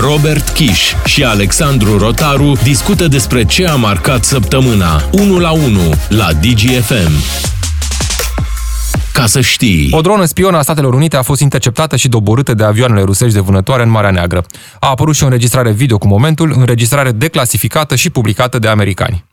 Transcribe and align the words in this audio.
Robert 0.00 0.48
Kiș 0.48 0.92
și 1.04 1.24
Alexandru 1.24 1.98
Rotaru 1.98 2.52
discută 2.62 3.08
despre 3.08 3.44
ce 3.44 3.66
a 3.66 3.74
marcat 3.74 4.24
săptămâna 4.24 5.02
1 5.12 5.38
la 5.38 5.50
1 5.50 5.94
la 6.08 6.32
DGFM. 6.32 7.12
Ca 9.12 9.26
să 9.26 9.40
știi. 9.40 9.88
O 9.92 10.00
dronă 10.00 10.24
spionă 10.24 10.56
a 10.56 10.62
Statelor 10.62 10.94
Unite 10.94 11.16
a 11.16 11.22
fost 11.22 11.40
interceptată 11.40 11.96
și 11.96 12.08
doborâtă 12.08 12.54
de 12.54 12.64
avioanele 12.64 13.02
rusești 13.02 13.34
de 13.34 13.40
vânătoare 13.40 13.82
în 13.82 13.88
Marea 13.88 14.10
Neagră. 14.10 14.44
A 14.80 14.88
apărut 14.88 15.14
și 15.14 15.22
o 15.22 15.26
înregistrare 15.26 15.70
video 15.70 15.98
cu 15.98 16.06
momentul, 16.06 16.54
înregistrare 16.56 17.10
declasificată 17.10 17.94
și 17.94 18.10
publicată 18.10 18.58
de 18.58 18.68
americani. 18.68 19.24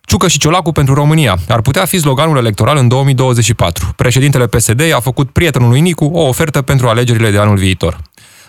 Ciucă 0.00 0.28
și 0.28 0.38
Ciolacu 0.38 0.72
pentru 0.72 0.94
România 0.94 1.36
ar 1.48 1.60
putea 1.60 1.84
fi 1.84 1.98
sloganul 1.98 2.36
electoral 2.36 2.76
în 2.76 2.88
2024. 2.88 3.92
Președintele 3.96 4.46
PSD 4.46 4.92
a 4.94 5.00
făcut 5.00 5.30
prietenului 5.30 5.80
Nicu 5.80 6.04
o 6.04 6.20
ofertă 6.20 6.62
pentru 6.62 6.88
alegerile 6.88 7.30
de 7.30 7.38
anul 7.38 7.56
viitor. 7.56 8.00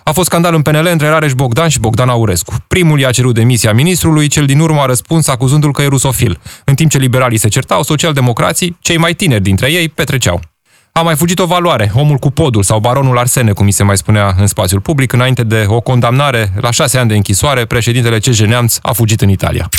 A 0.04 0.12
fost 0.12 0.30
scandal 0.30 0.54
în 0.54 0.62
PNL 0.62 0.88
între 0.92 1.08
Rareș 1.08 1.34
Bogdan 1.34 1.68
și 1.70 1.80
Bogdan 1.80 2.10
Aurescu. 2.10 2.54
Primul 2.68 3.00
i-a 3.00 3.12
cerut 3.12 3.34
demisia 3.34 3.74
ministrului, 3.74 4.28
cel 4.28 4.46
din 4.46 4.60
urmă 4.60 4.82
a 4.82 4.86
răspuns 4.86 5.28
acuzându-l 5.28 5.74
că 5.74 5.82
e 5.82 5.88
rusofil. 5.88 6.40
În 6.64 6.76
timp 6.76 6.92
ce 6.92 6.98
liberalii 6.98 7.38
se 7.38 7.48
certau, 7.48 7.84
socialdemocrații, 7.84 8.78
cei 8.82 8.98
mai 8.98 9.14
tineri 9.14 9.42
dintre 9.42 9.72
ei, 9.72 9.90
petreceau. 9.90 10.51
A 10.94 11.02
mai 11.02 11.16
fugit 11.16 11.40
o 11.40 11.46
valoare, 11.46 11.92
omul 11.94 12.18
cu 12.18 12.32
podul 12.32 12.64
sau 12.64 12.80
baronul 12.80 13.18
Arsene, 13.18 13.52
cum 13.52 13.66
mi 13.66 13.72
se 13.72 13.84
mai 13.84 13.98
spunea 13.98 14.36
în 14.40 14.48
spațiul 14.48 14.80
public, 14.80 15.14
înainte 15.14 15.44
de 15.44 15.66
o 15.68 15.80
condamnare 15.80 16.54
la 16.62 16.72
șase 16.72 16.98
ani 16.98 17.10
de 17.10 17.16
închisoare, 17.16 17.66
președintele 17.66 18.20
CJ 18.20 18.40
Neamț 18.40 18.78
a 18.82 18.92
fugit 18.92 19.22
în 19.22 19.30
Italia. 19.30 19.70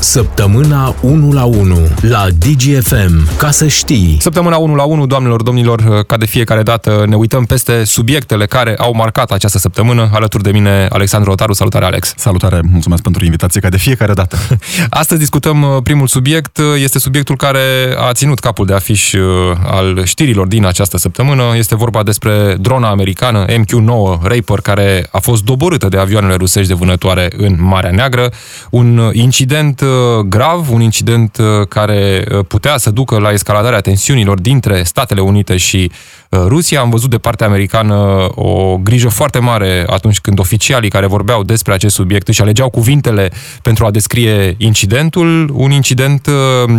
Săptămâna 0.00 0.94
1 1.00 1.32
la 1.32 1.44
1 1.44 1.88
la 2.00 2.26
DGFM. 2.38 3.36
Ca 3.36 3.50
să 3.50 3.66
știi. 3.66 4.16
Săptămâna 4.20 4.56
1 4.56 4.74
la 4.74 4.82
1, 4.82 5.06
doamnelor, 5.06 5.42
domnilor, 5.42 6.04
ca 6.06 6.16
de 6.16 6.26
fiecare 6.26 6.62
dată 6.62 7.04
ne 7.08 7.16
uităm 7.16 7.44
peste 7.44 7.84
subiectele 7.84 8.46
care 8.46 8.74
au 8.78 8.94
marcat 8.94 9.30
această 9.30 9.58
săptămână. 9.58 10.10
Alături 10.12 10.42
de 10.42 10.50
mine, 10.50 10.86
Alexandru 10.90 11.30
Otaru. 11.30 11.52
Salutare, 11.52 11.84
Alex! 11.84 12.12
Salutare, 12.16 12.60
mulțumesc 12.70 13.02
pentru 13.02 13.24
invitație, 13.24 13.60
ca 13.60 13.68
de 13.68 13.76
fiecare 13.76 14.12
dată. 14.12 14.38
Astăzi 14.90 15.20
discutăm 15.20 15.62
uh, 15.62 15.82
primul 15.82 16.06
subiect. 16.06 16.58
Este 16.82 16.98
subiectul 16.98 17.36
care 17.36 17.60
a 17.98 18.12
ținut 18.12 18.38
capul 18.38 18.66
de 18.66 18.74
afiș 18.74 19.12
uh, 19.12 19.22
al 19.66 20.04
știrilor 20.04 20.46
din 20.46 20.64
această 20.68 20.96
săptămână. 20.98 21.42
Este 21.56 21.76
vorba 21.76 22.02
despre 22.02 22.56
drona 22.60 22.88
americană 22.88 23.44
MQ-9 23.44 24.22
Raper, 24.22 24.60
care 24.62 25.06
a 25.10 25.18
fost 25.18 25.44
doborâtă 25.44 25.88
de 25.88 25.98
avioanele 25.98 26.34
rusești 26.34 26.68
de 26.68 26.74
vânătoare 26.74 27.28
în 27.36 27.56
Marea 27.58 27.90
Neagră. 27.90 28.32
Un 28.70 29.10
incident 29.12 29.82
Uh, 29.88 30.24
grav, 30.24 30.70
un 30.72 30.80
incident 30.80 31.36
uh, 31.36 31.66
care 31.68 32.24
uh, 32.30 32.44
putea 32.48 32.76
să 32.76 32.90
ducă 32.90 33.18
la 33.18 33.30
escaladarea 33.30 33.80
tensiunilor 33.80 34.40
dintre 34.40 34.82
Statele 34.82 35.20
Unite 35.20 35.56
și 35.56 35.90
Rusia. 36.30 36.80
Am 36.80 36.90
văzut 36.90 37.10
de 37.10 37.18
partea 37.18 37.46
americană 37.46 38.28
o 38.34 38.76
grijă 38.76 39.08
foarte 39.08 39.38
mare 39.38 39.84
atunci 39.86 40.20
când 40.20 40.38
oficialii 40.38 40.90
care 40.90 41.06
vorbeau 41.06 41.42
despre 41.42 41.72
acest 41.72 41.94
subiect 41.94 42.28
și 42.28 42.42
alegeau 42.42 42.70
cuvintele 42.70 43.30
pentru 43.62 43.84
a 43.84 43.90
descrie 43.90 44.54
incidentul, 44.58 45.50
un 45.54 45.70
incident 45.70 46.28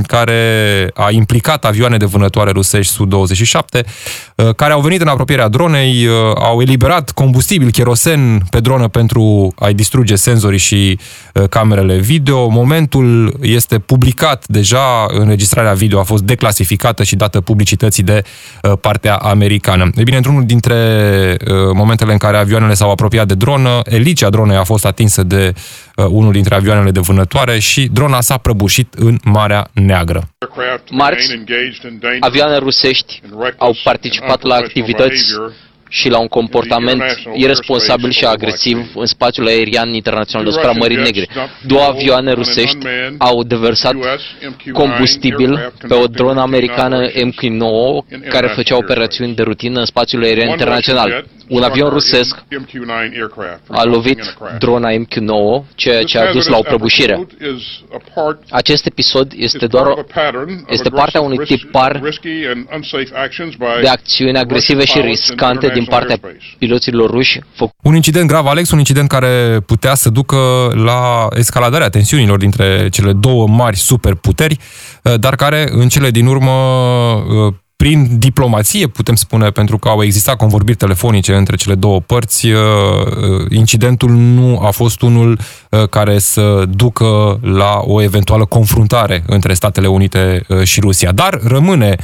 care 0.05 0.91
a 0.93 1.11
implicat 1.11 1.65
avioane 1.65 1.97
de 1.97 2.05
vânătoare 2.05 2.51
rusești 2.51 2.93
Su-27, 2.93 3.85
care 4.55 4.73
au 4.73 4.81
venit 4.81 5.01
în 5.01 5.07
apropierea 5.07 5.47
dronei, 5.47 6.07
au 6.35 6.61
eliberat 6.61 7.11
combustibil, 7.11 7.71
kerosen 7.71 8.41
pe 8.49 8.59
dronă 8.59 8.87
pentru 8.87 9.53
a-i 9.55 9.73
distruge 9.73 10.15
senzorii 10.15 10.59
și 10.59 10.99
camerele 11.49 11.97
video. 11.97 12.47
Momentul 12.47 13.37
este 13.41 13.79
publicat 13.79 14.47
deja, 14.47 15.05
înregistrarea 15.07 15.73
video 15.73 15.99
a 15.99 16.03
fost 16.03 16.23
declasificată 16.23 17.03
și 17.03 17.15
dată 17.15 17.41
publicității 17.41 18.03
de 18.03 18.23
uh, 18.61 18.71
partea 18.81 19.15
americană. 19.15 19.37
E 19.95 20.03
bine, 20.03 20.17
într-unul 20.17 20.45
dintre 20.45 20.75
uh, 21.41 21.55
momentele 21.73 22.11
în 22.11 22.17
care 22.17 22.37
avioanele 22.37 22.73
s-au 22.73 22.91
apropiat 22.91 23.27
de 23.27 23.33
dronă, 23.33 23.79
elicea 23.83 24.29
dronei 24.29 24.57
a 24.57 24.63
fost 24.63 24.85
atinsă 24.85 25.23
de 25.23 25.53
uh, 25.95 26.05
unul 26.09 26.31
dintre 26.31 26.55
avioanele 26.55 26.91
de 26.91 26.99
vânătoare 26.99 27.59
și 27.59 27.89
drona 27.93 28.21
s-a 28.21 28.37
prăbușit 28.37 28.93
în 28.93 29.17
Marea 29.23 29.69
Neagră. 29.73 30.29
Marți, 30.89 31.43
avioane 32.19 32.57
rusești 32.57 33.21
au 33.57 33.75
participat 33.83 34.41
la 34.41 34.55
activități 34.55 35.23
și 35.89 36.09
la 36.09 36.19
un 36.19 36.27
comportament 36.27 37.03
irresponsabil 37.33 38.11
și 38.11 38.25
agresiv 38.25 38.91
în 38.95 39.05
spațiul 39.05 39.47
aerian 39.47 39.93
internațional 39.93 40.45
deasupra 40.45 40.71
Mării 40.71 40.97
Negre. 40.97 41.27
Două 41.65 41.83
avioane 41.83 42.31
rusești 42.31 42.77
au 43.17 43.43
deversat 43.43 43.95
combustibil 44.73 45.73
pe 45.87 45.93
o 45.93 46.05
dronă 46.05 46.41
americană 46.41 47.07
MQ-9 47.07 48.29
care 48.29 48.47
făcea 48.47 48.75
operațiuni 48.75 49.35
de 49.35 49.41
rutină 49.41 49.79
în 49.79 49.85
spațiul 49.85 50.23
aerian 50.23 50.49
internațional. 50.49 51.25
Un 51.47 51.61
avion 51.61 51.89
rusesc 51.89 52.43
a 53.67 53.83
lovit 53.83 54.35
drona 54.59 54.89
MQ-9, 54.91 55.65
ceea 55.75 56.03
ce 56.03 56.17
a 56.17 56.31
dus 56.31 56.47
la 56.47 56.57
o 56.57 56.61
prăbușire. 56.61 57.27
Acest 58.49 58.85
episod 58.85 59.31
este 59.35 59.67
doar 59.67 59.85
o, 59.85 59.93
este 60.67 60.89
partea 60.89 61.21
unui 61.21 61.37
tipar 61.37 62.01
de 63.81 63.87
acțiuni 63.87 64.37
agresive 64.37 64.85
și 64.85 64.99
riscante 64.99 65.67
din 65.79 65.87
partea 65.89 66.19
piloților 66.57 67.09
ruși. 67.09 67.39
Un 67.81 67.95
incident 67.95 68.27
grav, 68.27 68.45
Alex, 68.45 68.71
un 68.71 68.77
incident 68.77 69.09
care 69.09 69.59
putea 69.65 69.95
să 69.95 70.09
ducă 70.09 70.37
la 70.73 71.27
escaladarea 71.35 71.89
tensiunilor 71.89 72.37
dintre 72.37 72.89
cele 72.89 73.13
două 73.13 73.47
mari 73.47 73.77
superputeri, 73.77 74.57
dar 75.19 75.35
care 75.35 75.67
în 75.71 75.87
cele 75.89 76.09
din 76.09 76.25
urmă 76.25 76.51
prin 77.81 78.17
diplomație, 78.17 78.87
putem 78.87 79.15
spune, 79.15 79.49
pentru 79.49 79.77
că 79.77 79.89
au 79.89 80.03
existat 80.03 80.35
convorbiri 80.35 80.77
telefonice 80.77 81.35
între 81.35 81.55
cele 81.55 81.75
două 81.75 81.99
părți, 81.99 82.47
uh, 82.47 82.59
uh, 82.59 83.45
incidentul 83.49 84.09
nu 84.09 84.59
a 84.59 84.69
fost 84.69 85.01
unul 85.01 85.39
uh, 85.69 85.87
care 85.89 86.17
să 86.17 86.63
ducă 86.69 87.39
la 87.41 87.81
o 87.83 88.01
eventuală 88.01 88.45
confruntare 88.45 89.23
între 89.27 89.53
Statele 89.53 89.87
Unite 89.87 90.45
și 90.63 90.79
Rusia. 90.79 91.11
Dar 91.11 91.39
rămâne 91.43 91.95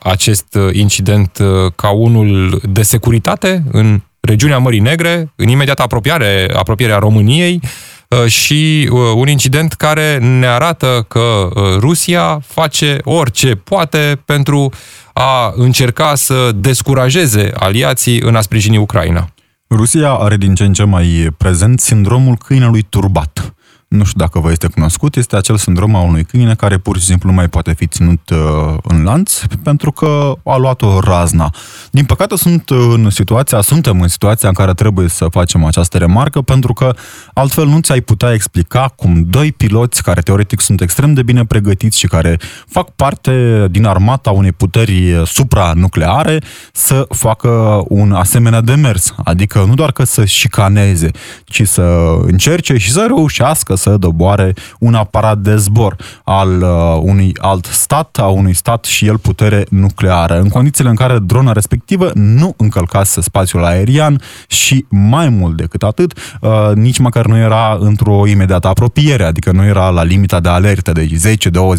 acest 0.00 0.58
incident 0.72 1.38
ca 1.76 1.90
unul 1.90 2.60
de 2.68 2.82
securitate 2.82 3.62
în 3.72 4.00
regiunea 4.20 4.58
Mării 4.58 4.80
Negre, 4.80 5.32
în 5.36 5.48
imediată 5.48 5.82
apropiare, 5.82 6.50
apropierea 6.54 6.98
României, 6.98 7.60
Uh, 7.62 7.93
și 8.26 8.88
uh, 8.92 8.98
un 9.14 9.28
incident 9.28 9.72
care 9.72 10.18
ne 10.18 10.46
arată 10.46 11.04
că 11.08 11.48
uh, 11.54 11.62
Rusia 11.78 12.40
face 12.46 12.98
orice 13.04 13.54
poate 13.54 14.22
pentru 14.24 14.72
a 15.12 15.52
încerca 15.56 16.14
să 16.14 16.52
descurajeze 16.54 17.50
aliații 17.54 18.20
în 18.20 18.36
a 18.36 18.40
sprijini 18.40 18.76
Ucraina. 18.76 19.28
Rusia 19.70 20.10
are 20.10 20.36
din 20.36 20.54
ce 20.54 20.64
în 20.64 20.72
ce 20.72 20.84
mai 20.84 21.28
prezent 21.36 21.80
sindromul 21.80 22.36
câinelui 22.36 22.86
turbat 22.88 23.54
nu 23.94 24.04
știu 24.04 24.18
dacă 24.18 24.38
vă 24.38 24.50
este 24.50 24.66
cunoscut, 24.66 25.16
este 25.16 25.36
acel 25.36 25.56
sindrom 25.56 25.94
al 25.94 26.08
unui 26.08 26.24
câine 26.24 26.54
care 26.54 26.78
pur 26.78 26.98
și 26.98 27.04
simplu 27.04 27.28
nu 27.28 27.34
mai 27.34 27.48
poate 27.48 27.72
fi 27.72 27.86
ținut 27.86 28.30
uh, 28.30 28.38
în 28.82 29.02
lanț 29.02 29.40
pentru 29.62 29.92
că 29.92 30.32
a 30.44 30.56
luat-o 30.56 31.00
razna. 31.00 31.54
Din 31.90 32.04
păcate 32.04 32.36
sunt 32.36 32.70
în 32.70 33.10
situația, 33.10 33.60
suntem 33.60 34.00
în 34.00 34.08
situația 34.08 34.48
în 34.48 34.54
care 34.54 34.74
trebuie 34.74 35.08
să 35.08 35.26
facem 35.30 35.64
această 35.64 35.98
remarcă 35.98 36.40
pentru 36.40 36.72
că 36.72 36.94
altfel 37.34 37.66
nu 37.66 37.80
ți-ai 37.80 38.00
putea 38.00 38.32
explica 38.32 38.92
cum 38.96 39.24
doi 39.26 39.52
piloți 39.52 40.02
care 40.02 40.20
teoretic 40.20 40.60
sunt 40.60 40.80
extrem 40.80 41.14
de 41.14 41.22
bine 41.22 41.44
pregătiți 41.44 41.98
și 41.98 42.06
care 42.06 42.38
fac 42.68 42.90
parte 42.90 43.66
din 43.70 43.84
armata 43.84 44.30
unei 44.30 44.52
puteri 44.52 45.22
supranucleare 45.24 46.38
să 46.72 47.06
facă 47.08 47.84
un 47.88 48.12
asemenea 48.12 48.60
demers. 48.60 49.14
Adică 49.24 49.64
nu 49.66 49.74
doar 49.74 49.92
că 49.92 50.04
să 50.04 50.24
șicaneze, 50.24 51.10
ci 51.44 51.62
să 51.66 52.16
încerce 52.22 52.76
și 52.76 52.92
să 52.92 53.04
reușească 53.06 53.74
să 53.84 53.96
doboare 53.96 54.54
un 54.78 54.94
aparat 54.94 55.38
de 55.38 55.56
zbor 55.56 55.96
al 56.24 56.62
uh, 56.62 56.68
unui 57.00 57.32
alt 57.40 57.64
stat, 57.64 58.18
a 58.20 58.26
unui 58.26 58.54
stat 58.54 58.84
și 58.84 59.06
el 59.06 59.18
putere 59.18 59.66
nucleară, 59.70 60.40
în 60.40 60.48
condițiile 60.48 60.90
în 60.90 60.96
care 60.96 61.18
drona 61.18 61.52
respectivă 61.52 62.10
nu 62.14 62.54
încălcase 62.56 63.20
spațiul 63.20 63.64
aerian 63.64 64.20
și 64.46 64.86
mai 64.88 65.28
mult 65.28 65.56
decât 65.56 65.82
atât, 65.82 66.18
uh, 66.40 66.50
nici 66.74 66.98
măcar 66.98 67.26
nu 67.26 67.36
era 67.36 67.76
într-o 67.80 68.26
imediată 68.26 68.68
apropiere, 68.68 69.24
adică 69.24 69.52
nu 69.52 69.64
era 69.64 69.88
la 69.88 70.02
limita 70.02 70.40
de 70.40 70.48
alertă 70.48 70.92
de 70.92 71.08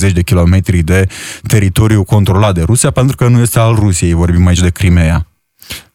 10-20 0.10 0.14
de 0.14 0.22
kilometri 0.22 0.82
de 0.82 1.08
teritoriu 1.48 2.04
controlat 2.04 2.54
de 2.54 2.62
Rusia, 2.62 2.92
pentru 2.92 3.16
că 3.16 3.28
nu 3.28 3.40
este 3.40 3.60
al 3.60 3.76
Rusiei, 3.76 4.14
vorbim 4.14 4.48
aici 4.48 4.60
de 4.60 4.70
Crimea. 4.70 5.26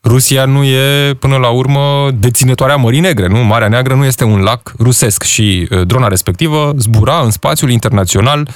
Rusia 0.04 0.44
nu 0.44 0.64
e, 0.64 1.14
până 1.14 1.36
la 1.36 1.48
urmă, 1.48 2.10
deținătoarea 2.14 2.76
Mării 2.76 3.00
Negre, 3.00 3.26
nu? 3.26 3.38
Marea 3.38 3.68
Neagră 3.68 3.94
nu 3.94 4.04
este 4.04 4.24
un 4.24 4.40
lac 4.40 4.72
rusesc 4.78 5.22
și 5.22 5.68
uh, 5.70 5.86
drona 5.86 6.08
respectivă 6.08 6.72
zbura 6.76 7.20
în 7.20 7.30
spațiul 7.30 7.70
internațional 7.70 8.48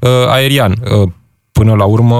uh, 0.00 0.10
aerian. 0.26 0.74
Uh, 1.02 1.08
până 1.52 1.74
la 1.74 1.84
urmă, 1.84 2.16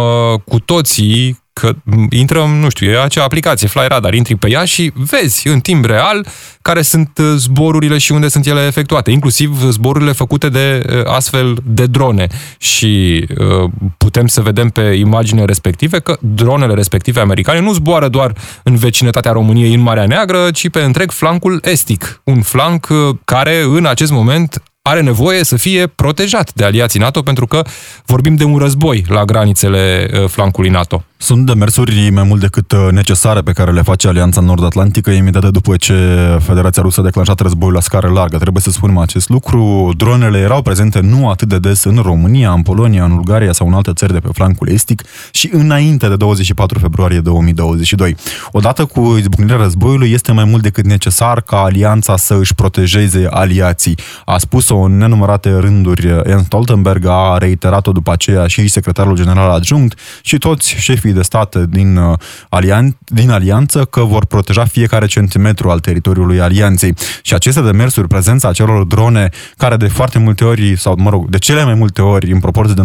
cu 0.48 0.60
toții 0.60 1.41
că 1.52 1.72
intrăm, 2.10 2.50
nu 2.50 2.68
știu, 2.68 2.90
e 2.90 3.02
acea 3.02 3.24
aplicație 3.24 3.68
Fly 3.68 3.84
Radar, 3.88 4.14
intri 4.14 4.34
pe 4.34 4.50
ea 4.50 4.64
și 4.64 4.92
vezi 4.94 5.48
în 5.48 5.60
timp 5.60 5.84
real 5.84 6.26
care 6.62 6.82
sunt 6.82 7.18
uh, 7.18 7.32
zborurile 7.36 7.98
și 7.98 8.12
unde 8.12 8.28
sunt 8.28 8.46
ele 8.46 8.66
efectuate, 8.66 9.10
inclusiv 9.10 9.70
zborurile 9.70 10.12
făcute 10.12 10.48
de 10.48 10.82
uh, 10.88 11.06
astfel 11.06 11.56
de 11.64 11.86
drone. 11.86 12.26
Și 12.58 13.24
uh, 13.38 13.70
putem 13.96 14.26
să 14.26 14.40
vedem 14.40 14.68
pe 14.68 14.80
imagine 14.80 15.44
respective 15.44 15.98
că 15.98 16.16
dronele 16.20 16.74
respective 16.74 17.20
americane 17.20 17.60
nu 17.60 17.72
zboară 17.72 18.08
doar 18.08 18.34
în 18.62 18.76
vecinătatea 18.76 19.32
României, 19.32 19.74
în 19.74 19.80
Marea 19.80 20.06
Neagră, 20.06 20.50
ci 20.50 20.68
pe 20.68 20.80
întreg 20.80 21.10
flancul 21.10 21.60
estic. 21.64 22.20
Un 22.24 22.42
flanc 22.42 22.86
care 23.24 23.62
în 23.62 23.86
acest 23.86 24.10
moment 24.10 24.62
are 24.82 25.00
nevoie 25.00 25.44
să 25.44 25.56
fie 25.56 25.86
protejat 25.86 26.52
de 26.52 26.64
aliații 26.64 27.00
NATO 27.00 27.22
pentru 27.22 27.46
că 27.46 27.62
vorbim 28.04 28.34
de 28.34 28.44
un 28.44 28.58
război 28.58 29.04
la 29.08 29.24
granițele 29.24 30.10
flancului 30.26 30.70
NATO. 30.70 31.04
Sunt 31.22 31.46
demersuri 31.46 32.10
mai 32.10 32.22
mult 32.22 32.40
decât 32.40 32.72
uh, 32.72 32.88
necesare 32.90 33.40
pe 33.40 33.52
care 33.52 33.72
le 33.72 33.82
face 33.82 34.08
Alianța 34.08 34.40
Nord-Atlantică 34.40 35.10
imediat 35.10 35.50
după 35.50 35.76
ce 35.76 35.94
Federația 36.40 36.82
Rusă 36.82 37.00
a 37.00 37.04
declanșat 37.04 37.40
războiul 37.40 37.74
la 37.74 37.80
scară 37.80 38.08
largă. 38.08 38.38
Trebuie 38.38 38.62
să 38.62 38.70
spunem 38.70 38.98
acest 38.98 39.28
lucru. 39.28 39.92
Dronele 39.96 40.38
erau 40.38 40.62
prezente 40.62 41.00
nu 41.00 41.28
atât 41.28 41.48
de 41.48 41.58
des 41.58 41.84
în 41.84 41.96
România, 41.96 42.50
în 42.50 42.62
Polonia, 42.62 43.04
în 43.04 43.14
Bulgaria 43.14 43.52
sau 43.52 43.66
în 43.66 43.72
alte 43.72 43.92
țări 43.92 44.12
de 44.12 44.18
pe 44.18 44.28
flancul 44.32 44.68
estic 44.68 45.02
și 45.30 45.50
înainte 45.52 46.08
de 46.08 46.16
24 46.16 46.78
februarie 46.78 47.20
2022. 47.20 48.16
Odată 48.52 48.84
cu 48.84 49.16
izbucnirea 49.18 49.56
războiului 49.56 50.10
este 50.10 50.32
mai 50.32 50.44
mult 50.44 50.62
decât 50.62 50.84
necesar 50.84 51.40
ca 51.40 51.56
Alianța 51.56 52.16
să 52.16 52.34
își 52.34 52.54
protejeze 52.54 53.26
aliații. 53.30 53.98
A 54.24 54.38
spus-o 54.38 54.76
în 54.76 54.96
nenumărate 54.96 55.56
rânduri 55.58 56.22
Jens 56.26 56.44
Stoltenberg, 56.44 57.06
a 57.06 57.36
reiterat-o 57.38 57.92
după 57.92 58.12
aceea 58.12 58.46
și 58.46 58.68
secretarul 58.68 59.16
general 59.16 59.50
adjunct 59.50 59.98
și 60.22 60.38
toți 60.38 60.74
șefii 60.78 61.11
șefii 61.12 61.14
de 61.14 61.22
stat 61.22 61.56
din, 61.56 61.96
uh, 61.96 62.18
alian, 62.48 62.96
din 63.04 63.30
alianță 63.30 63.84
că 63.84 64.00
vor 64.00 64.24
proteja 64.24 64.64
fiecare 64.64 65.06
centimetru 65.06 65.70
al 65.70 65.78
teritoriului 65.78 66.40
alianței. 66.40 66.94
Și 67.22 67.34
aceste 67.34 67.60
demersuri, 67.60 68.08
prezența 68.08 68.48
acelor 68.48 68.84
drone 68.84 69.28
care 69.56 69.76
de 69.76 69.88
foarte 69.88 70.18
multe 70.18 70.44
ori, 70.44 70.78
sau 70.78 70.94
mă 70.98 71.10
rog, 71.10 71.28
de 71.30 71.38
cele 71.38 71.64
mai 71.64 71.74
multe 71.74 72.02
ori, 72.02 72.32
în 72.32 72.40
proporție 72.40 72.74
de 72.74 72.82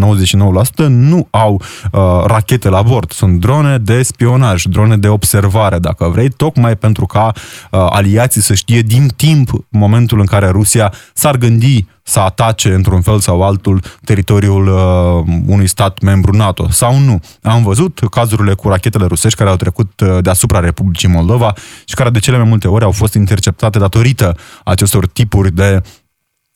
99%, 0.85 0.87
nu 0.87 1.27
au 1.29 1.61
uh, 1.91 2.01
rachete 2.25 2.69
la 2.69 2.81
bord. 2.81 3.11
Sunt 3.11 3.39
drone 3.39 3.77
de 3.77 4.01
spionaj, 4.01 4.63
drone 4.63 4.97
de 4.97 5.07
observare, 5.07 5.79
dacă 5.79 6.09
vrei, 6.09 6.29
tocmai 6.29 6.75
pentru 6.75 7.05
ca 7.05 7.31
uh, 7.33 7.87
aliații 7.89 8.41
să 8.41 8.53
știe 8.53 8.81
din 8.81 9.07
timp 9.15 9.49
momentul 9.69 10.19
în 10.19 10.25
care 10.25 10.47
Rusia 10.47 10.93
s-ar 11.13 11.37
gândi 11.37 11.85
să 12.07 12.19
atace 12.19 12.73
într-un 12.73 13.01
fel 13.01 13.19
sau 13.19 13.43
altul 13.43 13.81
teritoriul 14.03 14.67
uh, 14.67 15.35
unui 15.45 15.67
stat 15.67 16.01
membru 16.01 16.31
NATO 16.31 16.67
sau 16.69 16.99
nu. 16.99 17.19
Am 17.41 17.63
văzut 17.63 17.99
cazurile 18.11 18.53
cu 18.53 18.67
rachetele 18.69 19.05
rusești 19.05 19.37
care 19.37 19.49
au 19.49 19.55
trecut 19.55 19.99
uh, 19.99 20.17
deasupra 20.21 20.59
Republicii 20.59 21.09
Moldova 21.09 21.53
și 21.85 21.95
care 21.95 22.09
de 22.09 22.19
cele 22.19 22.37
mai 22.37 22.47
multe 22.47 22.67
ori 22.67 22.83
au 22.83 22.91
fost 22.91 23.13
interceptate 23.13 23.79
datorită 23.79 24.37
acestor 24.63 25.07
tipuri 25.07 25.51
de 25.51 25.81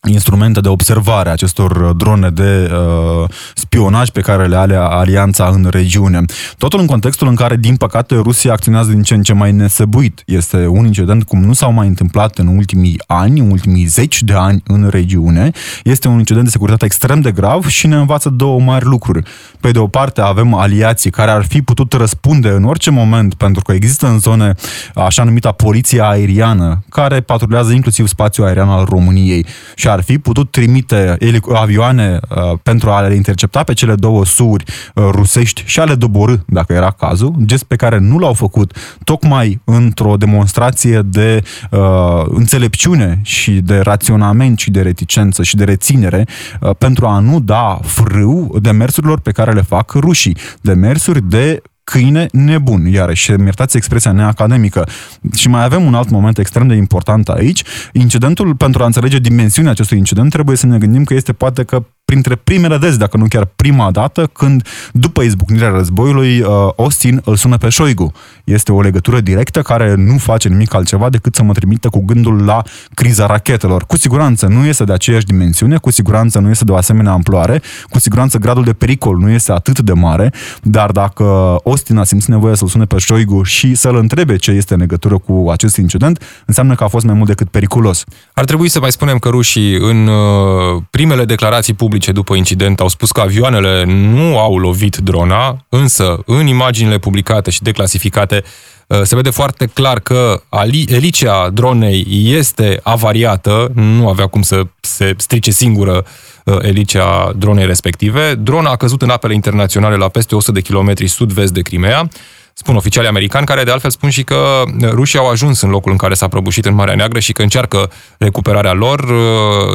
instrumente 0.08 0.60
de 0.60 0.68
observare 0.68 1.30
acestor 1.30 1.76
uh, 1.76 1.90
drone 1.96 2.30
de 2.30 2.70
uh, 2.72 3.28
spionaj 3.54 4.08
pe 4.08 4.20
care 4.20 4.46
le 4.46 4.56
are 4.56 4.74
alianța 4.76 5.48
în 5.48 5.66
regiune. 5.70 6.24
Totul 6.58 6.80
în 6.80 6.86
contextul 6.86 7.28
în 7.28 7.34
care, 7.34 7.56
din 7.56 7.76
păcate, 7.76 8.14
Rusia 8.14 8.52
acționează 8.52 8.90
din 8.90 9.02
ce 9.02 9.14
în 9.14 9.22
ce 9.22 9.32
mai 9.32 9.52
nesăbuit. 9.52 10.22
Este 10.26 10.66
un 10.66 10.84
incident 10.84 11.24
cum 11.24 11.44
nu 11.44 11.52
s-au 11.52 11.72
mai 11.72 11.86
întâmplat 11.86 12.38
în 12.38 12.46
ultimii 12.46 13.00
ani, 13.06 13.40
în 13.40 13.50
ultimii 13.50 13.84
zeci 13.84 14.22
de 14.22 14.32
ani 14.32 14.62
în 14.66 14.88
regiune. 14.88 15.50
Este 15.84 16.08
un 16.08 16.18
incident 16.18 16.44
de 16.44 16.50
securitate 16.50 16.84
extrem 16.84 17.20
de 17.20 17.32
grav 17.32 17.66
și 17.66 17.86
ne 17.86 17.96
învață 17.96 18.28
două 18.28 18.60
mari 18.60 18.84
lucruri. 18.84 19.22
Pe 19.60 19.70
de 19.70 19.78
o 19.78 19.86
parte 19.86 20.20
avem 20.20 20.54
aliații 20.54 21.10
care 21.10 21.30
ar 21.30 21.44
fi 21.44 21.62
putut 21.62 21.92
răspunde 21.92 22.48
în 22.48 22.64
orice 22.64 22.90
moment, 22.90 23.34
pentru 23.34 23.62
că 23.62 23.72
există 23.72 24.06
în 24.06 24.18
zone 24.18 24.54
așa 24.94 25.24
numita 25.24 25.52
poliția 25.52 26.08
aeriană, 26.08 26.84
care 26.88 27.20
patrulează 27.20 27.72
inclusiv 27.72 28.06
spațiul 28.06 28.46
aerian 28.46 28.68
al 28.68 28.84
României 28.84 29.46
și 29.74 29.90
ar 29.92 30.02
fi 30.02 30.18
putut 30.18 30.50
trimite 30.50 31.16
avioane 31.54 32.20
uh, 32.28 32.58
pentru 32.62 32.90
a 32.90 33.00
le 33.00 33.14
intercepta 33.14 33.62
pe 33.62 33.72
cele 33.72 33.94
două 33.94 34.24
suri 34.24 34.64
uh, 34.94 35.04
rusești 35.10 35.62
și 35.66 35.80
a 35.80 35.84
le 35.84 35.94
doborâ, 35.94 36.34
dacă 36.46 36.72
era 36.72 36.90
cazul, 36.90 37.34
gest 37.44 37.64
pe 37.64 37.76
care 37.76 37.98
nu 37.98 38.18
l-au 38.18 38.32
făcut 38.32 38.76
tocmai 39.04 39.60
într-o 39.64 40.16
demonstrație 40.16 41.00
de 41.04 41.42
uh, 41.70 41.80
înțelepciune 42.24 43.20
și 43.22 43.50
de 43.50 43.78
raționament 43.78 44.58
și 44.58 44.70
de 44.70 44.82
reticență 44.82 45.42
și 45.42 45.56
de 45.56 45.64
reținere 45.64 46.26
uh, 46.60 46.70
pentru 46.78 47.06
a 47.06 47.18
nu 47.18 47.40
da 47.40 47.80
frâu 47.82 48.58
demersurilor 48.60 49.20
pe 49.20 49.30
care 49.30 49.52
le 49.52 49.62
fac 49.62 49.92
rușii. 49.92 50.36
Demersuri 50.60 51.22
de 51.28 51.62
câine 51.84 52.26
nebun, 52.32 52.86
iarăși, 52.86 53.30
mi 53.30 53.44
iertați 53.44 53.76
expresia 53.76 54.12
neacademică. 54.12 54.88
Și 55.34 55.48
mai 55.48 55.64
avem 55.64 55.84
un 55.84 55.94
alt 55.94 56.10
moment 56.10 56.38
extrem 56.38 56.66
de 56.66 56.74
important 56.74 57.28
aici. 57.28 57.62
Incidentul, 57.92 58.54
pentru 58.54 58.82
a 58.82 58.86
înțelege 58.86 59.18
dimensiunea 59.18 59.70
acestui 59.70 59.98
incident, 59.98 60.30
trebuie 60.30 60.56
să 60.56 60.66
ne 60.66 60.78
gândim 60.78 61.04
că 61.04 61.14
este 61.14 61.32
poate 61.32 61.62
că 61.64 61.84
printre 62.12 62.34
primele 62.34 62.78
dezi, 62.78 62.98
dacă 62.98 63.16
nu 63.16 63.26
chiar 63.28 63.44
prima 63.44 63.90
dată, 63.90 64.30
când, 64.32 64.68
după 64.92 65.22
izbucnirea 65.22 65.68
războiului, 65.68 66.40
uh, 66.40 66.48
Austin 66.76 67.20
îl 67.24 67.36
sună 67.36 67.56
pe 67.56 67.68
Șoigu. 67.68 68.12
Este 68.44 68.72
o 68.72 68.80
legătură 68.80 69.20
directă 69.20 69.62
care 69.62 69.94
nu 69.94 70.16
face 70.18 70.48
nimic 70.48 70.74
altceva 70.74 71.08
decât 71.08 71.34
să 71.34 71.42
mă 71.42 71.52
trimită 71.52 71.88
cu 71.88 72.04
gândul 72.04 72.44
la 72.44 72.62
criza 72.94 73.26
rachetelor. 73.26 73.84
Cu 73.84 73.96
siguranță 73.96 74.46
nu 74.46 74.66
este 74.66 74.84
de 74.84 74.92
aceeași 74.92 75.24
dimensiune, 75.24 75.76
cu 75.76 75.90
siguranță 75.90 76.38
nu 76.38 76.50
este 76.50 76.64
de 76.64 76.72
o 76.72 76.76
asemenea 76.76 77.12
amploare, 77.12 77.62
cu 77.90 77.98
siguranță 77.98 78.38
gradul 78.38 78.64
de 78.64 78.72
pericol 78.72 79.16
nu 79.16 79.30
este 79.30 79.52
atât 79.52 79.80
de 79.80 79.92
mare, 79.92 80.32
dar 80.62 80.90
dacă 80.90 81.24
Austin 81.64 81.96
a 81.96 82.04
simțit 82.04 82.28
nevoie 82.28 82.56
să-l 82.56 82.68
sune 82.68 82.84
pe 82.84 82.98
Șoigu 82.98 83.42
și 83.42 83.74
să-l 83.74 83.96
întrebe 83.96 84.36
ce 84.36 84.50
este 84.50 84.74
în 84.74 84.80
legătură 84.80 85.18
cu 85.18 85.50
acest 85.50 85.76
incident, 85.76 86.22
înseamnă 86.46 86.74
că 86.74 86.84
a 86.84 86.88
fost 86.88 87.04
mai 87.04 87.14
mult 87.14 87.28
decât 87.28 87.48
periculos. 87.48 88.04
Ar 88.32 88.44
trebui 88.44 88.68
să 88.68 88.80
mai 88.80 88.92
spunem 88.92 89.18
că 89.18 89.28
rușii 89.28 89.74
în 89.76 90.06
uh, 90.06 90.82
primele 90.90 91.24
declarații 91.24 91.74
publice 91.74 92.01
publice 92.02 92.20
după 92.20 92.34
incident 92.34 92.80
au 92.80 92.88
spus 92.88 93.10
că 93.10 93.20
avioanele 93.20 93.84
nu 93.84 94.38
au 94.38 94.56
lovit 94.56 94.96
drona, 94.96 95.64
însă 95.68 96.22
în 96.26 96.46
imaginile 96.46 96.98
publicate 96.98 97.50
și 97.50 97.62
declasificate 97.62 98.42
uh, 98.86 99.00
se 99.02 99.14
vede 99.14 99.30
foarte 99.30 99.66
clar 99.66 100.00
că 100.00 100.42
elicea 100.86 101.50
dronei 101.50 102.06
este 102.08 102.80
avariată, 102.82 103.70
nu 103.74 104.08
avea 104.08 104.26
cum 104.26 104.42
să 104.42 104.62
se 104.80 105.14
strice 105.16 105.50
singură 105.50 106.04
uh, 106.44 106.56
elicea 106.60 107.32
dronei 107.36 107.66
respective. 107.66 108.34
Drona 108.34 108.70
a 108.70 108.76
căzut 108.76 109.02
în 109.02 109.10
apele 109.10 109.34
internaționale 109.34 109.96
la 109.96 110.08
peste 110.08 110.34
100 110.34 110.52
de 110.52 110.60
kilometri 110.60 111.06
sud-vest 111.06 111.52
de 111.52 111.60
Crimea 111.60 112.08
spun 112.54 112.76
oficialii 112.76 113.08
americani, 113.08 113.46
care 113.46 113.62
de 113.62 113.70
altfel 113.70 113.90
spun 113.90 114.10
și 114.10 114.22
că 114.22 114.62
rușii 114.82 115.18
au 115.18 115.28
ajuns 115.28 115.60
în 115.60 115.70
locul 115.70 115.90
în 115.90 115.96
care 115.96 116.14
s-a 116.14 116.28
prăbușit 116.28 116.64
în 116.64 116.74
Marea 116.74 116.94
Neagră 116.94 117.18
și 117.18 117.32
că 117.32 117.42
încearcă 117.42 117.90
recuperarea 118.18 118.72
lor. 118.72 119.04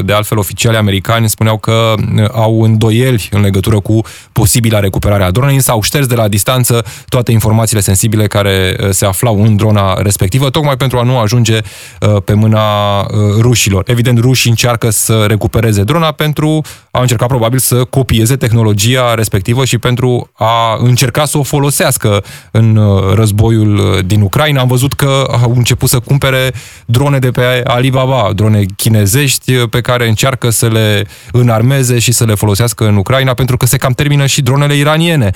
De 0.06 0.14
altfel, 0.14 0.38
oficialii 0.38 0.78
americani 0.78 1.30
spuneau 1.30 1.58
că 1.58 1.94
au 2.32 2.62
îndoieli 2.62 3.28
în 3.32 3.42
legătură 3.42 3.80
cu 3.80 4.02
posibila 4.32 4.80
recuperare 4.80 5.24
a 5.24 5.32
dronei, 5.32 5.56
însă 5.56 5.72
au 5.72 5.82
șters 5.82 6.06
de 6.06 6.16
la 6.16 6.28
distanță 6.28 6.86
toate 7.10 7.32
informațiile 7.32 7.82
sensibile 7.82 8.28
care 8.28 8.76
se 8.90 9.06
aflau 9.06 9.44
în 9.44 9.56
drona 9.56 10.02
respectivă, 10.02 10.50
tocmai 10.50 10.78
pentru 10.78 10.98
a 10.98 11.04
nu 11.04 11.18
ajunge 11.18 11.58
uh, 11.58 12.22
pe 12.26 12.34
mâna 12.34 13.00
uh, 13.00 13.08
rușilor. 13.40 13.84
Evident, 13.88 14.20
rușii 14.20 14.50
încearcă 14.50 14.90
să 14.90 15.26
recupereze 15.28 15.84
drona 15.84 16.12
pentru 16.12 16.62
a 16.92 17.02
încerca 17.02 17.26
probabil 17.26 17.60
să 17.60 17.84
copieze 17.84 18.36
tehnologia 18.36 19.14
respectivă 19.14 19.66
și 19.66 19.78
pentru 19.78 20.30
a 20.34 20.78
încerca 20.80 21.26
să 21.26 21.38
o 21.38 21.44
folosească 21.44 22.24
în 22.52 22.67
în 22.68 22.76
uh, 22.76 23.14
războiul 23.14 23.76
uh, 23.76 24.06
din 24.06 24.22
Ucraina. 24.22 24.62
Am 24.62 24.68
văzut 24.68 24.94
că 24.94 25.24
au 25.42 25.54
început 25.56 25.90
să 25.90 26.00
cumpere 26.00 26.54
drone 26.86 27.20
de 27.20 27.32
pe 27.32 27.62
Alibaba, 27.64 28.32
drone 28.36 28.66
chinezești 28.76 29.54
uh, 29.54 29.70
pe 29.70 29.82
care 29.82 30.08
încearcă 30.08 30.50
să 30.50 30.68
le 30.68 31.08
înarmeze 31.32 32.00
și 32.00 32.12
să 32.12 32.26
le 32.26 32.34
folosească 32.34 32.88
în 32.88 32.96
Ucraina, 32.96 33.34
pentru 33.34 33.58
că 33.58 33.66
se 33.66 33.78
cam 33.78 33.92
termină 33.92 34.26
și 34.26 34.42
dronele 34.42 34.76
iraniene 34.76 35.32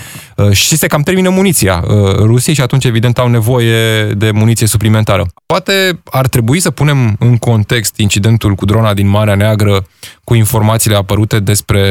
și 0.51 0.77
se 0.77 0.87
cam 0.87 1.01
termină 1.01 1.29
muniția 1.29 1.83
Rusiei 2.17 2.55
și 2.55 2.61
atunci 2.61 2.85
evident 2.85 3.17
au 3.17 3.27
nevoie 3.27 4.05
de 4.05 4.31
muniție 4.31 4.67
suplimentară. 4.67 5.25
Poate 5.45 6.01
ar 6.05 6.27
trebui 6.27 6.59
să 6.59 6.71
punem 6.71 7.15
în 7.19 7.37
context 7.37 7.97
incidentul 7.97 8.55
cu 8.55 8.65
drona 8.65 8.93
din 8.93 9.07
Marea 9.07 9.35
Neagră 9.35 9.85
cu 10.23 10.33
informațiile 10.33 10.95
apărute 10.95 11.39
despre 11.39 11.81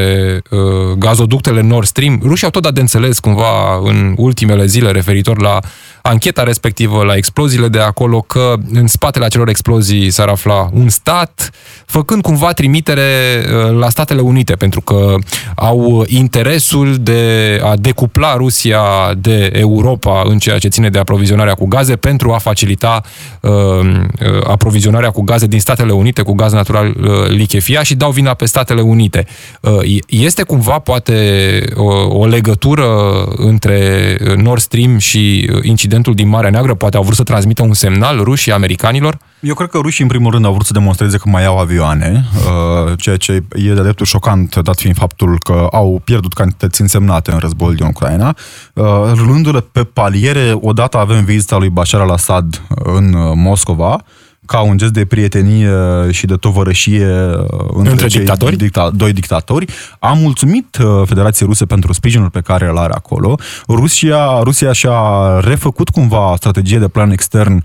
uh, 0.49 0.59
gazoductele 0.97 1.61
Nord 1.61 1.85
Stream. 1.85 2.19
Rușii 2.23 2.45
au 2.45 2.51
tot 2.51 2.61
dat 2.61 2.73
de 2.73 2.81
înțeles 2.81 3.19
cumva 3.19 3.75
în 3.83 4.13
ultimele 4.17 4.65
zile 4.65 4.91
referitor 4.91 5.41
la 5.41 5.59
ancheta 6.01 6.43
respectivă, 6.43 7.03
la 7.03 7.15
exploziile 7.15 7.67
de 7.67 7.79
acolo, 7.79 8.21
că 8.21 8.53
în 8.73 8.87
spatele 8.87 9.25
acelor 9.25 9.49
explozii 9.49 10.09
s-ar 10.09 10.27
afla 10.27 10.69
un 10.73 10.89
stat, 10.89 11.51
făcând 11.85 12.21
cumva 12.21 12.51
trimitere 12.51 13.01
uh, 13.01 13.77
la 13.79 13.89
Statele 13.89 14.21
Unite, 14.21 14.53
pentru 14.53 14.81
că 14.81 15.15
au 15.55 16.03
interesul 16.07 16.95
de 16.99 17.61
a 17.63 17.75
decupla 17.75 18.35
Rusia 18.35 18.81
de 19.17 19.51
Europa 19.53 20.21
în 20.25 20.37
ceea 20.37 20.57
ce 20.57 20.67
ține 20.67 20.89
de 20.89 20.99
aprovizionarea 20.99 21.53
cu 21.53 21.65
gaze 21.67 21.95
pentru 21.95 22.31
a 22.31 22.37
facilita 22.37 23.01
uh, 23.41 23.51
uh 23.51 23.99
aprovizionarea 24.47 25.09
cu 25.09 25.21
gaze 25.21 25.47
din 25.47 25.59
Statele 25.59 25.91
Unite, 25.91 26.21
cu 26.21 26.33
gaz 26.33 26.53
natural 26.53 26.87
uh, 26.87 27.27
lichefia 27.27 27.83
și 27.83 27.95
dau 27.95 28.11
vina 28.11 28.33
pe 28.33 28.45
Statele 28.45 28.81
Unite. 28.81 29.25
Uh, 29.61 29.99
este 30.07 30.43
cumva 30.43 30.79
poate 30.79 31.63
o, 31.75 32.17
o 32.17 32.25
legătură 32.25 32.87
între 33.35 34.17
Nord 34.35 34.61
Stream 34.61 34.97
și 34.97 35.49
incidentul 35.61 35.90
din 35.99 36.27
Marea 36.27 36.49
Neagră? 36.49 36.73
Poate 36.73 36.97
au 36.97 37.03
vrut 37.03 37.15
să 37.15 37.23
transmită 37.23 37.63
un 37.63 37.73
semnal 37.73 38.23
rușii 38.23 38.51
americanilor? 38.51 39.17
Eu 39.39 39.53
cred 39.53 39.69
că 39.69 39.77
rușii, 39.77 40.03
în 40.03 40.09
primul 40.09 40.31
rând, 40.31 40.45
au 40.45 40.53
vrut 40.53 40.65
să 40.65 40.73
demonstreze 40.73 41.17
că 41.17 41.29
mai 41.29 41.45
au 41.45 41.57
avioane, 41.57 42.25
uh, 42.35 42.93
ceea 42.97 43.17
ce 43.17 43.43
e 43.53 43.73
de 43.73 43.81
dreptul 43.81 44.05
șocant, 44.05 44.55
dat 44.55 44.75
fiind 44.79 44.95
faptul 44.95 45.39
că 45.39 45.67
au 45.71 46.01
pierdut 46.03 46.33
cantități 46.33 46.81
însemnate 46.81 47.31
în 47.31 47.37
războiul 47.37 47.75
din 47.75 47.85
Ucraina. 47.85 48.35
Rulându-le 49.13 49.59
pe 49.59 49.83
paliere, 49.83 50.57
odată 50.61 50.97
avem 50.97 51.23
vizita 51.23 51.57
lui 51.57 51.69
Bashar 51.69 52.01
al-Assad 52.01 52.61
în 52.67 53.15
Moscova, 53.35 54.03
ca 54.45 54.61
un 54.61 54.77
gest 54.77 54.91
de 54.91 55.05
prietenie 55.05 55.71
și 56.09 56.25
de 56.25 56.35
tovărășie 56.35 57.05
uh, 57.05 57.45
între, 57.73 57.91
între 57.91 58.07
dictatori? 58.07 58.55
Dicta, 58.55 58.89
doi 58.89 59.13
dictatori. 59.13 59.65
Am 59.99 60.17
mulțumit 60.17 60.77
uh, 60.77 61.01
Federației 61.05 61.47
Ruse 61.47 61.65
pentru 61.65 61.93
sprijinul 61.93 62.29
pe 62.29 62.41
care 62.41 62.67
îl 62.67 62.77
are 62.77 62.93
acolo. 62.93 63.35
Rusia, 63.67 64.39
Rusia 64.43 64.71
și-a 64.71 65.39
refăcut 65.39 65.89
cumva 65.89 66.33
strategie 66.37 66.77
de 66.77 66.87
plan 66.87 67.11
extern 67.11 67.63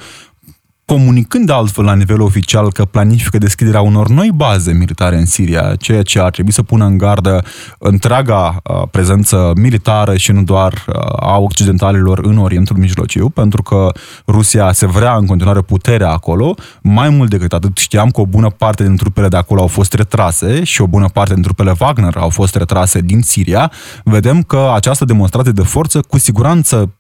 comunicând 0.87 1.51
altfel 1.51 1.85
la 1.85 1.95
nivel 1.95 2.21
oficial 2.21 2.73
că 2.73 2.85
planifică 2.85 3.39
deschiderea 3.39 3.81
unor 3.81 4.09
noi 4.09 4.31
baze 4.35 4.73
militare 4.73 5.17
în 5.17 5.27
Siria, 5.27 5.75
ceea 5.79 6.03
ce 6.03 6.21
ar 6.21 6.31
trebui 6.31 6.53
să 6.53 6.63
pună 6.63 6.85
în 6.85 6.99
gardă 6.99 7.45
întreaga 7.79 8.61
uh, 8.63 8.83
prezență 8.91 9.53
militară 9.57 10.17
și 10.17 10.33
nu 10.33 10.43
doar 10.43 10.73
uh, 10.73 10.95
a 11.21 11.39
occidentalilor 11.39 12.19
în 12.19 12.39
Orientul 12.39 12.77
Mijlociu, 12.77 13.29
pentru 13.29 13.63
că 13.63 13.93
Rusia 14.27 14.73
se 14.73 14.87
vrea 14.87 15.15
în 15.17 15.27
continuare 15.27 15.61
puterea 15.61 16.11
acolo. 16.11 16.55
Mai 16.83 17.09
mult 17.09 17.31
decât 17.31 17.53
atât, 17.53 17.77
știam 17.77 18.11
că 18.11 18.21
o 18.21 18.27
bună 18.27 18.51
parte 18.51 18.83
din 18.83 18.97
trupele 18.97 19.29
de 19.29 19.37
acolo 19.37 19.61
au 19.61 19.67
fost 19.67 19.93
retrase 19.93 20.65
și 20.65 20.83
o 20.83 20.87
bună 20.87 21.09
parte 21.09 21.35
din 21.35 21.43
trupele 21.43 21.75
Wagner 21.81 22.17
au 22.17 22.29
fost 22.29 22.55
retrase 22.55 23.01
din 23.01 23.23
Siria. 23.23 23.73
Vedem 24.05 24.43
că 24.43 24.71
această 24.75 25.05
demonstrație 25.05 25.53
de 25.53 25.63
forță 25.63 26.01
cu 26.01 26.19
siguranță 26.19 26.91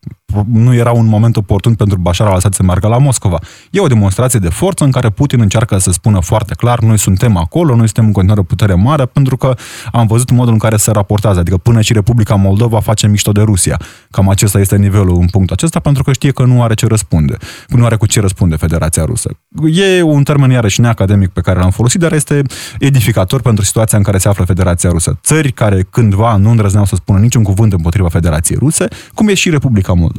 nu 0.44 0.74
era 0.74 0.90
un 0.90 1.06
moment 1.06 1.36
oportun 1.36 1.74
pentru 1.74 1.98
Bashar 1.98 2.26
al-Assad 2.26 2.54
să 2.54 2.62
meargă 2.62 2.88
la 2.88 2.98
Moscova. 2.98 3.38
E 3.70 3.80
o 3.80 3.86
demonstrație 3.86 4.38
de 4.38 4.48
forță 4.48 4.84
în 4.84 4.90
care 4.90 5.10
Putin 5.10 5.40
încearcă 5.40 5.78
să 5.78 5.90
spună 5.90 6.20
foarte 6.20 6.54
clar, 6.54 6.78
noi 6.78 6.98
suntem 6.98 7.36
acolo, 7.36 7.76
noi 7.76 7.84
suntem 7.84 8.04
în 8.04 8.12
continuare 8.12 8.42
putere 8.42 8.74
mare, 8.74 9.04
pentru 9.04 9.36
că 9.36 9.54
am 9.92 10.06
văzut 10.06 10.30
modul 10.30 10.52
în 10.52 10.58
care 10.58 10.76
se 10.76 10.90
raportează, 10.90 11.38
adică 11.38 11.56
până 11.56 11.80
și 11.80 11.92
Republica 11.92 12.34
Moldova 12.34 12.80
face 12.80 13.06
mișto 13.06 13.32
de 13.32 13.40
Rusia. 13.40 13.80
Cam 14.10 14.28
acesta 14.28 14.58
este 14.58 14.76
nivelul 14.76 15.18
în 15.20 15.26
punctul 15.26 15.56
acesta, 15.56 15.80
pentru 15.80 16.02
că 16.02 16.12
știe 16.12 16.30
că 16.30 16.44
nu 16.44 16.62
are 16.62 16.74
ce 16.74 16.86
răspunde. 16.86 17.36
Nu 17.68 17.84
are 17.84 17.96
cu 17.96 18.06
ce 18.06 18.20
răspunde 18.20 18.56
Federația 18.56 19.04
Rusă. 19.04 19.30
E 19.72 20.02
un 20.02 20.22
termen 20.22 20.50
iarăși 20.50 20.80
neacademic 20.80 21.28
pe 21.28 21.40
care 21.40 21.58
l-am 21.58 21.70
folosit, 21.70 22.00
dar 22.00 22.12
este 22.12 22.42
edificator 22.78 23.40
pentru 23.40 23.64
situația 23.64 23.98
în 23.98 24.04
care 24.04 24.18
se 24.18 24.28
află 24.28 24.44
Federația 24.44 24.90
Rusă. 24.90 25.18
Țări 25.22 25.52
care 25.52 25.86
cândva 25.90 26.36
nu 26.36 26.50
îndrăzneau 26.50 26.84
să 26.84 26.94
spună 26.94 27.18
niciun 27.18 27.42
cuvânt 27.42 27.72
împotriva 27.72 28.08
Federației 28.08 28.58
Ruse, 28.58 28.88
cum 29.14 29.28
e 29.28 29.34
și 29.34 29.50
Republica 29.50 29.92
Moldova, 29.92 30.15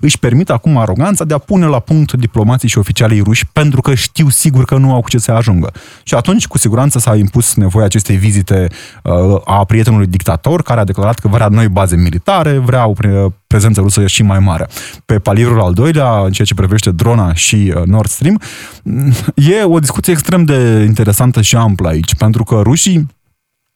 își 0.00 0.18
permit 0.18 0.50
acum 0.50 0.76
aroganța 0.76 1.24
de 1.24 1.34
a 1.34 1.38
pune 1.38 1.66
la 1.66 1.78
punct 1.78 2.12
diplomații 2.12 2.68
și 2.68 2.78
oficialii 2.78 3.20
ruși 3.20 3.46
pentru 3.52 3.80
că 3.80 3.94
știu 3.94 4.28
sigur 4.28 4.64
că 4.64 4.76
nu 4.76 4.92
au 4.92 5.00
cu 5.00 5.08
ce 5.08 5.18
să 5.18 5.32
ajungă. 5.32 5.72
Și 6.02 6.14
atunci, 6.14 6.46
cu 6.46 6.58
siguranță, 6.58 6.98
s-a 6.98 7.16
impus 7.16 7.54
nevoia 7.54 7.84
acestei 7.84 8.16
vizite 8.16 8.68
uh, 9.02 9.40
a 9.44 9.64
prietenului 9.64 10.06
dictator, 10.06 10.62
care 10.62 10.80
a 10.80 10.84
declarat 10.84 11.18
că 11.18 11.28
vrea 11.28 11.48
noi 11.48 11.68
baze 11.68 11.96
militare, 11.96 12.58
vrea 12.58 12.86
o 12.86 12.92
prezență 13.46 13.80
rusă 13.80 14.06
și 14.06 14.22
mai 14.22 14.38
mare. 14.38 14.68
Pe 15.06 15.18
palierul 15.18 15.60
al 15.60 15.72
doilea, 15.72 16.18
în 16.18 16.32
ceea 16.32 16.46
ce 16.46 16.54
privește 16.54 16.90
drona 16.90 17.34
și 17.34 17.72
uh, 17.76 17.82
Nord 17.82 18.08
Stream, 18.08 18.40
e 19.34 19.62
o 19.64 19.78
discuție 19.78 20.12
extrem 20.12 20.44
de 20.44 20.84
interesantă 20.86 21.42
și 21.42 21.56
amplă 21.56 21.88
aici, 21.88 22.14
pentru 22.14 22.44
că 22.44 22.60
rușii 22.62 23.06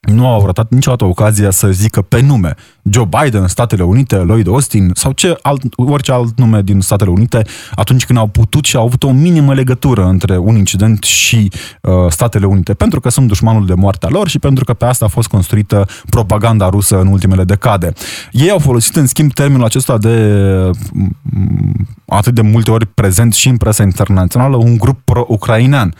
nu 0.00 0.26
au 0.26 0.47
ratat 0.47 0.71
niciodată 0.71 1.05
ocazia 1.05 1.50
să 1.50 1.71
zică 1.71 2.02
pe 2.02 2.21
nume 2.21 2.55
Joe 2.83 3.09
Biden, 3.23 3.47
Statele 3.47 3.83
Unite, 3.83 4.17
Lloyd 4.17 4.49
Austin 4.49 4.90
sau 4.95 5.12
ce 5.12 5.38
alt, 5.43 5.62
orice 5.76 6.12
alt 6.12 6.38
nume 6.38 6.62
din 6.62 6.81
Statele 6.81 7.11
Unite 7.11 7.43
atunci 7.75 8.07
când 8.07 8.19
au 8.19 8.26
putut 8.26 8.64
și 8.64 8.76
au 8.76 8.85
avut 8.85 9.02
o 9.02 9.11
minimă 9.11 9.55
legătură 9.55 10.05
între 10.05 10.37
un 10.37 10.57
incident 10.57 11.02
și 11.02 11.52
uh, 11.83 11.93
Statele 12.09 12.47
Unite, 12.47 12.75
pentru 12.75 13.00
că 13.00 13.09
sunt 13.09 13.26
dușmanul 13.26 13.67
de 13.67 13.75
moartea 13.75 14.09
lor 14.09 14.28
și 14.28 14.38
pentru 14.38 14.64
că 14.64 14.75
pe 14.75 14.85
asta 14.85 15.05
a 15.05 15.09
fost 15.09 15.28
construită 15.28 15.87
propaganda 16.11 16.69
rusă 16.69 17.00
în 17.00 17.07
ultimele 17.07 17.45
decade. 17.45 17.93
Ei 18.33 18.50
au 18.50 18.59
folosit 18.59 18.97
în 18.97 19.07
schimb 19.07 19.33
termenul 19.33 19.64
acesta 19.64 19.99
de 19.99 20.71
mm, 20.93 21.87
atât 22.07 22.35
de 22.35 22.40
multe 22.40 22.71
ori 22.71 22.87
prezent 22.87 23.35
și 23.35 23.49
în 23.49 23.57
presa 23.57 23.83
internațională, 23.83 24.57
un 24.57 24.76
grup 24.76 25.00
pro-ucrainean 25.05 25.95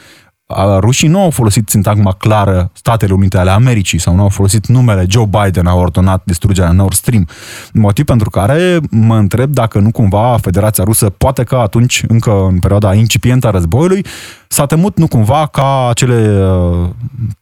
rușii 0.79 1.09
nu 1.09 1.21
au 1.21 1.31
folosit 1.31 1.69
sintagma 1.69 2.13
clară 2.13 2.71
Statele 2.73 3.13
Unite 3.13 3.39
ale 3.39 3.51
Americii 3.51 3.99
sau 3.99 4.15
nu 4.15 4.23
au 4.23 4.29
folosit 4.29 4.67
numele 4.67 5.05
Joe 5.09 5.27
Biden 5.27 5.67
a 5.67 5.75
ordonat 5.75 6.23
distrugerea 6.25 6.73
Nord 6.73 6.95
Stream. 6.95 7.29
Motiv 7.73 8.05
pentru 8.05 8.31
care 8.31 8.81
mă 8.91 9.17
întreb 9.17 9.53
dacă 9.53 9.79
nu 9.79 9.91
cumva 9.91 10.39
Federația 10.41 10.85
Rusă, 10.85 11.11
poate 11.11 11.43
că 11.43 11.57
atunci, 11.57 12.05
încă 12.09 12.45
în 12.51 12.59
perioada 12.59 12.95
incipientă 12.95 13.47
a 13.47 13.51
războiului, 13.51 14.05
s-a 14.49 14.67
temut 14.67 14.97
nu 14.99 15.07
cumva 15.07 15.47
ca 15.47 15.89
acele 15.89 16.47
uh, 16.47 16.89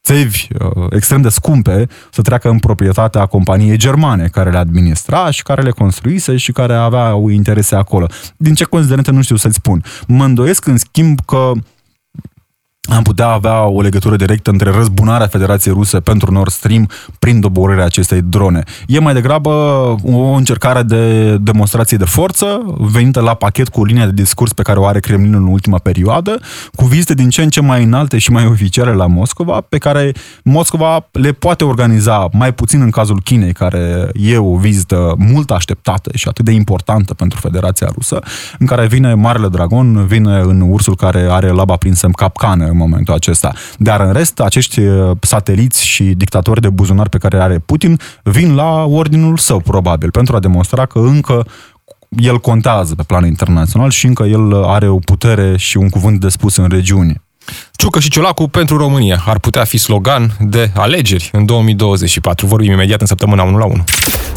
țevi 0.02 0.48
uh, 0.58 0.86
extrem 0.90 1.22
de 1.22 1.28
scumpe 1.28 1.86
să 2.10 2.22
treacă 2.22 2.48
în 2.48 2.58
proprietatea 2.58 3.26
companiei 3.26 3.76
germane 3.76 4.28
care 4.32 4.50
le 4.50 4.58
administra 4.58 5.30
și 5.30 5.42
care 5.42 5.62
le 5.62 5.70
construise 5.70 6.36
și 6.36 6.52
care 6.52 6.75
aveau 6.75 7.28
interese 7.28 7.75
acolo. 7.75 8.06
Din 8.36 8.54
ce 8.54 8.64
considerente 8.64 9.10
nu 9.10 9.22
știu 9.22 9.36
să-ți 9.36 9.54
spun. 9.54 9.82
Mă 10.06 10.25
îndoiesc 10.25 10.66
în 10.66 10.76
schimb 10.76 11.20
că 11.25 11.52
am 12.88 13.02
putea 13.02 13.28
avea 13.28 13.64
o 13.64 13.81
legătură 13.81 14.16
directă 14.16 14.50
între 14.50 14.71
răzbunarea 14.71 15.26
Federației 15.26 15.75
Ruse 15.75 16.00
pentru 16.00 16.33
Nord 16.33 16.50
Stream 16.50 16.88
prin 17.19 17.40
doborârea 17.40 17.85
acestei 17.85 18.23
drone. 18.23 18.62
E 18.87 18.99
mai 18.99 19.14
degrabă 19.14 19.50
o 20.05 20.19
încercare 20.19 20.83
de 20.83 21.37
demonstrație 21.37 21.97
de 21.97 22.05
forță 22.05 22.76
venită 22.78 23.21
la 23.21 23.35
pachet 23.35 23.69
cu 23.69 23.85
linia 23.85 24.05
de 24.05 24.12
discurs 24.12 24.52
pe 24.52 24.62
care 24.62 24.78
o 24.78 24.87
are 24.87 25.00
Kremlinul 25.00 25.40
în 25.40 25.47
ultima 25.47 25.78
perioadă, 25.78 26.40
cu 26.75 26.85
vizite 26.85 27.14
din 27.14 27.28
ce 27.28 27.43
în 27.43 27.49
ce 27.49 27.61
mai 27.61 27.83
înalte 27.83 28.19
și 28.19 28.31
mai 28.31 28.47
oficiale 28.47 28.93
la 28.93 29.07
Moscova, 29.07 29.61
pe 29.61 29.78
care 29.78 30.12
Moscova 30.45 31.09
le 31.12 31.33
poate 31.33 31.64
organiza, 31.64 32.28
mai 32.33 32.55
puțin 32.55 32.81
în 32.81 32.90
cazul 32.90 33.21
Chinei, 33.25 33.52
care 33.52 34.09
e 34.14 34.38
o 34.38 34.57
vizită 34.57 35.14
mult 35.19 35.50
așteptată 35.50 36.11
și 36.14 36.28
atât 36.28 36.45
de 36.45 36.52
importantă 36.52 37.14
pentru 37.14 37.38
Federația 37.38 37.88
Rusă, 37.95 38.21
în 38.59 38.66
care 38.66 38.87
vine 38.87 39.14
Marele 39.14 39.49
Dragon, 39.49 40.07
vine 40.07 40.38
în 40.38 40.61
ursul 40.61 40.97
care 40.97 41.26
are 41.31 41.49
laba 41.49 41.76
prinsă 41.76 42.07
în 42.07 42.12
capcană 42.12 42.75
în 42.76 42.83
momentul 42.88 43.14
acesta. 43.14 43.52
Dar 43.78 44.00
în 44.00 44.12
rest, 44.12 44.40
acești 44.40 44.80
uh, 44.80 45.16
sateliți 45.21 45.85
și 45.85 46.04
dictatori 46.04 46.61
de 46.61 46.71
buzunar 46.71 47.09
pe 47.09 47.18
care 47.18 47.42
are 47.42 47.59
Putin 47.59 47.99
vin 48.23 48.54
la 48.54 48.85
ordinul 48.85 49.37
său, 49.37 49.61
probabil, 49.61 50.11
pentru 50.11 50.37
a 50.37 50.40
demonstra 50.40 50.87
că 50.87 50.99
încă 50.99 51.47
el 52.09 52.38
contează 52.38 52.95
pe 52.95 53.02
plan 53.02 53.26
internațional 53.26 53.90
și 53.90 54.06
încă 54.06 54.25
el 54.25 54.64
are 54.64 54.88
o 54.88 54.99
putere 54.99 55.56
și 55.56 55.76
un 55.76 55.88
cuvânt 55.88 56.21
de 56.21 56.28
spus 56.28 56.56
în 56.56 56.68
regiune. 56.68 57.21
Ciucă 57.76 58.00
și 58.00 58.11
Ciolacu 58.11 58.49
pentru 58.49 58.76
România 58.76 59.23
ar 59.26 59.38
putea 59.38 59.64
fi 59.64 59.78
slogan 59.78 60.37
de 60.40 60.71
alegeri 60.75 61.30
în 61.33 61.45
2024. 61.45 62.47
Vorbim 62.47 62.73
imediat 62.73 63.00
în 63.00 63.06
săptămâna 63.06 63.42
1 63.42 63.59
la 63.59 63.64
1. 63.64 63.85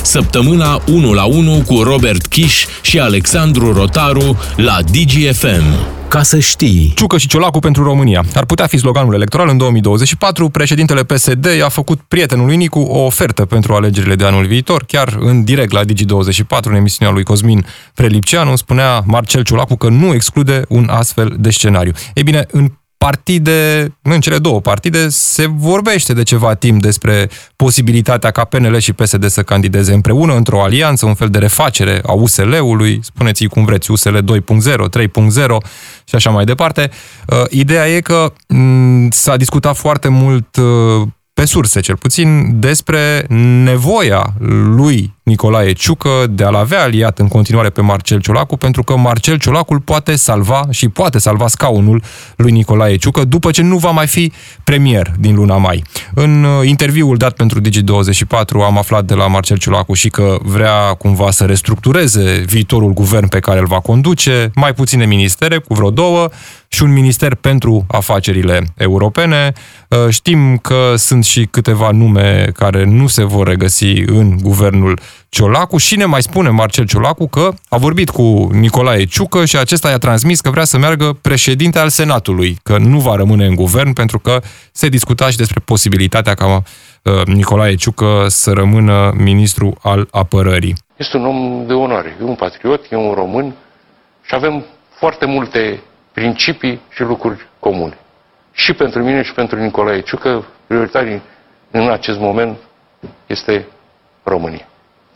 Săptămâna 0.01 0.81
1 0.87 1.13
la 1.13 1.25
1 1.25 1.63
cu 1.67 1.81
Robert 1.83 2.25
Kiș 2.25 2.65
și 2.81 2.99
Alexandru 2.99 3.73
Rotaru 3.73 4.37
la 4.55 4.77
DGFM. 4.81 5.97
Ca 6.07 6.23
să 6.23 6.39
știi. 6.39 6.93
Ciucă 6.95 7.17
și 7.17 7.27
Ciolacu 7.27 7.59
pentru 7.59 7.83
România. 7.83 8.23
Ar 8.35 8.45
putea 8.45 8.67
fi 8.67 8.77
sloganul 8.77 9.13
electoral 9.13 9.49
în 9.49 9.57
2024. 9.57 10.49
Președintele 10.49 11.03
PSD 11.03 11.47
a 11.63 11.69
făcut 11.69 11.99
prietenului 12.07 12.55
Nicu 12.55 12.79
o 12.79 12.99
ofertă 12.99 13.45
pentru 13.45 13.73
alegerile 13.73 14.15
de 14.15 14.25
anul 14.25 14.45
viitor. 14.45 14.83
Chiar 14.87 15.17
în 15.19 15.43
direct 15.43 15.71
la 15.71 15.81
Digi24, 15.83 16.63
în 16.63 16.75
emisiunea 16.75 17.13
lui 17.13 17.23
Cosmin 17.23 17.65
Prelipceanu, 17.93 18.55
spunea 18.55 19.01
Marcel 19.05 19.43
Ciolacu 19.43 19.75
că 19.75 19.89
nu 19.89 20.13
exclude 20.13 20.61
un 20.67 20.89
astfel 20.91 21.35
de 21.39 21.49
scenariu. 21.49 21.91
Ei 22.13 22.23
bine, 22.23 22.45
în 22.51 22.71
partide, 23.05 23.91
în 24.01 24.19
cele 24.19 24.37
două 24.37 24.61
partide, 24.61 25.09
se 25.09 25.45
vorbește 25.45 26.13
de 26.13 26.23
ceva 26.23 26.53
timp 26.53 26.81
despre 26.81 27.29
posibilitatea 27.55 28.31
ca 28.31 28.43
PNL 28.43 28.77
și 28.77 28.93
PSD 28.93 29.25
să 29.25 29.43
candideze 29.43 29.93
împreună 29.93 30.35
într-o 30.35 30.63
alianță, 30.63 31.05
un 31.05 31.13
fel 31.13 31.29
de 31.29 31.37
refacere 31.37 32.01
a 32.05 32.11
USL-ului, 32.11 32.99
spuneți 33.03 33.45
cum 33.45 33.65
vreți, 33.65 33.91
USL 33.91 34.17
2.0, 34.17 34.21
3.0 34.21 34.25
și 36.03 36.15
așa 36.15 36.29
mai 36.29 36.45
departe. 36.45 36.89
Uh, 37.27 37.43
ideea 37.49 37.87
e 37.87 37.99
că 37.99 38.33
mm, 38.47 39.09
s-a 39.09 39.37
discutat 39.37 39.75
foarte 39.75 40.07
mult 40.07 40.55
uh, 40.55 41.07
pe 41.39 41.45
surse 41.45 41.79
cel 41.79 41.95
puțin, 41.95 42.59
despre 42.59 43.25
nevoia 43.63 44.33
lui 44.75 45.13
Nicolae 45.23 45.71
Ciucă 45.71 46.09
de 46.29 46.43
a-l 46.43 46.55
avea 46.55 46.81
aliat 46.81 47.19
în 47.19 47.27
continuare 47.27 47.69
pe 47.69 47.81
Marcel 47.81 48.19
Ciolacu, 48.19 48.57
pentru 48.57 48.83
că 48.83 48.97
Marcel 48.97 49.37
Ciolacu 49.37 49.73
îl 49.73 49.79
poate 49.79 50.15
salva 50.15 50.67
și 50.69 50.89
poate 50.89 51.17
salva 51.17 51.47
scaunul 51.47 52.03
lui 52.35 52.51
Nicolae 52.51 52.95
Ciucă 52.95 53.23
după 53.23 53.51
ce 53.51 53.61
nu 53.61 53.77
va 53.77 53.91
mai 53.91 54.07
fi 54.07 54.31
premier 54.63 55.11
din 55.19 55.35
luna 55.35 55.57
mai. 55.57 55.83
În 56.13 56.43
uh, 56.43 56.67
interviul 56.67 57.17
dat 57.17 57.33
pentru 57.33 57.61
Digi24 57.61 58.65
am 58.65 58.77
aflat 58.77 59.05
de 59.05 59.13
la 59.13 59.27
Marcel 59.27 59.57
Ciolacu 59.57 59.93
și 59.93 60.09
că 60.09 60.37
vrea 60.41 60.93
cumva 60.93 61.31
să 61.31 61.45
restructureze 61.45 62.43
viitorul 62.45 62.93
guvern 62.93 63.27
pe 63.27 63.39
care 63.39 63.59
îl 63.59 63.65
va 63.65 63.79
conduce, 63.79 64.51
mai 64.55 64.73
puține 64.73 65.05
ministere, 65.05 65.57
cu 65.57 65.73
vreo 65.73 65.89
două, 65.89 66.29
și 66.71 66.83
un 66.83 66.93
minister 66.93 67.35
pentru 67.35 67.85
afacerile 67.87 68.63
europene. 68.77 69.53
Uh, 69.87 70.09
știm 70.09 70.57
că 70.57 70.93
sunt 70.95 71.23
și 71.23 71.45
câteva 71.45 71.89
nume 71.91 72.51
care 72.53 72.85
nu 72.85 73.07
se 73.07 73.23
vor 73.23 73.47
regăsi 73.47 74.03
în 74.05 74.37
guvernul 74.41 74.99
Ciolacu 75.29 75.77
și 75.77 75.97
ne 75.97 76.05
mai 76.05 76.21
spune 76.21 76.49
Marcel 76.49 76.85
Ciolacu 76.85 77.27
că 77.27 77.49
a 77.69 77.77
vorbit 77.77 78.09
cu 78.09 78.49
Nicolae 78.51 79.03
Ciucă 79.03 79.45
și 79.45 79.57
acesta 79.57 79.89
i-a 79.89 79.97
transmis 79.97 80.41
că 80.41 80.49
vrea 80.49 80.63
să 80.63 80.77
meargă 80.77 81.17
președinte 81.21 81.79
al 81.79 81.89
Senatului, 81.89 82.57
că 82.63 82.77
nu 82.77 82.99
va 82.99 83.15
rămâne 83.15 83.45
în 83.45 83.55
guvern 83.55 83.93
pentru 83.93 84.19
că 84.19 84.39
se 84.71 84.87
discuta 84.87 85.29
și 85.29 85.37
despre 85.37 85.61
posibilitatea 85.65 86.33
ca 86.33 86.45
uh, 86.55 87.25
Nicolae 87.25 87.75
Ciucă 87.75 88.25
să 88.27 88.51
rămână 88.51 89.13
ministru 89.17 89.77
al 89.81 90.07
apărării. 90.11 90.75
Este 90.95 91.17
un 91.17 91.25
om 91.25 91.63
de 91.67 91.73
onoare, 91.73 92.17
e 92.21 92.23
un 92.23 92.35
patriot, 92.35 92.85
e 92.91 92.95
un 92.95 93.13
român 93.13 93.55
și 94.21 94.35
avem 94.35 94.65
foarte 94.99 95.25
multe 95.25 95.81
principii 96.19 96.81
și 96.89 97.01
lucruri 97.01 97.47
comune. 97.59 97.97
Și 98.51 98.73
pentru 98.73 99.03
mine 99.03 99.21
și 99.21 99.33
pentru 99.33 99.59
Nicolae 99.59 100.01
Ciucă, 100.01 100.45
prioritarii 100.67 101.21
în 101.71 101.89
acest 101.89 102.19
moment 102.19 102.57
este 103.27 103.67
România. 104.23 104.67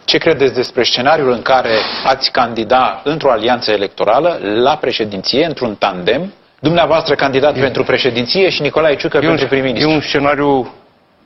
Ce 0.05 0.17
credeți 0.17 0.53
despre 0.53 0.83
scenariul 0.83 1.31
în 1.31 1.41
care 1.41 1.75
ați 2.05 2.31
candida 2.31 3.01
într-o 3.03 3.31
alianță 3.31 3.71
electorală 3.71 4.39
la 4.41 4.77
președinție, 4.77 5.45
într-un 5.45 5.75
tandem, 5.75 6.33
dumneavoastră 6.59 7.15
candidat 7.15 7.57
e, 7.57 7.59
pentru 7.59 7.83
președinție 7.83 8.49
și 8.49 8.61
Nicolae 8.61 8.95
Ciucă 8.95 9.19
pentru 9.19 9.47
prim-ministru? 9.47 9.89
E 9.89 9.93
un 9.93 10.01
scenariu 10.01 10.73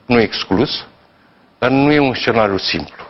nu 0.05 0.19
exclus, 0.19 0.85
dar 1.59 1.69
nu 1.69 1.91
e 1.91 1.99
un 1.99 2.13
scenariu 2.13 2.57
simplu. 2.57 3.06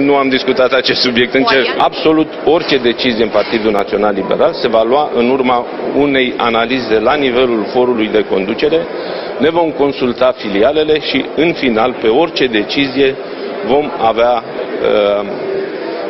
Nu 0.00 0.14
am 0.14 0.28
discutat 0.28 0.72
acest 0.72 1.00
subiect. 1.00 1.34
Încerc. 1.34 1.66
Absolut 1.78 2.28
orice 2.44 2.76
decizie 2.76 3.22
în 3.22 3.28
Partidul 3.30 3.70
Național 3.70 4.14
Liberal 4.14 4.52
se 4.52 4.68
va 4.68 4.82
lua 4.82 5.10
în 5.14 5.30
urma 5.30 5.66
unei 5.96 6.34
analize 6.36 6.98
la 6.98 7.14
nivelul 7.14 7.66
forului 7.72 8.08
de 8.08 8.24
conducere. 8.30 8.86
Ne 9.38 9.50
vom 9.50 9.70
consulta 9.70 10.34
filialele 10.36 11.00
și, 11.00 11.24
în 11.36 11.52
final, 11.52 11.96
pe 12.00 12.06
orice 12.06 12.46
decizie 12.46 13.16
vom 13.66 13.90
avea 13.98 14.42
uh, 14.42 15.26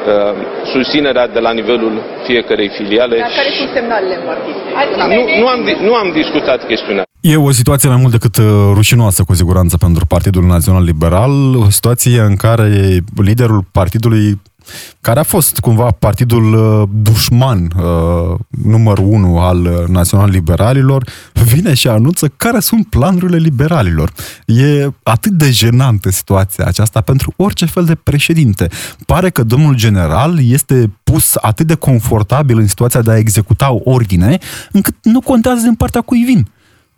uh, 0.07 0.35
susținerea 0.65 1.27
de 1.27 1.39
la 1.39 1.53
nivelul 1.53 2.03
fiecărei 2.23 2.69
filiale. 2.69 3.19
Dar 3.19 3.31
care 3.37 3.51
sunt 3.59 3.71
semnalele 3.75 4.15
în 4.15 4.23
partid? 4.25 4.55
Nu, 5.15 5.41
nu, 5.41 5.47
am, 5.47 5.61
nu 5.81 5.95
am 5.95 6.11
discutat 6.13 6.67
chestiunea. 6.67 7.08
E 7.21 7.37
o 7.37 7.51
situație 7.51 7.89
mai 7.89 7.99
mult 7.99 8.11
decât 8.11 8.37
uh, 8.37 8.45
rușinoasă, 8.73 9.23
cu 9.23 9.35
siguranță, 9.35 9.77
pentru 9.77 10.07
Partidul 10.07 10.47
Național 10.47 10.85
Liberal, 10.85 11.57
o 11.57 11.71
situație 11.71 12.21
în 12.21 12.37
care 12.37 13.05
liderul 13.17 13.67
partidului 13.73 14.41
care 15.01 15.21
a 15.21 15.23
fost 15.23 15.59
cumva 15.59 15.91
partidul 15.91 16.55
uh, 16.55 16.89
dușman 17.03 17.73
uh, 17.77 18.39
numărul 18.65 19.05
unu 19.05 19.39
al 19.39 19.65
uh, 19.65 19.87
național-liberalilor, 19.87 21.05
vine 21.33 21.75
și 21.75 21.89
anunță 21.89 22.29
care 22.37 22.61
sunt 22.61 22.87
planurile 22.87 23.37
liberalilor. 23.37 24.13
E 24.47 24.89
atât 25.03 25.33
de 25.33 25.51
jenantă 25.51 26.11
situația 26.11 26.65
aceasta 26.65 27.01
pentru 27.01 27.33
orice 27.37 27.67
fel 27.67 27.85
de 27.85 27.95
președinte. 27.95 28.69
Pare 29.07 29.31
că 29.31 29.43
domnul 29.43 29.75
general 29.75 30.39
este 30.43 30.91
pus 31.05 31.35
atât 31.41 31.67
de 31.67 31.75
confortabil 31.75 32.59
în 32.59 32.67
situația 32.67 33.03
de 33.03 33.11
a 33.11 33.19
executa 33.19 33.73
o 33.73 33.81
ordine, 33.85 34.39
încât 34.73 34.95
nu 35.03 35.21
contează 35.21 35.61
din 35.63 35.75
partea 35.75 36.01
cui 36.01 36.23
vin. 36.23 36.49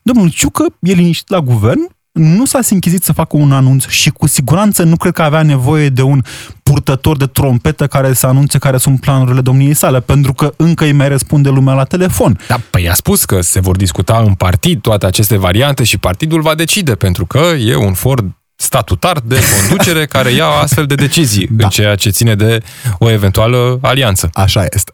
Domnul 0.02 0.30
Ciucă 0.30 0.66
e 0.80 0.92
liniștit 0.92 1.28
la 1.28 1.40
guvern, 1.40 1.88
nu 2.12 2.44
s-a 2.44 2.60
sinchizit 2.60 3.02
să 3.02 3.12
facă 3.12 3.36
un 3.36 3.52
anunț 3.52 3.86
și 3.86 4.10
cu 4.10 4.26
siguranță 4.26 4.82
nu 4.82 4.96
cred 4.96 5.12
că 5.12 5.22
avea 5.22 5.42
nevoie 5.42 5.88
de 5.88 6.02
un 6.02 6.22
purtător 6.62 7.16
de 7.16 7.26
trompetă 7.26 7.86
care 7.86 8.12
să 8.12 8.26
anunțe 8.26 8.58
care 8.58 8.76
sunt 8.76 9.00
planurile 9.00 9.40
domniei 9.40 9.74
sale, 9.74 10.00
pentru 10.00 10.32
că 10.32 10.52
încă 10.56 10.84
îi 10.84 10.92
mai 10.92 11.08
răspunde 11.08 11.48
lumea 11.48 11.74
la 11.74 11.84
telefon. 11.84 12.38
Da, 12.48 12.60
păi 12.70 12.90
a 12.90 12.94
spus 12.94 13.24
că 13.24 13.40
se 13.40 13.60
vor 13.60 13.76
discuta 13.76 14.22
în 14.26 14.34
partid 14.34 14.80
toate 14.80 15.06
aceste 15.06 15.36
variante 15.36 15.84
și 15.84 15.98
partidul 15.98 16.40
va 16.40 16.54
decide, 16.54 16.94
pentru 16.94 17.26
că 17.26 17.38
e 17.58 17.76
un 17.76 17.92
for 17.92 18.24
statutar 18.70 19.20
de 19.24 19.38
conducere 19.58 20.06
care 20.06 20.30
ia 20.30 20.46
astfel 20.46 20.86
de 20.86 20.94
decizii 20.94 21.48
da. 21.50 21.64
în 21.64 21.70
ceea 21.70 21.94
ce 21.94 22.10
ține 22.10 22.34
de 22.34 22.62
o 22.98 23.10
eventuală 23.10 23.78
alianță. 23.82 24.30
Așa 24.32 24.64
este. 24.70 24.92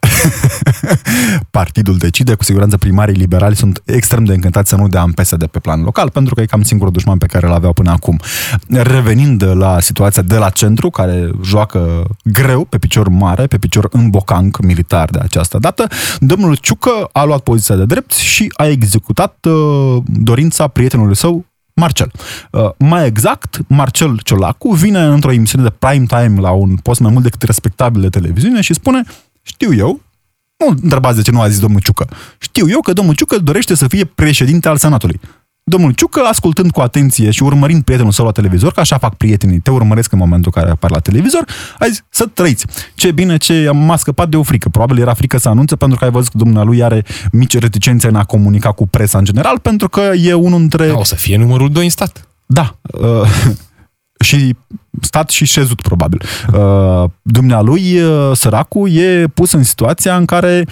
Partidul 1.59 1.97
decide, 1.97 2.33
cu 2.33 2.43
siguranță 2.43 2.77
primarii 2.77 3.15
liberali 3.15 3.55
sunt 3.55 3.81
extrem 3.85 4.23
de 4.23 4.33
încântați 4.33 4.69
să 4.69 4.75
nu 4.75 4.87
dea 4.87 5.01
în 5.01 5.11
PSD 5.11 5.45
pe 5.45 5.59
plan 5.59 5.81
local, 5.81 6.09
pentru 6.09 6.35
că 6.35 6.41
e 6.41 6.45
cam 6.45 6.63
singurul 6.63 6.93
dușman 6.93 7.17
pe 7.17 7.25
care 7.25 7.47
îl 7.47 7.53
aveau 7.53 7.73
până 7.73 7.91
acum. 7.91 8.19
Revenind 8.69 9.43
la 9.53 9.79
situația 9.79 10.21
de 10.21 10.37
la 10.37 10.49
centru, 10.49 10.89
care 10.89 11.31
joacă 11.43 12.07
greu, 12.23 12.65
pe 12.65 12.77
picior 12.77 13.07
mare, 13.07 13.47
pe 13.47 13.57
picior 13.57 13.87
în 13.91 14.09
bocanc 14.09 14.61
militar 14.61 15.09
de 15.09 15.19
această 15.21 15.57
dată, 15.57 15.87
domnul 16.19 16.55
Ciucă 16.55 17.09
a 17.11 17.23
luat 17.23 17.39
poziția 17.39 17.75
de 17.75 17.85
drept 17.85 18.11
și 18.13 18.53
a 18.55 18.65
executat 18.65 19.45
uh, 19.45 19.97
dorința 20.05 20.67
prietenului 20.67 21.15
său, 21.15 21.45
Marcel. 21.79 22.11
Uh, 22.51 22.69
mai 22.77 23.05
exact, 23.05 23.57
Marcel 23.67 24.19
Ciolacu 24.23 24.73
vine 24.73 24.99
într-o 24.99 25.31
emisiune 25.31 25.63
de 25.63 25.75
prime 25.79 26.05
time 26.05 26.39
la 26.39 26.51
un 26.51 26.75
post 26.75 26.99
mai 26.99 27.11
mult 27.11 27.23
decât 27.23 27.41
respectabil 27.41 28.01
de 28.01 28.09
televiziune 28.09 28.61
și 28.61 28.73
spune 28.73 29.03
știu 29.41 29.73
eu, 29.73 30.01
nu 30.57 30.77
întrebați 30.81 31.15
de 31.15 31.21
ce 31.21 31.31
nu 31.31 31.41
a 31.41 31.47
zis 31.47 31.59
domnul 31.59 31.81
Ciucă, 31.81 32.07
știu 32.37 32.69
eu 32.69 32.79
că 32.79 32.93
domnul 32.93 33.15
Ciucă 33.15 33.37
dorește 33.37 33.75
să 33.75 33.87
fie 33.87 34.05
președinte 34.05 34.67
al 34.67 34.77
Senatului. 34.77 35.19
Domnul 35.69 35.91
Ciucă, 35.91 36.19
ascultând 36.19 36.71
cu 36.71 36.81
atenție 36.81 37.31
și 37.31 37.43
urmărind 37.43 37.83
prietenul 37.83 38.11
său 38.11 38.25
la 38.25 38.31
televizor, 38.31 38.71
că 38.71 38.79
așa 38.79 38.97
fac 38.97 39.15
prietenii, 39.15 39.59
te 39.59 39.71
urmăresc 39.71 40.11
în 40.11 40.17
momentul 40.17 40.51
în 40.55 40.61
care 40.61 40.73
apar 40.73 40.91
la 40.91 40.99
televizor, 40.99 41.45
a 41.79 41.85
zis 41.85 42.03
să 42.09 42.25
trăiți. 42.33 42.65
Ce 42.95 43.11
bine 43.11 43.37
ce 43.37 43.69
m-a 43.73 43.95
scăpat 43.95 44.29
de 44.29 44.37
o 44.37 44.43
frică. 44.43 44.69
Probabil 44.69 44.99
era 44.99 45.13
frică 45.13 45.37
să 45.37 45.49
anunțe 45.49 45.75
pentru 45.75 45.97
că 45.97 46.03
ai 46.03 46.11
văzut 46.11 46.31
că 46.31 46.37
dumnealui 46.37 46.83
are 46.83 47.05
mici 47.31 47.57
reticențe 47.57 48.07
în 48.07 48.15
a 48.15 48.23
comunica 48.23 48.71
cu 48.71 48.87
presa 48.87 49.17
în 49.17 49.23
general, 49.23 49.59
pentru 49.59 49.89
că 49.89 50.01
e 50.01 50.33
unul 50.33 50.59
dintre... 50.59 50.87
Da, 50.87 50.97
o 50.97 51.03
să 51.03 51.15
fie 51.15 51.37
numărul 51.37 51.71
2 51.71 51.83
în 51.83 51.89
stat. 51.89 52.27
Da. 52.45 52.75
Uh, 52.81 53.55
și 54.27 54.55
stat 55.01 55.29
și 55.29 55.45
șezut, 55.45 55.81
probabil. 55.81 56.21
Uh, 56.53 57.09
dumnealui, 57.21 58.01
uh, 58.01 58.31
săracul, 58.35 58.91
e 58.91 59.27
pus 59.33 59.51
în 59.51 59.63
situația 59.63 60.15
în 60.15 60.25
care 60.25 60.65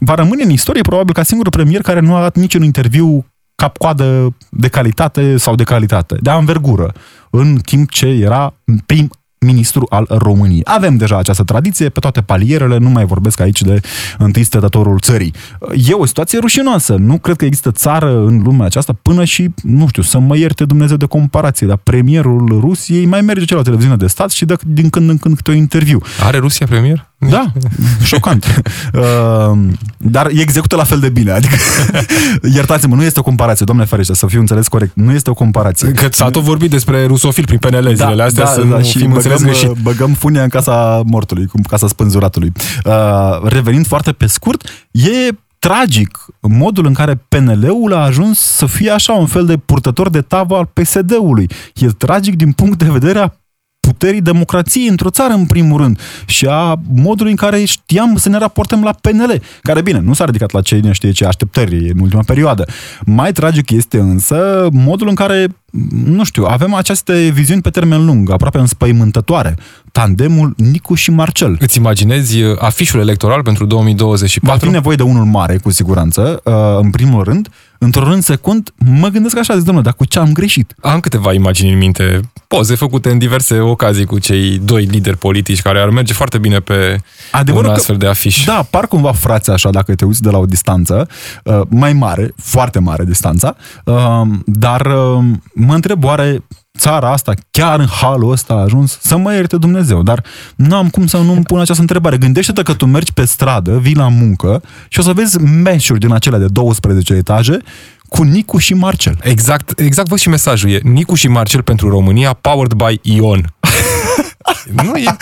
va 0.00 0.14
rămâne 0.14 0.42
în 0.42 0.50
istorie 0.50 0.82
probabil 0.82 1.14
ca 1.14 1.22
singurul 1.22 1.52
premier 1.52 1.80
care 1.80 2.00
nu 2.00 2.14
a 2.14 2.20
dat 2.20 2.36
niciun 2.36 2.62
interviu 2.62 3.26
cap-coadă 3.62 4.34
de 4.50 4.68
calitate 4.68 5.36
sau 5.36 5.54
de 5.54 5.62
calitate, 5.62 6.16
de 6.20 6.30
anvergură, 6.30 6.92
în 7.30 7.56
timp 7.56 7.90
ce 7.90 8.06
era 8.06 8.54
prim 8.86 9.10
ministru 9.38 9.86
al 9.88 10.06
României. 10.08 10.60
Avem 10.64 10.96
deja 10.96 11.18
această 11.18 11.42
tradiție 11.44 11.88
pe 11.88 12.00
toate 12.00 12.20
palierele, 12.20 12.78
nu 12.78 12.88
mai 12.88 13.04
vorbesc 13.04 13.40
aici 13.40 13.62
de 13.62 13.80
întâi 14.18 14.42
stătătorul 14.42 14.98
țării. 14.98 15.32
E 15.86 15.92
o 15.92 16.06
situație 16.06 16.38
rușinoasă. 16.38 16.94
Nu 16.94 17.18
cred 17.18 17.36
că 17.36 17.44
există 17.44 17.70
țară 17.70 18.18
în 18.18 18.42
lumea 18.44 18.66
aceasta 18.66 18.92
până 19.02 19.24
și, 19.24 19.50
nu 19.62 19.88
știu, 19.88 20.02
să 20.02 20.18
mă 20.18 20.36
ierte 20.36 20.64
Dumnezeu 20.64 20.96
de 20.96 21.06
comparație, 21.06 21.66
dar 21.66 21.76
premierul 21.76 22.58
Rusiei 22.60 23.06
mai 23.06 23.20
merge 23.20 23.54
la 23.54 23.62
televiziune 23.62 23.96
de 23.96 24.06
stat 24.06 24.30
și 24.30 24.44
dă 24.44 24.56
din 24.66 24.90
când 24.90 25.10
în 25.10 25.18
când 25.18 25.36
câte 25.36 25.50
un 25.50 25.56
interviu. 25.56 26.00
Are 26.22 26.38
Rusia 26.38 26.66
premier? 26.66 27.10
Da, 27.18 27.52
șocant. 28.04 28.62
uh, 28.94 29.58
dar 29.96 30.26
e 30.26 30.40
execută 30.40 30.76
la 30.76 30.84
fel 30.84 30.98
de 30.98 31.08
bine. 31.08 31.30
Adică, 31.30 31.54
iertați-mă, 32.54 32.94
nu 32.94 33.02
este 33.02 33.18
o 33.18 33.22
comparație, 33.22 33.64
domnule 33.66 33.88
ferește, 33.88 34.14
să 34.14 34.26
fiu 34.26 34.40
înțeles 34.40 34.68
corect, 34.68 34.92
nu 34.94 35.12
este 35.12 35.30
o 35.30 35.34
comparație. 35.34 35.90
Că 35.90 36.08
s-a 36.10 36.30
tot 36.30 36.42
vorbit 36.42 36.70
despre 36.70 37.06
rusofil 37.06 37.44
prin 37.44 37.58
PNL 37.58 37.82
da, 37.82 38.04
zilele 38.04 38.22
astea, 38.22 38.44
da, 38.44 38.50
să 38.50 38.60
da, 38.60 38.76
nu 38.76 38.82
și 38.82 38.98
fim 38.98 39.12
băgăm, 39.12 39.38
greșit. 39.38 39.70
băgăm 39.82 40.12
funia 40.12 40.42
în 40.42 40.48
casa 40.48 41.02
mortului, 41.06 41.48
în 41.52 41.62
casa 41.62 41.88
spânzuratului. 41.88 42.52
Uh, 42.84 43.42
revenind 43.42 43.86
foarte 43.86 44.12
pe 44.12 44.26
scurt, 44.26 44.68
e 44.90 45.34
tragic 45.58 46.24
modul 46.40 46.86
în 46.86 46.94
care 46.94 47.20
PNL-ul 47.28 47.94
a 47.94 48.02
ajuns 48.02 48.38
să 48.38 48.66
fie 48.66 48.90
așa 48.90 49.12
un 49.12 49.26
fel 49.26 49.46
de 49.46 49.56
purtător 49.56 50.10
de 50.10 50.20
tavă 50.20 50.56
al 50.56 50.70
PSD-ului. 50.72 51.50
E 51.74 51.86
tragic 51.86 52.36
din 52.36 52.52
punct 52.52 52.78
de 52.78 52.90
vedere 52.90 53.18
a 53.18 53.32
puterii 53.80 54.20
democrației 54.20 54.88
într-o 54.88 55.10
țară, 55.10 55.32
în 55.32 55.46
primul 55.46 55.80
rând, 55.80 56.00
și 56.26 56.46
a 56.46 56.80
modului 56.94 57.30
în 57.30 57.36
care 57.36 57.64
știam 57.64 58.16
să 58.16 58.28
ne 58.28 58.38
raportăm 58.38 58.82
la 58.82 58.92
PNL, 59.00 59.42
care, 59.62 59.82
bine, 59.82 59.98
nu 59.98 60.12
s-a 60.12 60.24
ridicat 60.24 60.50
la 60.50 60.60
cei 60.60 60.92
știe 60.92 61.10
ce 61.10 61.24
așteptări 61.24 61.90
în 61.90 61.98
ultima 62.00 62.22
perioadă. 62.26 62.64
Mai 63.04 63.32
tragic 63.32 63.70
este 63.70 63.98
însă 63.98 64.68
modul 64.72 65.08
în 65.08 65.14
care, 65.14 65.46
nu 66.04 66.24
știu, 66.24 66.44
avem 66.44 66.74
aceste 66.74 67.28
viziuni 67.28 67.62
pe 67.62 67.70
termen 67.70 68.04
lung, 68.04 68.30
aproape 68.30 68.58
înspăimântătoare. 68.58 69.56
Tandemul 69.92 70.54
Nicu 70.56 70.94
și 70.94 71.10
Marcel. 71.10 71.56
Îți 71.60 71.78
imaginezi 71.78 72.38
afișul 72.58 73.00
electoral 73.00 73.42
pentru 73.42 73.66
2024? 73.66 74.58
Va 74.58 74.66
fi 74.66 74.72
nevoie 74.72 74.96
de 74.96 75.02
unul 75.02 75.24
mare, 75.24 75.56
cu 75.56 75.70
siguranță. 75.70 76.40
Uh, 76.44 76.54
în 76.80 76.90
primul 76.90 77.24
rând, 77.24 77.48
într-un 77.78 78.04
rând 78.04 78.22
secund, 78.22 78.70
mă 78.76 79.08
gândesc 79.08 79.38
așa, 79.38 79.54
zic, 79.54 79.64
domnule, 79.64 79.84
dar 79.84 79.94
cu 79.94 80.04
ce 80.04 80.18
am 80.18 80.32
greșit? 80.32 80.74
Am 80.80 81.00
câteva 81.00 81.32
imagini 81.32 81.72
în 81.72 81.78
minte, 81.78 82.20
poze 82.48 82.74
făcute 82.74 83.10
în 83.10 83.18
diverse 83.18 83.58
ocazii 83.58 84.04
cu 84.04 84.18
cei 84.18 84.58
doi 84.58 84.84
lideri 84.84 85.16
politici 85.16 85.62
care 85.62 85.80
ar 85.80 85.88
merge 85.88 86.12
foarte 86.12 86.38
bine 86.38 86.58
pe 86.58 86.96
Adevărul 87.30 87.68
un 87.68 87.74
astfel 87.74 87.96
că, 87.96 88.04
de 88.04 88.10
afiș. 88.10 88.44
Da, 88.44 88.66
par 88.70 88.86
cumva 88.86 89.12
frați 89.12 89.50
așa, 89.50 89.70
dacă 89.70 89.94
te 89.94 90.04
uiți 90.04 90.22
de 90.22 90.30
la 90.30 90.38
o 90.38 90.46
distanță, 90.46 91.08
uh, 91.44 91.60
mai 91.68 91.92
mare, 91.92 92.32
foarte 92.36 92.78
mare 92.78 93.04
distanța, 93.04 93.56
uh, 93.84 94.22
dar 94.44 94.86
uh, 94.86 95.24
mă 95.54 95.74
întreb, 95.74 96.04
oare 96.04 96.42
țara 96.78 97.12
asta, 97.12 97.32
chiar 97.50 97.80
în 97.80 97.86
halul 97.86 98.30
ăsta 98.30 98.54
a 98.54 98.62
ajuns, 98.62 98.98
să 99.00 99.16
mă 99.16 99.34
ierte 99.34 99.56
Dumnezeu. 99.56 100.02
Dar 100.02 100.24
nu 100.56 100.76
am 100.76 100.88
cum 100.88 101.06
să 101.06 101.16
nu-mi 101.16 101.42
pun 101.42 101.60
această 101.60 101.80
întrebare. 101.80 102.16
Gândește-te 102.16 102.62
că 102.62 102.74
tu 102.74 102.86
mergi 102.86 103.12
pe 103.12 103.24
stradă, 103.24 103.78
vii 103.78 103.94
la 103.94 104.08
muncă 104.08 104.62
și 104.88 104.98
o 104.98 105.02
să 105.02 105.12
vezi 105.12 105.38
meșuri 105.38 105.98
din 105.98 106.12
acelea 106.12 106.38
de 106.38 106.46
12 106.46 107.14
etaje 107.14 107.58
cu 108.08 108.22
Nicu 108.22 108.58
și 108.58 108.74
Marcel. 108.74 109.18
Exact, 109.22 109.78
exact 109.80 110.08
văd 110.08 110.18
și 110.18 110.28
mesajul. 110.28 110.70
E 110.70 110.80
Nicu 110.82 111.14
și 111.14 111.28
Marcel 111.28 111.62
pentru 111.62 111.88
România, 111.88 112.32
powered 112.32 112.72
by 112.72 113.00
Ion. 113.02 113.54
nu 114.84 114.96
e 114.96 115.16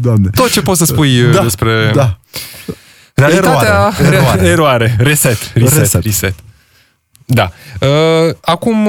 Doamne. 0.00 0.30
tot 0.34 0.50
ce 0.50 0.62
poți 0.62 0.78
să 0.78 0.84
spui 0.84 1.22
da, 1.32 1.42
despre... 1.42 1.90
Da. 1.94 2.18
Realitatea... 3.14 3.92
Eroare. 3.98 4.16
Eroare. 4.16 4.46
Eroare. 4.46 4.96
Reset. 4.98 5.52
Reset. 5.54 5.78
Reset. 5.78 6.02
Reset. 6.02 6.34
Da. 7.24 7.50
Uh, 7.80 8.34
acum... 8.40 8.88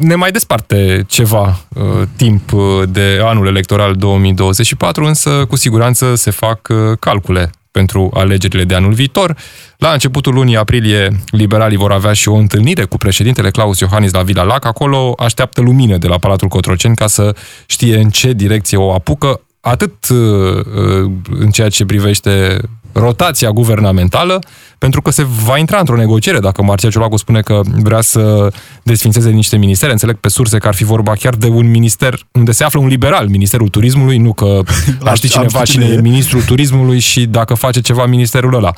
Uh, 0.00 0.06
ne 0.06 0.14
mai 0.14 0.30
desparte 0.30 1.04
ceva 1.06 1.60
uh, 1.74 2.02
timp 2.16 2.52
uh, 2.52 2.62
de 2.88 3.20
anul 3.22 3.46
electoral 3.46 3.94
2024, 3.94 5.04
însă 5.04 5.44
cu 5.48 5.56
siguranță 5.56 6.14
se 6.14 6.30
fac 6.30 6.68
uh, 6.68 6.98
calcule 7.00 7.50
pentru 7.70 8.10
alegerile 8.14 8.64
de 8.64 8.74
anul 8.74 8.92
viitor. 8.92 9.36
La 9.76 9.92
începutul 9.92 10.34
lunii 10.34 10.56
aprilie, 10.56 11.08
liberalii 11.30 11.76
vor 11.76 11.92
avea 11.92 12.12
și 12.12 12.28
o 12.28 12.34
întâlnire 12.34 12.84
cu 12.84 12.96
președintele 12.96 13.50
Claus 13.50 13.78
Iohannis 13.78 14.12
la 14.12 14.22
Vila 14.22 14.42
Lac. 14.42 14.64
Acolo 14.64 15.14
așteaptă 15.18 15.60
lumină 15.60 15.96
de 15.96 16.06
la 16.06 16.18
Palatul 16.18 16.48
Cotroceni 16.48 16.96
ca 16.96 17.06
să 17.06 17.34
știe 17.66 17.96
în 17.98 18.08
ce 18.08 18.32
direcție 18.32 18.76
o 18.78 18.92
apucă, 18.92 19.40
atât 19.60 20.08
uh, 20.08 20.18
uh, 20.18 21.10
în 21.30 21.50
ceea 21.50 21.68
ce 21.68 21.84
privește 21.84 22.60
rotația 22.92 23.50
guvernamentală, 23.50 24.38
pentru 24.78 25.02
că 25.02 25.10
se 25.10 25.26
va 25.44 25.58
intra 25.58 25.78
într-o 25.78 25.96
negociere 25.96 26.38
dacă 26.38 26.62
Marcel 26.62 26.90
Ciolacu 26.90 27.16
spune 27.16 27.40
că 27.40 27.60
vrea 27.82 28.00
să 28.00 28.52
desfințeze 28.82 29.30
niște 29.30 29.56
ministere. 29.56 29.92
Înțeleg 29.92 30.16
pe 30.16 30.28
surse 30.28 30.58
că 30.58 30.68
ar 30.68 30.74
fi 30.74 30.84
vorba 30.84 31.12
chiar 31.12 31.34
de 31.34 31.46
un 31.46 31.70
minister 31.70 32.26
unde 32.32 32.52
se 32.52 32.64
află 32.64 32.80
un 32.80 32.86
liberal, 32.86 33.28
Ministerul 33.28 33.68
Turismului, 33.68 34.18
nu 34.18 34.32
că 34.32 34.60
ar 35.04 35.16
ști 35.16 35.28
cineva 35.28 35.62
cine 35.62 35.84
e 35.84 36.00
ministrul 36.00 36.42
turismului 36.42 36.98
și 36.98 37.26
dacă 37.26 37.54
face 37.54 37.80
ceva 37.80 38.06
ministerul 38.06 38.54
ăla. 38.54 38.72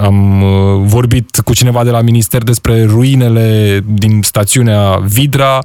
Am 0.00 0.42
uh, 0.42 0.48
vorbit 0.82 1.40
cu 1.44 1.54
cineva 1.54 1.84
de 1.84 1.90
la 1.90 2.00
minister 2.00 2.42
despre 2.42 2.84
ruinele 2.84 3.80
din 3.86 4.20
stațiunea 4.22 4.96
Vidra, 4.96 5.60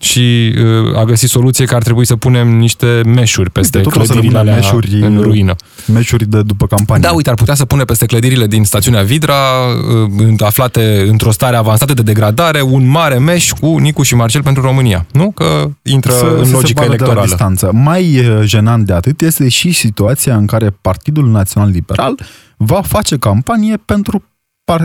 și 0.00 0.54
uh, 0.58 0.96
a 0.96 1.04
găsit 1.04 1.28
soluție 1.28 1.64
că 1.64 1.74
ar 1.74 1.82
trebui 1.82 2.06
să 2.06 2.16
punem 2.16 2.48
niște 2.56 3.00
meșuri 3.04 3.50
peste 3.50 3.78
Uite, 3.78 3.90
clădirile 3.90 4.38
alea 4.38 4.54
meșuri, 4.54 5.00
în 5.00 5.20
ruină. 5.20 5.54
Meșuri 5.92 6.26
de 6.26 6.42
după 6.42 6.66
campanie. 6.66 7.02
Da, 7.02 7.12
uite, 7.12 7.28
ar 7.28 7.34
putea 7.34 7.54
să 7.54 7.64
pune 7.64 7.84
peste 7.84 8.06
clădirile 8.06 8.46
din 8.46 8.64
stațiunea 8.64 9.02
Vidra, 9.02 9.34
uh, 10.18 10.34
aflate 10.38 11.06
într-o 11.08 11.30
stare 11.30 11.56
avansată 11.56 11.94
de 11.94 12.02
degradare, 12.02 12.62
un 12.62 12.86
mare 12.86 13.18
meș 13.18 13.52
cu 13.52 13.76
Nicu 13.76 14.02
și 14.02 14.14
Marcel 14.14 14.42
pentru 14.42 14.62
România. 14.62 15.06
Nu? 15.12 15.30
Că 15.30 15.70
intră 15.82 16.12
să, 16.12 16.38
în 16.42 16.50
logică 16.50 16.84
electorală. 16.84 17.20
De 17.20 17.26
distanță. 17.26 17.70
Mai 17.72 18.18
uh, 18.18 18.40
jenant 18.44 18.86
de 18.86 18.92
atât 18.92 19.20
este 19.20 19.48
și 19.48 19.72
situația 19.72 20.36
în 20.36 20.46
care 20.46 20.70
Partidul 20.80 21.30
Național 21.30 21.70
Liberal 21.70 22.18
va 22.56 22.80
face 22.82 23.16
campanie 23.16 23.76
pentru 23.76 24.22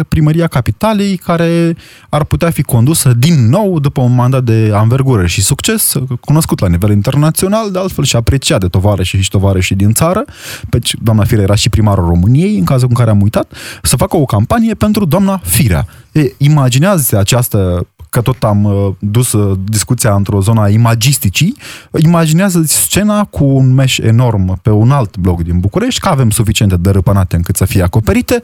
primăria 0.07 0.47
capitalei 0.47 1.17
care 1.17 1.75
ar 2.09 2.23
putea 2.23 2.49
fi 2.49 2.61
condusă 2.61 3.13
din 3.13 3.49
nou 3.49 3.79
după 3.79 4.01
un 4.01 4.15
mandat 4.15 4.43
de 4.43 4.71
anvergură 4.73 5.25
și 5.25 5.41
succes, 5.41 5.93
cunoscut 6.19 6.59
la 6.59 6.67
nivel 6.67 6.91
internațional, 6.91 7.71
de 7.71 7.79
altfel 7.79 8.03
și 8.03 8.15
apreciat 8.15 8.59
de 8.59 8.67
tovarăși 8.67 9.17
și 9.17 9.29
tovarăși 9.29 9.75
din 9.75 9.93
țară, 9.93 10.25
Deci, 10.69 10.95
doamna 11.01 11.23
Firea 11.23 11.43
era 11.43 11.55
și 11.55 11.69
primarul 11.69 12.05
României, 12.05 12.57
în 12.57 12.63
cazul 12.63 12.87
în 12.89 12.95
care 12.95 13.09
am 13.09 13.21
uitat, 13.21 13.53
să 13.81 13.95
facă 13.95 14.17
o 14.17 14.25
campanie 14.25 14.73
pentru 14.73 15.05
doamna 15.05 15.41
Firea. 15.43 15.87
E, 16.11 16.21
imaginează 16.37 17.17
această 17.17 17.87
că 18.13 18.21
tot 18.21 18.43
am 18.43 18.63
uh, 18.63 18.93
dus 18.99 19.31
uh, 19.31 19.57
discuția 19.63 20.13
într-o 20.15 20.41
zona 20.41 20.67
imagisticii, 20.67 21.55
imaginează 21.97 22.63
scena 22.65 23.23
cu 23.23 23.43
un 23.43 23.73
meș 23.73 23.97
enorm 23.97 24.61
pe 24.61 24.69
un 24.69 24.91
alt 24.91 25.17
bloc 25.17 25.43
din 25.43 25.59
București, 25.59 25.99
că 25.99 26.09
avem 26.09 26.29
suficiente 26.29 26.75
dărâpânate 26.75 27.35
încât 27.35 27.55
să 27.55 27.65
fie 27.65 27.83
acoperite, 27.83 28.41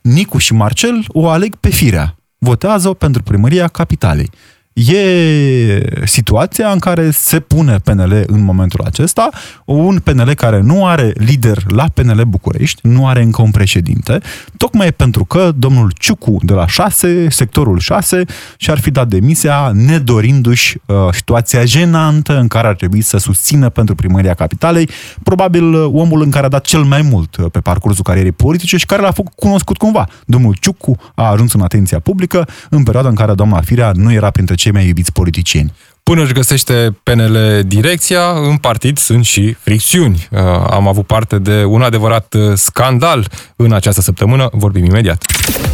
Nicu 0.00 0.38
și 0.38 0.52
Marcel 0.52 1.04
o 1.08 1.28
aleg 1.28 1.54
pe 1.54 1.68
firea. 1.68 2.16
Votează 2.38 2.88
pentru 2.88 3.22
primăria 3.22 3.68
capitalei. 3.68 4.30
E 4.86 6.04
situația 6.04 6.70
în 6.70 6.78
care 6.78 7.10
se 7.10 7.40
pune 7.40 7.78
PNL 7.84 8.24
în 8.26 8.44
momentul 8.44 8.80
acesta, 8.84 9.28
un 9.64 9.98
PNL 9.98 10.34
care 10.34 10.60
nu 10.60 10.86
are 10.86 11.12
lider 11.16 11.62
la 11.68 11.86
PNL 11.94 12.22
București, 12.22 12.80
nu 12.82 13.06
are 13.06 13.22
încă 13.22 13.42
un 13.42 13.50
președinte, 13.50 14.20
tocmai 14.56 14.92
pentru 14.92 15.24
că 15.24 15.52
domnul 15.56 15.92
Ciucu 15.98 16.36
de 16.42 16.52
la 16.52 16.66
6, 16.66 17.26
sectorul 17.30 17.78
6, 17.78 18.24
și-ar 18.56 18.78
fi 18.78 18.90
dat 18.90 19.08
demisia 19.08 19.70
nedorindu-și 19.74 20.76
uh, 20.86 20.96
situația 21.12 21.64
jenantă 21.64 22.38
în 22.38 22.48
care 22.48 22.66
ar 22.66 22.74
trebui 22.74 23.00
să 23.00 23.16
susțină 23.16 23.68
pentru 23.68 23.94
primăria 23.94 24.34
capitalei, 24.34 24.88
probabil 25.22 25.74
uh, 25.74 25.90
omul 25.92 26.22
în 26.22 26.30
care 26.30 26.46
a 26.46 26.48
dat 26.48 26.64
cel 26.64 26.82
mai 26.82 27.02
mult 27.02 27.36
uh, 27.36 27.50
pe 27.50 27.60
parcursul 27.60 28.04
carierei 28.04 28.32
politice 28.32 28.76
și 28.76 28.86
care 28.86 29.02
l-a 29.02 29.10
făcut 29.10 29.32
cunoscut 29.34 29.76
cumva. 29.76 30.06
Domnul 30.26 30.56
Ciucu 30.60 30.96
a 31.14 31.30
ajuns 31.30 31.52
în 31.52 31.60
atenția 31.60 31.98
publică 31.98 32.48
în 32.70 32.82
perioada 32.82 33.08
în 33.08 33.14
care 33.14 33.34
doamna 33.34 33.60
Firea 33.60 33.92
nu 33.94 34.12
era 34.12 34.30
printre 34.30 34.54
cei 34.54 34.67
mai 34.70 34.86
iubiți 34.86 35.12
politicieni. 35.12 35.72
Până 36.02 36.22
își 36.22 36.32
găsește 36.32 36.98
PNL 37.02 37.62
direcția, 37.66 38.30
în 38.30 38.56
partid 38.56 38.98
sunt 38.98 39.24
și 39.24 39.56
fricțiuni. 39.60 40.28
Uh, 40.30 40.38
am 40.70 40.88
avut 40.88 41.06
parte 41.06 41.38
de 41.38 41.64
un 41.64 41.82
adevărat 41.82 42.34
uh, 42.34 42.52
scandal 42.54 43.30
în 43.56 43.72
această 43.72 44.00
săptămână, 44.00 44.48
vorbim 44.52 44.84
imediat. 44.84 45.24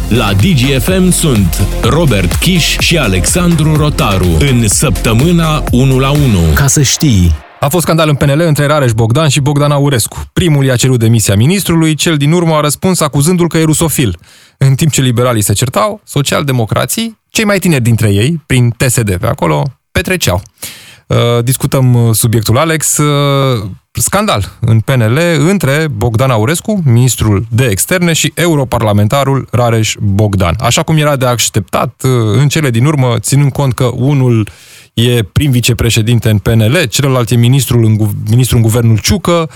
La 0.09 0.33
DGFM 0.33 1.09
sunt 1.09 1.67
Robert 1.81 2.33
Kiș 2.33 2.77
și 2.77 2.97
Alexandru 2.97 3.75
Rotaru 3.75 4.37
în 4.39 4.67
săptămâna 4.67 5.63
1 5.71 5.99
la 5.99 6.11
1. 6.11 6.21
Ca 6.55 6.67
să 6.67 6.81
știi... 6.81 7.35
A 7.59 7.67
fost 7.67 7.83
scandal 7.83 8.09
în 8.09 8.15
PNL 8.15 8.39
între 8.39 8.65
Rareș 8.65 8.91
Bogdan 8.91 9.27
și 9.27 9.39
Bogdan 9.39 9.71
Aurescu. 9.71 10.29
Primul 10.33 10.65
i-a 10.65 10.75
cerut 10.75 10.99
demisia 10.99 11.35
ministrului, 11.35 11.95
cel 11.95 12.17
din 12.17 12.31
urmă 12.31 12.55
a 12.55 12.59
răspuns 12.59 12.99
acuzându-l 12.99 13.47
că 13.47 13.57
e 13.57 13.63
rusofil. 13.63 14.17
În 14.57 14.75
timp 14.75 14.91
ce 14.91 15.01
liberalii 15.01 15.41
se 15.41 15.53
certau, 15.53 16.01
socialdemocrații 16.03 17.17
cei 17.35 17.45
mai 17.45 17.59
tineri 17.59 17.83
dintre 17.83 18.09
ei, 18.13 18.41
prin 18.45 18.69
TSD 18.77 19.17
pe 19.17 19.27
acolo, 19.27 19.63
petreceau. 19.91 20.41
Uh, 21.07 21.43
discutăm 21.43 21.93
uh, 21.93 22.13
subiectul 22.13 22.57
Alex. 22.57 22.97
Uh, 22.97 23.69
scandal 23.91 24.57
în 24.59 24.79
PNL 24.79 25.19
între 25.37 25.87
Bogdan 25.91 26.29
Aurescu, 26.29 26.81
ministrul 26.85 27.45
de 27.49 27.65
externe, 27.65 28.13
și 28.13 28.31
europarlamentarul 28.35 29.47
Rareș 29.51 29.95
Bogdan. 29.99 30.55
Așa 30.59 30.83
cum 30.83 30.97
era 30.97 31.15
de 31.15 31.25
așteptat 31.25 32.01
în 32.37 32.47
cele 32.47 32.69
din 32.69 32.85
urmă, 32.85 33.15
ținând 33.19 33.51
cont 33.51 33.73
că 33.73 33.83
unul 33.93 34.49
e 34.93 35.23
prim 35.23 35.51
vicepreședinte 35.51 36.29
în 36.29 36.37
PNL, 36.37 36.83
celălalt 36.89 37.29
e 37.29 37.35
ministrul 37.35 37.83
în, 37.83 37.97
ministrul 38.29 38.57
în 38.57 38.63
guvernul 38.63 38.97
Ciucă, 38.99 39.49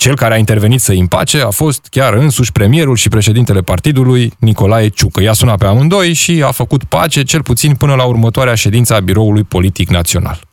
cel 0.00 0.16
care 0.16 0.34
a 0.34 0.36
intervenit 0.36 0.80
să 0.80 0.92
împace 0.92 1.40
a 1.40 1.50
fost 1.50 1.86
chiar 1.90 2.14
însuși 2.14 2.52
premierul 2.52 2.96
și 2.96 3.08
președintele 3.08 3.60
partidului, 3.60 4.32
Nicolae 4.38 4.88
Ciucă. 4.88 5.22
I-a 5.22 5.32
sunat 5.32 5.58
pe 5.58 5.66
amândoi 5.66 6.12
și 6.12 6.42
a 6.46 6.50
făcut 6.50 6.84
pace, 6.84 7.22
cel 7.22 7.42
puțin 7.42 7.74
până 7.74 7.94
la 7.94 8.04
următoarea 8.04 8.54
ședință 8.54 8.94
a 8.94 9.00
Biroului 9.00 9.42
Politic 9.42 9.88
Național. 9.88 10.49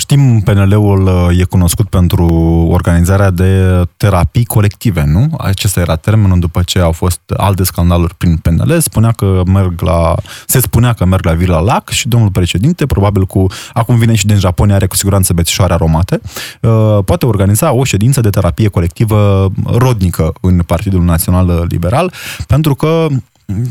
Știm, 0.00 0.40
PNL-ul 0.40 1.06
uh, 1.06 1.38
e 1.38 1.44
cunoscut 1.44 1.88
pentru 1.88 2.26
organizarea 2.70 3.30
de 3.30 3.82
terapii 3.96 4.44
colective, 4.44 5.04
nu? 5.06 5.34
Acesta 5.38 5.80
era 5.80 5.96
termenul 5.96 6.38
după 6.38 6.62
ce 6.62 6.78
au 6.78 6.92
fost 6.92 7.20
alte 7.36 7.62
scandaluri 7.62 8.14
prin 8.14 8.36
PNL. 8.36 8.80
Spunea 8.80 9.12
că 9.12 9.42
merg 9.46 9.80
la, 9.80 10.14
se 10.46 10.60
spunea 10.60 10.92
că 10.92 11.04
merg 11.04 11.24
la 11.24 11.32
Vila 11.32 11.60
Lac 11.60 11.88
și 11.88 12.08
domnul 12.08 12.30
președinte, 12.30 12.86
probabil 12.86 13.26
cu, 13.26 13.46
acum 13.72 13.96
vine 13.96 14.14
și 14.14 14.26
din 14.26 14.38
Japonia, 14.38 14.74
are 14.74 14.86
cu 14.86 14.96
siguranță 14.96 15.32
bețișoare 15.32 15.72
aromate, 15.72 16.20
uh, 16.60 16.98
poate 17.04 17.26
organiza 17.26 17.72
o 17.72 17.84
ședință 17.84 18.20
de 18.20 18.30
terapie 18.30 18.68
colectivă 18.68 19.48
rodnică 19.64 20.32
în 20.40 20.62
Partidul 20.66 21.02
Național 21.02 21.66
Liberal, 21.68 22.12
pentru 22.46 22.74
că 22.74 23.06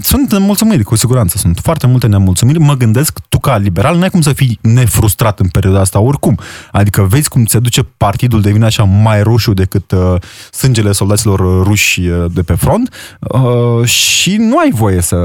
sunt 0.01 0.31
nemulțumiri, 0.31 0.83
cu 0.83 0.95
siguranță. 0.95 1.37
Sunt 1.37 1.59
foarte 1.63 1.87
multe 1.87 2.07
nemulțumiri. 2.07 2.59
Mă 2.59 2.73
gândesc, 2.73 3.19
tu 3.29 3.39
ca 3.39 3.57
liberal, 3.57 3.97
n-ai 3.97 4.09
cum 4.09 4.21
să 4.21 4.33
fii 4.33 4.59
nefrustrat 4.61 5.39
în 5.39 5.47
perioada 5.47 5.79
asta 5.79 5.99
oricum. 5.99 6.39
Adică 6.71 7.01
vezi 7.01 7.29
cum 7.29 7.45
se 7.45 7.59
duce 7.59 7.83
partidul, 7.83 8.41
devine 8.41 8.65
așa 8.65 8.83
mai 8.83 9.23
roșu 9.23 9.53
decât 9.53 9.91
uh, 9.91 10.15
sângele 10.51 10.91
soldaților 10.91 11.63
ruși 11.63 12.01
uh, 12.01 12.25
de 12.33 12.41
pe 12.41 12.53
front 12.53 12.93
uh, 13.19 13.85
și 13.85 14.35
nu 14.35 14.57
ai 14.57 14.71
voie 14.71 15.01
să 15.01 15.17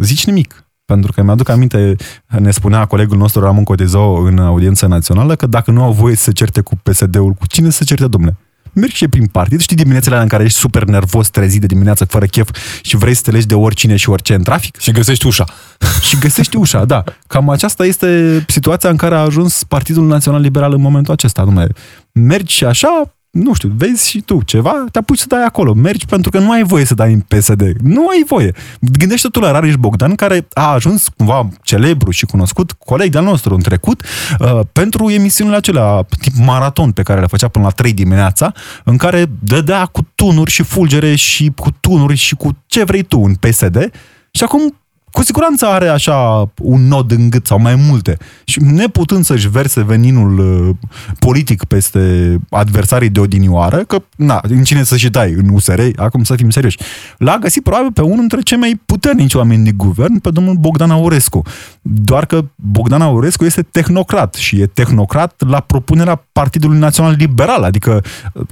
zici 0.00 0.26
nimic. 0.26 0.66
Pentru 0.84 1.12
că 1.12 1.22
mi-aduc 1.22 1.48
aminte, 1.48 1.96
ne 2.26 2.50
spunea 2.50 2.84
colegul 2.84 3.16
nostru 3.16 3.40
Ramon 3.40 3.64
Cotezou 3.64 4.14
în 4.14 4.38
audiența 4.38 4.86
națională 4.86 5.36
că 5.36 5.46
dacă 5.46 5.70
nu 5.70 5.82
au 5.82 5.92
voie 5.92 6.16
să 6.16 6.32
certe 6.32 6.60
cu 6.60 6.76
PSD-ul, 6.82 7.32
cu 7.32 7.46
cine 7.46 7.70
să 7.70 7.84
certe, 7.84 8.06
domnule? 8.06 8.36
Mergi 8.72 8.96
și 8.96 9.08
prin 9.08 9.26
partid, 9.26 9.60
știi 9.60 9.76
diminețele 9.76 10.16
în 10.16 10.28
care 10.28 10.44
ești 10.44 10.58
super 10.58 10.84
nervos, 10.84 11.28
trezit 11.28 11.60
de 11.60 11.66
dimineață, 11.66 12.04
fără 12.04 12.26
chef 12.26 12.48
și 12.82 12.96
vrei 12.96 13.14
să 13.14 13.22
te 13.24 13.30
legi 13.30 13.46
de 13.46 13.54
oricine 13.54 13.96
și 13.96 14.10
orice 14.10 14.34
în 14.34 14.42
trafic. 14.42 14.80
Și 14.80 14.90
găsești 14.90 15.26
ușa. 15.26 15.44
și 16.08 16.18
găsești 16.18 16.56
ușa, 16.56 16.84
da. 16.84 17.04
Cam 17.26 17.48
aceasta 17.48 17.84
este 17.84 18.44
situația 18.48 18.90
în 18.90 18.96
care 18.96 19.14
a 19.14 19.18
ajuns 19.18 19.64
Partidul 19.64 20.06
Național 20.06 20.40
Liberal 20.40 20.72
în 20.72 20.80
momentul 20.80 21.12
acesta. 21.12 21.42
Nume, 21.42 21.66
mergi 22.12 22.54
și 22.54 22.64
așa, 22.64 23.14
nu 23.32 23.52
știu, 23.54 23.72
vezi 23.76 24.08
și 24.08 24.20
tu 24.20 24.42
ceva, 24.42 24.84
te 24.90 24.98
apuci 24.98 25.18
să 25.18 25.24
dai 25.28 25.44
acolo. 25.44 25.74
Mergi 25.74 26.06
pentru 26.06 26.30
că 26.30 26.38
nu 26.38 26.50
ai 26.50 26.62
voie 26.62 26.84
să 26.84 26.94
dai 26.94 27.12
în 27.12 27.20
PSD. 27.20 27.62
Nu 27.82 28.08
ai 28.08 28.24
voie. 28.26 28.52
Gândește 28.80 29.28
tu 29.28 29.40
la 29.40 29.50
Rareș 29.50 29.74
Bogdan, 29.74 30.14
care 30.14 30.46
a 30.52 30.72
ajuns 30.72 31.08
cumva 31.16 31.48
celebru 31.62 32.10
și 32.10 32.26
cunoscut, 32.26 32.72
coleg 32.72 33.10
de-al 33.10 33.24
nostru 33.24 33.54
în 33.54 33.60
trecut, 33.60 34.04
uh, 34.38 34.60
pentru 34.72 35.10
emisiunile 35.10 35.56
acelea 35.56 36.06
tip 36.20 36.32
maraton 36.44 36.92
pe 36.92 37.02
care 37.02 37.20
le 37.20 37.26
făcea 37.26 37.48
până 37.48 37.64
la 37.64 37.70
3 37.70 37.92
dimineața, 37.92 38.52
în 38.84 38.96
care 38.96 39.24
dădea 39.38 39.84
cu 39.84 40.08
tunuri 40.14 40.50
și 40.50 40.62
fulgere 40.62 41.14
și 41.14 41.52
cu 41.56 41.70
tunuri 41.80 42.16
și 42.16 42.34
cu 42.34 42.56
ce 42.66 42.84
vrei 42.84 43.02
tu 43.02 43.20
în 43.20 43.34
PSD. 43.34 43.90
Și 44.30 44.42
acum 44.42 44.74
cu 45.12 45.22
siguranță 45.22 45.66
are 45.66 45.88
așa 45.88 46.50
un 46.62 46.86
nod 46.88 47.10
în 47.10 47.30
gât 47.30 47.46
sau 47.46 47.58
mai 47.58 47.74
multe. 47.74 48.16
Și 48.44 48.60
neputând 48.62 49.24
să-și 49.24 49.48
verse 49.48 49.82
veninul 49.82 50.38
uh, 50.38 50.76
politic 51.18 51.64
peste 51.64 52.36
adversarii 52.50 53.08
de 53.08 53.20
odinioară, 53.20 53.76
că, 53.76 54.02
na, 54.16 54.40
în 54.42 54.62
cine 54.62 54.82
să-și 54.82 55.10
dai 55.10 55.32
în 55.32 55.48
USR, 55.52 55.80
acum 55.96 56.22
să 56.22 56.34
fim 56.34 56.50
serioși, 56.50 56.78
l-a 57.18 57.38
găsit 57.38 57.62
probabil 57.62 57.92
pe 57.92 58.02
unul 58.02 58.18
dintre 58.18 58.40
cei 58.40 58.58
mai 58.58 58.80
puternici 58.86 59.34
oameni 59.34 59.64
din 59.64 59.74
guvern, 59.76 60.18
pe 60.18 60.30
domnul 60.30 60.54
Bogdan 60.54 60.90
Aurescu. 60.90 61.42
Doar 61.82 62.26
că 62.26 62.44
Bogdan 62.54 63.02
Aurescu 63.02 63.44
este 63.44 63.62
tehnocrat 63.62 64.34
și 64.34 64.60
e 64.60 64.66
tehnocrat 64.66 65.42
la 65.48 65.60
propunerea 65.60 66.24
Partidului 66.32 66.78
Național 66.78 67.14
Liberal, 67.18 67.62
adică 67.62 68.02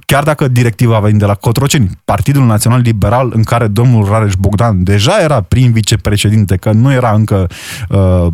chiar 0.07 0.23
dacă 0.23 0.49
directiva 0.49 0.97
a 0.97 1.01
venit 1.01 1.19
de 1.19 1.25
la 1.25 1.35
Cotroceni, 1.35 1.91
Partidul 2.05 2.47
Național 2.47 2.81
Liberal 2.81 3.33
în 3.35 3.43
care 3.43 3.67
domnul 3.67 4.05
Rareș 4.05 4.35
Bogdan 4.35 4.85
deja 4.85 5.23
era 5.23 5.41
prim 5.41 5.73
vicepreședinte, 5.73 6.50
că 6.57 6.73
nu 6.73 6.93
era 6.93 7.13
încă 7.13 7.47
uh, 7.89 8.27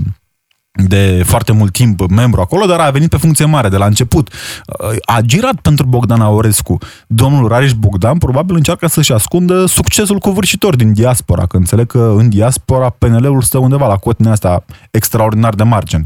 de 0.77 1.23
foarte 1.27 1.53
mult 1.53 1.73
timp 1.73 2.11
membru 2.11 2.41
acolo, 2.41 2.67
dar 2.67 2.81
a 2.81 2.91
venit 2.91 3.11
pe 3.11 3.17
funcție 3.17 3.45
mare 3.45 3.69
de 3.69 3.77
la 3.77 3.85
început. 3.87 4.33
A 5.05 5.21
girat 5.21 5.61
pentru 5.61 5.87
Bogdan 5.87 6.21
Aurescu. 6.21 6.79
Domnul 7.07 7.49
Rareș 7.49 7.73
Bogdan 7.73 8.19
probabil 8.19 8.57
încearcă 8.57 8.87
să-și 8.87 9.13
ascundă 9.13 9.67
succesul 9.67 10.19
covârșitor 10.19 10.77
din 10.77 10.93
diaspora, 10.93 11.47
că 11.47 11.57
înțeleg 11.57 11.87
că 11.87 12.15
în 12.17 12.29
diaspora 12.29 12.89
PNL-ul 12.99 13.43
stă 13.43 13.59
undeva 13.59 13.87
la 13.87 13.97
cotine 13.97 14.31
asta 14.31 14.65
extraordinar 14.91 15.55
de 15.55 15.63
margin, 15.63 16.05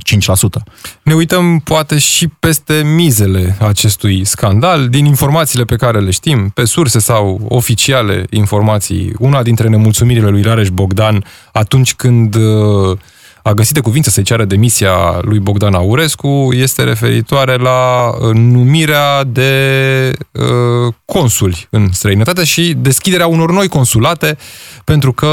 5%. 0.60 0.62
Ne 1.02 1.14
uităm 1.14 1.58
poate 1.58 1.98
și 1.98 2.28
peste 2.28 2.82
mizele 2.94 3.56
acestui 3.60 4.24
scandal, 4.24 4.88
din 4.88 5.04
informațiile 5.04 5.64
pe 5.64 5.76
care 5.76 6.00
le 6.00 6.10
știm, 6.10 6.48
pe 6.48 6.64
surse 6.64 6.98
sau 6.98 7.40
oficiale 7.48 8.26
informații. 8.30 9.12
Una 9.18 9.42
dintre 9.42 9.68
nemulțumirile 9.68 10.28
lui 10.28 10.42
Rareș 10.42 10.68
Bogdan 10.68 11.24
atunci 11.52 11.94
când 11.94 12.34
uh, 12.34 12.98
a 13.42 13.52
găsit 13.52 13.74
de 13.74 13.80
cuvință 13.80 14.10
să-i 14.10 14.22
ceară 14.22 14.44
demisia 14.44 15.18
lui 15.20 15.38
Bogdan 15.38 15.74
Aurescu 15.74 16.48
este 16.52 16.82
referitoare 16.82 17.56
la 17.56 18.08
uh, 18.08 18.34
numirea 18.34 19.24
de 19.24 20.12
uh, 20.32 20.94
consuli 21.04 21.66
în 21.70 21.92
străinătate 21.92 22.44
și 22.44 22.74
deschiderea 22.76 23.26
unor 23.26 23.52
noi 23.52 23.68
consulate, 23.68 24.36
pentru 24.84 25.12
că 25.12 25.26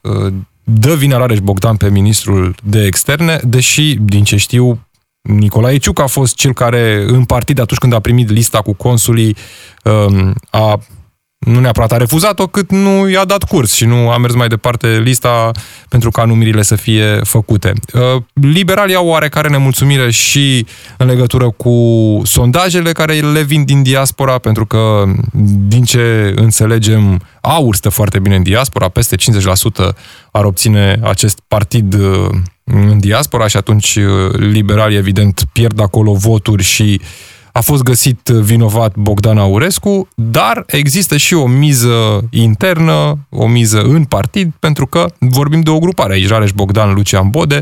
uh, 0.00 0.32
dă 0.64 0.94
vina 0.94 1.16
Rareș 1.16 1.38
Bogdan 1.38 1.76
pe 1.76 1.90
ministrul 1.90 2.54
de 2.62 2.84
externe, 2.84 3.40
deși, 3.44 3.96
din 4.00 4.24
ce 4.24 4.36
știu, 4.36 4.86
Nicolae 5.22 5.76
Ciuc 5.76 6.00
a 6.00 6.06
fost 6.06 6.34
cel 6.34 6.52
care 6.52 7.04
în 7.06 7.24
partid 7.24 7.58
atunci 7.58 7.80
când 7.80 7.92
a 7.92 8.00
primit 8.00 8.30
lista 8.30 8.58
cu 8.58 8.72
consulii 8.72 9.36
um, 9.84 10.34
a 10.50 10.78
nu 11.44 11.60
neapărat 11.60 11.92
a 11.92 11.96
refuzat-o, 11.96 12.46
cât 12.46 12.70
nu 12.70 13.08
i-a 13.08 13.24
dat 13.24 13.44
curs 13.44 13.72
și 13.72 13.84
nu 13.84 14.10
a 14.10 14.18
mers 14.18 14.34
mai 14.34 14.48
departe 14.48 15.00
lista 15.04 15.50
pentru 15.88 16.10
ca 16.10 16.24
numirile 16.24 16.62
să 16.62 16.76
fie 16.76 17.20
făcute. 17.24 17.72
Uh, 17.92 18.22
liberalii 18.32 18.94
au 18.94 19.06
oarecare 19.06 19.48
nemulțumire 19.48 20.10
și 20.10 20.66
în 20.96 21.06
legătură 21.06 21.50
cu 21.50 21.72
sondajele 22.24 22.92
care 22.92 23.20
le 23.20 23.42
vin 23.42 23.64
din 23.64 23.82
diaspora, 23.82 24.38
pentru 24.38 24.66
că, 24.66 25.04
din 25.66 25.82
ce 25.82 26.32
înțelegem, 26.36 27.22
aur 27.40 27.74
stă 27.74 27.88
foarte 27.88 28.18
bine 28.18 28.36
în 28.36 28.42
diaspora, 28.42 28.88
peste 28.88 29.16
50% 29.16 29.20
ar 30.30 30.44
obține 30.44 31.00
acest 31.02 31.40
partid 31.48 31.94
uh, 31.94 32.28
în 32.64 32.98
diaspora 32.98 33.46
și 33.46 33.56
atunci 33.56 33.96
uh, 33.96 34.32
liberalii, 34.32 34.96
evident, 34.96 35.42
pierd 35.52 35.80
acolo 35.80 36.12
voturi 36.12 36.62
și 36.62 37.00
uh, 37.00 37.06
a 37.52 37.60
fost 37.60 37.82
găsit 37.82 38.28
vinovat 38.28 38.96
Bogdan 38.96 39.38
Aurescu, 39.38 40.08
dar 40.14 40.64
există 40.66 41.16
și 41.16 41.34
o 41.34 41.46
miză 41.46 42.28
internă, 42.30 43.18
o 43.28 43.46
miză 43.46 43.82
în 43.82 44.04
partid, 44.04 44.52
pentru 44.58 44.86
că 44.86 45.06
vorbim 45.18 45.60
de 45.60 45.70
o 45.70 45.78
grupare 45.78 46.12
aici, 46.12 46.28
Rareș 46.28 46.50
Bogdan, 46.52 46.94
Lucian 46.94 47.30
Bode, 47.30 47.60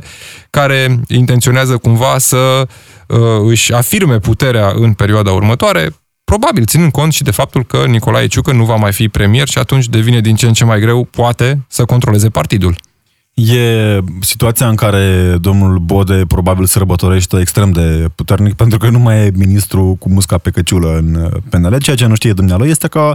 care 0.51 1.01
intenționează 1.09 1.77
cumva 1.77 2.19
să 2.19 2.67
uh, 3.07 3.19
își 3.45 3.73
afirme 3.73 4.19
puterea 4.19 4.73
în 4.75 4.93
perioada 4.93 5.33
următoare, 5.33 5.91
probabil 6.25 6.65
ținând 6.65 6.93
cont 6.93 7.13
și 7.13 7.23
de 7.23 7.31
faptul 7.31 7.65
că 7.65 7.85
Nicolae 7.87 8.27
Ciucă 8.27 8.53
nu 8.53 8.65
va 8.65 8.77
mai 8.77 8.93
fi 8.93 9.09
premier 9.09 9.49
și 9.49 9.59
atunci 9.59 9.89
devine 9.89 10.21
din 10.21 10.35
ce 10.35 10.47
în 10.47 10.53
ce 10.53 10.65
mai 10.65 10.81
greu, 10.81 11.05
poate, 11.05 11.65
să 11.69 11.85
controleze 11.85 12.29
partidul. 12.29 12.75
E 13.35 13.99
situația 14.21 14.69
în 14.69 14.75
care 14.75 15.37
domnul 15.41 15.79
Bode 15.79 16.25
probabil 16.29 16.65
sărbătorește 16.65 17.41
extrem 17.41 17.71
de 17.71 18.11
puternic 18.15 18.55
pentru 18.55 18.79
că 18.79 18.89
nu 18.89 18.99
mai 18.99 19.27
e 19.27 19.33
ministru 19.35 19.97
cu 19.99 20.09
musca 20.09 20.39
pe 20.39 20.51
căciulă 20.51 20.97
în 20.97 21.31
PNL. 21.49 21.79
Ceea 21.79 21.97
ce 21.97 22.07
nu 22.07 22.15
știe 22.15 22.33
dumnealui 22.33 22.69
este 22.69 22.89
că 22.89 23.13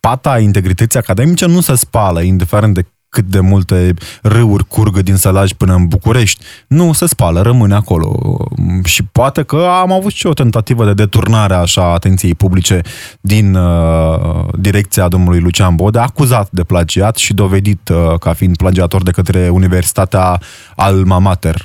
pata 0.00 0.38
integrității 0.38 0.98
academice 0.98 1.46
nu 1.46 1.60
se 1.60 1.74
spală, 1.74 2.20
indiferent 2.20 2.74
de 2.74 2.86
cât 3.12 3.24
de 3.24 3.40
multe 3.40 3.94
râuri 4.22 4.66
curgă 4.66 5.02
din 5.02 5.16
Sălaj 5.16 5.52
până 5.52 5.74
în 5.74 5.86
București. 5.86 6.44
Nu 6.66 6.92
se 6.92 7.06
spală, 7.06 7.40
rămâne 7.40 7.74
acolo. 7.74 8.38
Și 8.84 9.02
poate 9.02 9.42
că 9.42 9.68
am 9.80 9.92
avut 9.92 10.12
și 10.12 10.26
o 10.26 10.32
tentativă 10.32 10.84
de 10.84 10.92
deturnare 10.92 11.54
așa 11.54 11.92
atenției 11.92 12.34
publice 12.34 12.80
din 13.20 13.54
uh, 13.54 14.44
direcția 14.58 15.08
domnului 15.08 15.40
Lucian 15.40 15.74
Bode, 15.74 15.98
acuzat 15.98 16.48
de 16.50 16.64
plagiat 16.64 17.16
și 17.16 17.34
dovedit 17.34 17.88
uh, 17.88 18.18
ca 18.18 18.32
fiind 18.32 18.56
plagiator 18.56 19.02
de 19.02 19.10
către 19.10 19.48
Universitatea 19.48 20.40
Alma 20.76 21.18
Mater 21.18 21.62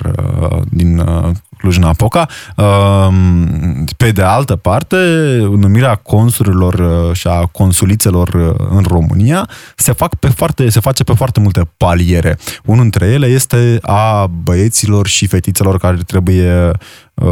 uh, 0.50 0.60
din 0.70 0.98
uh, 0.98 1.30
Cluj-Napoca. 1.58 2.28
Ehm, 2.56 3.84
pe 3.96 4.10
de 4.10 4.22
altă 4.22 4.56
parte, 4.56 4.96
numirea 5.40 5.94
consulilor 5.94 6.74
uh, 6.74 7.16
și 7.16 7.26
a 7.26 7.46
consulițelor 7.46 8.28
uh, 8.28 8.66
în 8.70 8.82
România 8.88 9.48
se, 9.76 9.92
fac 9.92 10.14
pe 10.14 10.28
foarte, 10.28 10.68
se 10.68 10.80
face 10.80 11.04
pe 11.04 11.12
foarte 11.12 11.40
multe 11.40 11.70
paliere. 11.76 12.38
Unul 12.64 12.82
dintre 12.82 13.06
ele 13.06 13.26
este 13.26 13.78
a 13.82 14.26
băieților 14.26 15.06
și 15.06 15.26
fetițelor 15.26 15.78
care 15.78 15.96
trebuie 16.06 16.48
Uh, 16.48 16.74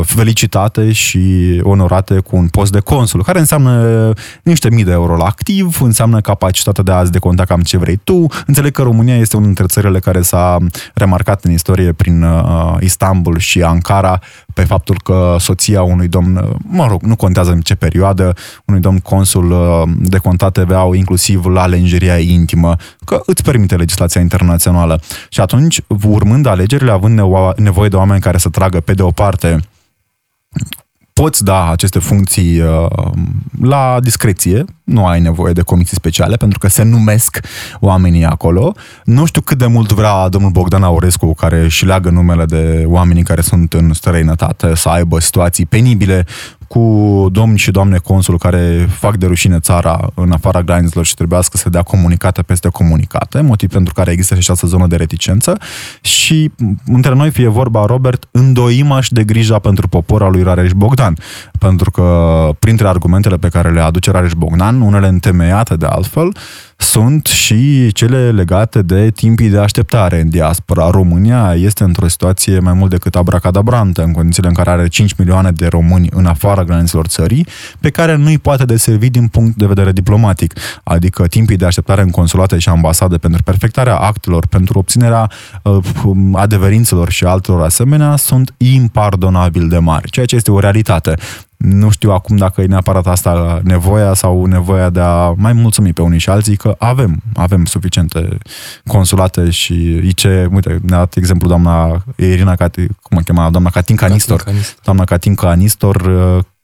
felicitate 0.05 0.93
și 0.93 1.21
onorate 1.63 2.19
cu 2.19 2.37
un 2.37 2.49
post 2.49 2.73
de 2.73 2.81
consul, 2.81 3.23
care 3.23 3.39
înseamnă 3.39 4.13
niște 4.43 4.71
mii 4.71 4.85
de 4.85 4.91
euro 4.91 5.17
la 5.17 5.25
activ, 5.25 5.81
înseamnă 5.81 6.21
capacitatea 6.21 6.83
de 6.83 6.93
a-ți 6.93 7.13
deconta 7.13 7.45
cam 7.45 7.61
ce 7.61 7.79
vrei 7.79 8.01
tu. 8.05 8.27
Înțeleg 8.47 8.73
că 8.73 8.83
România 8.83 9.17
este 9.17 9.37
unul 9.37 9.49
dintre 9.49 9.67
țările 9.67 9.99
care 9.99 10.23
s-a 10.23 10.59
remarcat 10.95 11.45
în 11.45 11.53
istorie 11.53 11.93
prin 11.93 12.23
uh, 12.23 12.77
Istanbul 12.81 13.39
și 13.39 13.63
Ankara 13.63 14.21
pe 14.55 14.65
faptul 14.65 15.01
că 15.05 15.37
soția 15.39 15.83
unui 15.83 16.09
domn, 16.09 16.59
mă 16.59 16.87
rog, 16.87 17.03
nu 17.03 17.17
contează 17.17 17.51
în 17.51 17.61
ce 17.61 17.75
perioadă, 17.75 18.35
unui 18.65 18.81
domn 18.81 18.99
consul 18.99 19.51
uh, 19.51 19.83
deconta 19.97 20.51
TVA-ul 20.51 20.97
inclusiv 20.97 21.45
la 21.45 21.67
lenjeria 21.67 22.19
intimă, 22.19 22.77
că 23.05 23.21
îți 23.27 23.43
permite 23.43 23.77
legislația 23.77 24.21
internațională. 24.21 25.01
Și 25.29 25.41
atunci, 25.41 25.81
urmând 26.07 26.47
alegerile, 26.47 26.91
având 26.91 27.21
nevoie 27.57 27.89
de 27.89 27.97
oameni 27.97 28.21
care 28.21 28.39
să 28.39 28.49
tragă 28.49 28.81
pe 28.81 28.93
de 28.93 29.03
o 29.03 29.11
parte 29.11 29.61
poți 31.23 31.45
da 31.45 31.71
aceste 31.71 31.99
funcții 31.99 32.61
uh, 32.61 32.87
la 33.61 33.99
discreție, 34.01 34.65
nu 34.85 35.07
ai 35.07 35.21
nevoie 35.21 35.53
de 35.53 35.61
comisii 35.61 35.97
speciale 35.97 36.37
pentru 36.37 36.59
că 36.59 36.69
se 36.69 36.83
numesc 36.83 37.41
oamenii 37.81 38.25
acolo. 38.25 38.75
Nu 39.05 39.25
știu 39.25 39.41
cât 39.41 39.59
de 39.59 39.67
mult 39.67 39.93
vrea 39.93 40.29
domnul 40.29 40.51
Bogdan 40.51 40.83
Aurescu, 40.83 41.35
care 41.35 41.61
își 41.65 41.85
leagă 41.85 42.11
numele 42.11 42.45
de 42.45 42.85
oamenii 42.87 43.23
care 43.23 43.41
sunt 43.41 43.73
în 43.73 43.93
străinătate, 43.93 44.75
să 44.75 44.89
aibă 44.89 45.21
situații 45.21 45.67
penibile 45.67 46.27
cu 46.69 47.27
domni 47.33 47.59
și 47.59 47.71
doamne 47.71 47.97
consul 47.97 48.39
care 48.39 48.89
fac 48.91 49.17
de 49.17 49.27
rușine 49.27 49.59
țara 49.59 50.11
în 50.15 50.33
afara 50.33 50.63
granițelor 50.63 51.05
și 51.05 51.15
trebuiască 51.15 51.57
să 51.57 51.69
dea 51.69 51.83
comunicate 51.83 52.43
peste 52.43 52.69
comunicate, 52.69 53.41
motiv 53.41 53.71
pentru 53.71 53.93
care 53.93 54.11
există 54.11 54.35
și 54.35 54.41
această 54.41 54.67
zonă 54.67 54.87
de 54.87 54.97
reticență. 54.97 55.59
Și 56.01 56.51
între 56.87 57.15
noi 57.15 57.31
fie 57.31 57.49
vorba, 57.49 57.85
Robert, 57.85 58.29
îndoimaș 58.31 59.09
de 59.09 59.25
grija 59.25 59.59
pentru 59.59 59.89
popor 59.89 60.23
al 60.23 60.31
lui 60.31 60.43
Rareș 60.43 60.73
Bogdan, 60.73 61.19
pentru 61.59 61.91
că 61.91 62.49
printre 62.59 62.89
argumentele 62.89 63.37
pe 63.37 63.49
care 63.49 63.71
le 63.71 63.81
aduce 63.81 64.11
Rareș 64.11 64.33
Bogdan, 64.33 64.81
unele 64.81 65.07
întemeiate 65.07 65.77
de 65.77 65.87
altfel, 65.87 66.33
sunt 66.77 67.27
și 67.27 67.93
cele 67.93 68.31
legate 68.31 68.83
de 68.83 69.11
timpii 69.11 69.49
de 69.49 69.59
așteptare 69.59 70.21
în 70.21 70.29
diaspora. 70.29 70.91
România 70.91 71.55
este 71.55 71.85
într-o 71.85 72.09
situație 72.09 72.59
mai 72.59 72.73
mult 72.73 72.91
decât 72.91 73.15
abracadabrantă 73.15 74.03
în 74.03 74.13
condițiile 74.13 74.49
în 74.49 74.55
care 74.55 74.71
are 74.71 74.89
5 74.89 75.15
milioane 75.15 75.51
de 75.51 75.67
români 75.67 76.09
în 76.11 76.27
afara 76.27 76.65
granițelor 76.65 77.07
țării, 77.07 77.47
pe 77.81 77.91
care 77.91 78.15
nu-i 78.15 78.39
poate 78.39 78.65
deservi 78.65 79.11
din 79.11 79.29
punct 79.29 79.57
de 79.57 79.67
vedere 79.67 79.93
diplomatic, 79.93 80.53
adică 80.83 81.27
timpii 81.27 81.57
de 81.57 81.65
așteptare 81.65 82.03
în 82.03 82.11
consulate 82.11 82.59
și 82.59 82.69
ambasade 82.69 83.17
pentru 83.17 83.43
perfectarea 83.43 83.97
actelor, 83.97 84.47
pentru 84.47 84.79
obținerea 84.79 85.31
uh, 85.63 85.85
adeverințelor 86.33 87.11
și 87.11 87.25
altor 87.25 87.63
asemenea, 87.63 88.17
sunt 88.17 88.55
impardonabil 88.57 89.69
de 89.69 89.79
mari, 89.79 90.11
ceea 90.11 90.27
ce 90.27 90.37
este 90.37 90.51
o 90.51 90.59
realitate. 90.59 91.15
Nu 91.57 91.91
știu 91.91 92.11
acum 92.11 92.37
dacă 92.37 92.61
e 92.61 92.67
neapărat 92.67 93.07
asta 93.07 93.61
nevoia 93.65 94.15
sau 94.15 94.45
nevoia 94.45 94.91
de 94.91 95.01
a 95.01 95.31
mai 95.31 95.53
mulțumi 95.53 95.93
pe 95.93 96.03
unii 96.03 96.19
și 96.19 96.31
alții, 96.31 96.57
că 96.57 96.75
avem, 96.79 97.23
avem 97.35 97.65
suficiente 97.65 98.39
consulate 98.87 99.51
și 99.51 99.75
IC, 99.97 100.21
uite, 100.53 100.79
ne-a 100.83 100.99
dat 100.99 101.17
exemplu 101.17 101.49
doamna 101.49 102.05
Irina, 102.17 102.55
cum 103.03 103.17
o 103.17 103.21
chema, 103.21 103.51
doamna 103.51 103.71
Catinca 103.71 104.07
Nistor, 104.07 104.45
doamna 104.85 105.05
Catinca 105.05 105.55
Nistor, 105.55 105.97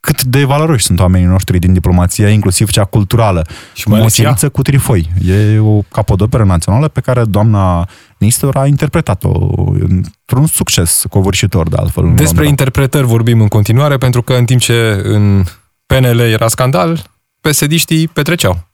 cât 0.07 0.23
de 0.23 0.45
valoroși 0.45 0.85
sunt 0.85 1.01
oamenii 1.01 1.27
noștri 1.27 1.59
din 1.59 1.73
diplomația, 1.73 2.29
inclusiv 2.29 2.71
cea 2.71 2.85
culturală. 2.85 3.47
Și 3.75 3.89
mai 3.89 4.01
Moceniță 4.01 4.49
cu 4.49 4.63
trifoi. 4.63 5.11
E 5.27 5.59
o 5.59 5.81
capodoperă 5.91 6.45
națională 6.45 6.89
pe 6.89 7.01
care 7.01 7.25
doamna 7.25 7.89
Nistor 8.19 8.57
a 8.57 8.67
interpretat-o 8.67 9.31
într-un 9.79 10.47
succes 10.47 11.05
covârșitor, 11.11 11.69
de 11.69 11.77
altfel. 11.79 12.13
Despre 12.15 12.47
interpretări 12.47 13.07
vorbim 13.07 13.41
în 13.41 13.49
continuare, 13.49 13.97
pentru 13.97 14.23
că 14.23 14.33
în 14.33 14.45
timp 14.45 14.61
ce 14.61 15.01
în 15.03 15.45
PNL 15.87 16.19
era 16.19 16.49
scandal, 16.49 17.03
pesediștii 17.41 18.09
petreceau. 18.09 18.69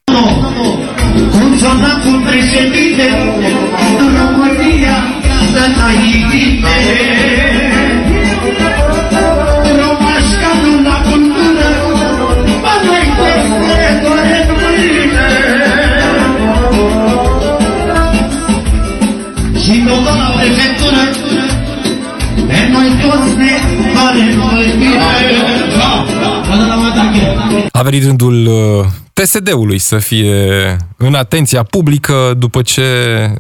Funcționat 1.31 2.03
cu 2.03 2.23
președinte, 2.27 3.05
România, 4.17 4.97
să 5.53 5.65
venit 27.91 28.07
rândul 28.07 28.47
uh, 28.47 28.87
TSD-ului 29.13 29.79
să 29.79 29.99
fie 29.99 30.77
în 30.97 31.15
atenția 31.15 31.63
publică 31.63 32.35
după 32.39 32.63
ce 32.63 32.83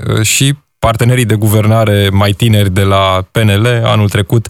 uh, 0.09 0.23
și 0.23 0.55
partenerii 0.79 1.25
de 1.25 1.35
guvernare 1.35 2.09
mai 2.13 2.33
tineri 2.33 2.71
de 2.71 2.83
la 2.83 3.27
PNL 3.31 3.67
anul 3.85 4.09
trecut 4.09 4.49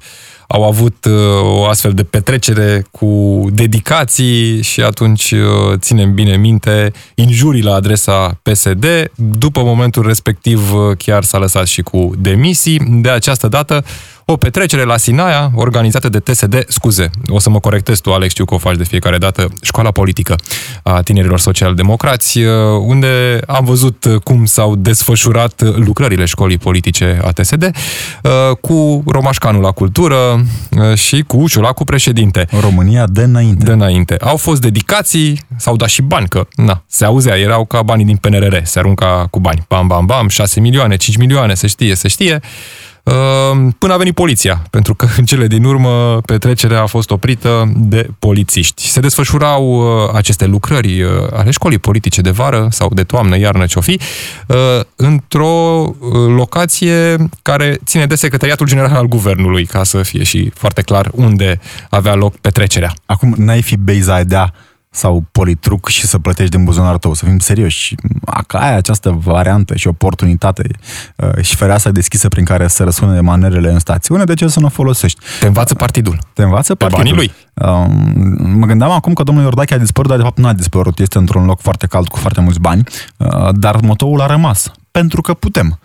au 0.48 0.64
avut 0.64 1.04
uh, 1.04 1.12
o 1.42 1.66
astfel 1.66 1.92
de 1.92 2.04
petrecere 2.04 2.84
cu 2.90 3.44
dedicații 3.52 4.62
și 4.62 4.82
atunci 4.82 5.34
ținem 5.76 6.14
bine 6.14 6.36
minte 6.36 6.92
injurii 7.14 7.62
la 7.62 7.74
adresa 7.74 8.40
PSD. 8.42 8.86
După 9.14 9.62
momentul 9.62 10.06
respectiv 10.06 10.72
chiar 10.98 11.24
s-a 11.24 11.38
lăsat 11.38 11.66
și 11.66 11.82
cu 11.82 12.12
demisii. 12.18 12.78
De 12.78 13.10
această 13.10 13.48
dată 13.48 13.84
o 14.30 14.36
petrecere 14.36 14.84
la 14.84 14.96
Sinaia 14.96 15.50
organizată 15.54 16.08
de 16.08 16.18
TSD, 16.18 16.64
scuze, 16.68 17.10
o 17.28 17.38
să 17.38 17.50
mă 17.50 17.60
corectez 17.60 18.00
tu, 18.00 18.12
Alex, 18.12 18.30
știu 18.30 18.44
că 18.44 18.54
o 18.54 18.58
faci 18.58 18.76
de 18.76 18.84
fiecare 18.84 19.18
dată, 19.18 19.48
școala 19.62 19.90
politică 19.90 20.36
a 20.82 21.02
tinerilor 21.02 21.38
social-democrați, 21.38 22.38
uh, 22.38 22.52
unde 22.80 23.40
am 23.46 23.64
văzut 23.64 24.06
cum 24.22 24.44
s-au 24.44 24.76
desfășurat 24.76 25.62
lucrările 25.62 26.24
școlii 26.24 26.58
politice 26.58 27.20
a 27.24 27.30
TSD, 27.30 27.62
uh, 27.62 28.56
cu 28.60 29.02
Romașcanu 29.06 29.60
la 29.60 29.70
cultură 29.70 30.16
uh, 30.70 30.94
și 30.94 31.24
cu 31.26 31.36
Uciula 31.36 31.72
cu 31.72 31.84
președinte. 31.84 32.46
România 32.60 33.06
de 33.06 33.22
înainte. 33.22 33.64
De 33.64 33.72
înainte. 33.72 34.16
Au 34.20 34.36
fost 34.36 34.60
dedicații, 34.60 35.40
s-au 35.56 35.76
dat 35.76 35.88
și 35.88 36.02
bani, 36.02 36.28
că 36.28 36.46
na, 36.54 36.82
se 36.86 37.04
auzea, 37.04 37.38
erau 37.38 37.64
ca 37.64 37.82
banii 37.82 38.04
din 38.04 38.16
PNRR, 38.16 38.56
se 38.62 38.78
arunca 38.78 39.26
cu 39.30 39.40
bani. 39.40 39.64
Bam, 39.68 39.86
bam, 39.86 40.06
bam, 40.06 40.28
6 40.28 40.60
milioane, 40.60 40.96
5 40.96 41.16
milioane, 41.16 41.54
se 41.54 41.66
știe, 41.66 41.94
se 41.94 42.08
știe. 42.08 42.40
Ehm, 43.08 43.70
până 43.78 43.92
a 43.92 43.96
venit 43.96 44.14
poliția, 44.14 44.62
pentru 44.70 44.94
că 44.94 45.06
în 45.16 45.24
cele 45.24 45.46
din 45.46 45.64
urmă 45.64 46.20
petrecerea 46.26 46.82
a 46.82 46.86
fost 46.86 47.10
oprită 47.10 47.72
de 47.76 48.08
polițiști. 48.18 48.86
Se 48.86 49.00
desfășurau 49.00 49.64
uh, 49.64 50.10
aceste 50.14 50.46
lucrări 50.46 51.02
uh, 51.02 51.10
ale 51.32 51.50
școlii 51.50 51.78
politice 51.78 52.20
de 52.20 52.30
vară 52.30 52.68
sau 52.70 52.90
de 52.94 53.02
toamnă, 53.02 53.38
iarnă 53.38 53.66
ce-o 53.66 53.80
fi, 53.80 54.00
uh, 54.46 54.56
într-o 54.96 55.84
locație 56.36 57.16
care 57.42 57.78
ține 57.84 58.06
de 58.06 58.14
Secretariatul 58.14 58.66
General 58.66 58.96
al 58.96 59.06
Guvernului, 59.06 59.64
ca 59.64 59.84
să 59.84 60.02
fie 60.02 60.22
și 60.22 60.50
foarte 60.54 60.82
clar 60.82 61.10
unde 61.12 61.60
avea 61.90 62.14
loc 62.14 62.36
petrecerea. 62.36 62.92
Acum, 63.06 63.34
n-ai 63.36 63.62
fi 63.62 63.76
Beizadea 63.76 64.52
sau 64.98 65.24
politruc 65.32 65.88
și 65.88 66.06
să 66.06 66.18
plătești 66.18 66.56
din 66.56 66.64
buzunarul 66.64 66.98
tău, 66.98 67.14
să 67.14 67.24
fim 67.24 67.38
serioși. 67.38 67.94
Dacă 68.24 68.56
ai 68.56 68.76
această 68.76 69.10
variantă 69.10 69.76
și 69.76 69.86
oportunitate 69.86 70.68
uh, 71.16 71.42
și 71.42 71.56
fereastra 71.56 71.90
deschisă 71.90 72.28
prin 72.28 72.44
care 72.44 72.68
să 72.68 72.84
răsună 72.84 73.20
manerele 73.20 73.70
în 73.70 73.78
stațiune, 73.78 74.24
de 74.24 74.34
ce 74.34 74.48
să 74.48 74.60
nu 74.60 74.66
o 74.66 74.68
folosești? 74.68 75.20
Te 75.40 75.46
învață 75.46 75.74
partidul. 75.74 76.18
Te 76.32 76.42
învață 76.42 76.74
Pe 76.74 76.86
partidul. 76.86 77.14
banii 77.14 77.16
lui. 77.16 77.32
Uh, 77.54 77.86
mă 78.58 78.66
gândeam 78.66 78.90
acum 78.90 79.12
că 79.12 79.22
domnul 79.22 79.44
Iordache 79.44 79.74
a 79.74 79.78
dispărut, 79.78 80.08
dar 80.08 80.18
de 80.18 80.24
fapt 80.24 80.38
nu 80.38 80.46
a 80.46 80.52
dispărut. 80.52 80.98
Este 80.98 81.18
într-un 81.18 81.44
loc 81.44 81.60
foarte 81.60 81.86
cald 81.86 82.08
cu 82.08 82.18
foarte 82.18 82.40
mulți 82.40 82.60
bani, 82.60 82.82
uh, 83.16 83.48
dar 83.52 83.80
motoul 83.80 84.20
a 84.20 84.26
rămas. 84.26 84.72
Pentru 84.90 85.20
că 85.20 85.34
putem 85.34 85.78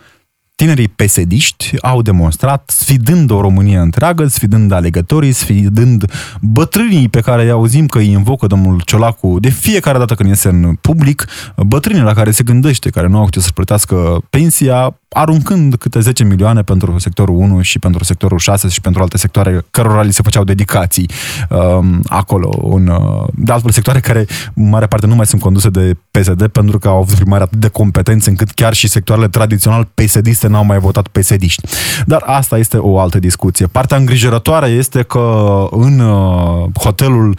tinerii 0.56 0.88
pesediști 0.88 1.82
au 1.82 2.02
demonstrat, 2.02 2.72
sfidând 2.76 3.32
o 3.32 3.42
Românie 3.42 3.78
întreagă, 3.78 4.28
sfidând 4.28 4.72
alegătorii, 4.72 5.32
sfidând 5.32 6.12
bătrânii 6.42 7.10
pe 7.10 7.20
care 7.20 7.44
îi 7.44 7.50
auzim 7.50 7.86
că 7.86 7.98
îi 7.98 8.12
invocă 8.12 8.48
domnul 8.48 8.82
Ciolacu 8.86 9.40
de 9.40 9.50
fiecare 9.50 9.98
dată 9.98 10.14
când 10.14 10.30
iese 10.30 10.50
în 10.50 10.76
public, 10.82 11.26
bătrânii 11.58 12.02
la 12.02 12.14
care 12.14 12.32
se 12.32 12.44
gândește, 12.44 12.90
care 12.90 13.08
nu 13.08 13.18
au 13.18 13.30
ce 13.30 13.40
să 13.40 13.52
plătească 13.54 14.22
pensia, 14.30 15.00
aruncând 15.14 15.76
câte 15.76 16.00
10 16.00 16.24
milioane 16.24 16.62
pentru 16.62 17.00
sectorul 17.00 17.36
1 17.36 17.62
și 17.62 17.80
pentru 17.80 18.04
sectorul 18.04 18.38
6 18.38 18.68
și 18.68 18.82
pentru 18.82 19.02
alte 19.02 19.18
sectoare 19.18 19.66
cărora 19.72 20.02
li 20.02 20.14
se 20.14 20.22
făceau 20.22 20.44
dedicații 20.44 21.10
um, 21.50 22.02
acolo. 22.08 22.50
Un, 22.62 22.88
uh, 22.88 23.28
de 23.34 23.52
altfel, 23.52 23.72
sectoare 23.72 24.00
care, 24.00 24.26
în 24.54 24.70
mare 24.70 24.86
parte, 24.86 25.06
nu 25.06 25.16
mai 25.16 25.26
sunt 25.26 25.42
conduse 25.42 25.70
de 25.70 25.98
PSD 26.12 26.48
pentru 26.48 26.80
că 26.80 26.88
au 26.88 26.98
avut 26.98 27.16
primari 27.16 27.44
atât 27.44 27.60
de 27.60 27.68
competenți 27.68 28.30
încât 28.30 28.52
chiar 28.52 28.74
și 28.74 28.88
sectoarele 28.88 29.28
tradițional 29.28 29.88
PSD-iste 29.94 30.48
n-au 30.48 30.66
mai 30.66 30.80
votat 30.80 31.08
PSD-ști. 31.08 31.68
Dar 32.06 32.24
asta 32.26 32.58
este 32.58 32.78
o 32.78 33.00
altă 33.00 33.20
discuție. 33.20 33.68
Partea 33.68 33.98
îngrijorătoare 33.98 34.68
este 34.68 35.02
că 35.02 35.68
în 35.72 36.00
uh, 36.00 36.70
hotelul 36.80 37.36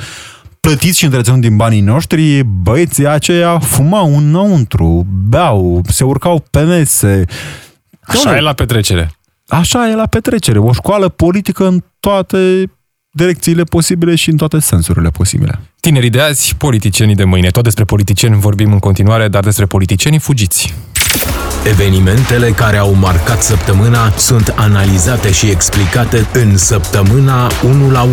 plătiți 0.65 0.99
și 0.99 1.05
întreținut 1.05 1.41
din 1.41 1.57
banii 1.57 1.81
noștri, 1.81 2.43
băieții 2.43 3.09
aceia 3.09 3.59
fumau 3.59 4.17
înăuntru, 4.17 5.07
beau, 5.29 5.81
se 5.89 6.05
urcau 6.05 6.45
pe 6.51 6.61
mese, 6.61 7.25
Așa 8.07 8.23
Doamne, 8.23 8.41
e 8.41 8.43
la 8.43 8.53
petrecere. 8.53 9.11
Așa 9.47 9.89
e 9.89 9.95
la 9.95 10.07
petrecere. 10.07 10.59
O 10.59 10.73
școală 10.73 11.09
politică 11.09 11.67
în 11.67 11.83
toate 12.01 12.71
direcțiile 13.11 13.63
posibile 13.65 14.15
și 14.15 14.31
în 14.31 14.37
toate 14.37 14.59
sensurile 14.59 15.09
posibile. 15.09 15.61
Tinerii 15.81 16.11
de 16.11 16.21
azi, 16.21 16.55
politicienii 16.57 17.15
de 17.15 17.25
mâine. 17.25 17.49
Tot 17.49 17.63
despre 17.63 17.85
politicieni 17.85 18.37
vorbim 18.37 18.73
în 18.73 18.79
continuare, 18.79 19.29
dar 19.29 19.45
despre 19.45 19.67
politicienii 19.67 20.19
fugiți. 20.19 20.75
Evenimentele 21.67 22.51
care 22.51 22.77
au 22.77 22.95
marcat 22.95 23.43
săptămâna 23.43 24.11
sunt 24.11 24.55
analizate 24.57 25.33
și 25.33 25.51
explicate 25.51 26.27
în 26.33 26.57
săptămâna 26.57 27.51
1 27.65 27.91
la 27.91 28.03
1. 28.03 28.13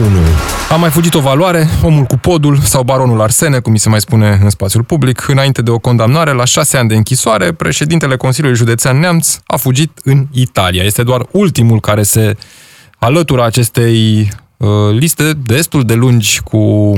A 0.69 0.75
mai 0.75 0.89
fugit 0.89 1.13
o 1.13 1.19
valoare, 1.19 1.67
omul 1.83 2.03
cu 2.03 2.17
podul 2.17 2.57
sau 2.57 2.83
baronul 2.83 3.21
Arsene, 3.21 3.59
cum 3.59 3.71
mi 3.71 3.79
se 3.79 3.89
mai 3.89 4.01
spune 4.01 4.39
în 4.43 4.49
spațiul 4.49 4.83
public, 4.83 5.27
înainte 5.27 5.61
de 5.61 5.71
o 5.71 5.79
condamnare 5.79 6.31
la 6.31 6.45
șase 6.45 6.77
ani 6.77 6.87
de 6.87 6.95
închisoare, 6.95 7.51
președintele 7.51 8.15
Consiliului 8.15 8.57
Județean 8.57 8.99
Neamț 8.99 9.37
a 9.45 9.57
fugit 9.57 9.99
în 10.03 10.27
Italia. 10.31 10.83
Este 10.83 11.03
doar 11.03 11.25
ultimul 11.31 11.79
care 11.79 12.03
se 12.03 12.37
alătură 12.99 13.45
acestei 13.45 14.31
uh, 14.57 14.67
liste 14.91 15.33
destul 15.45 15.83
de 15.83 15.93
lungi 15.93 16.41
cu 16.41 16.93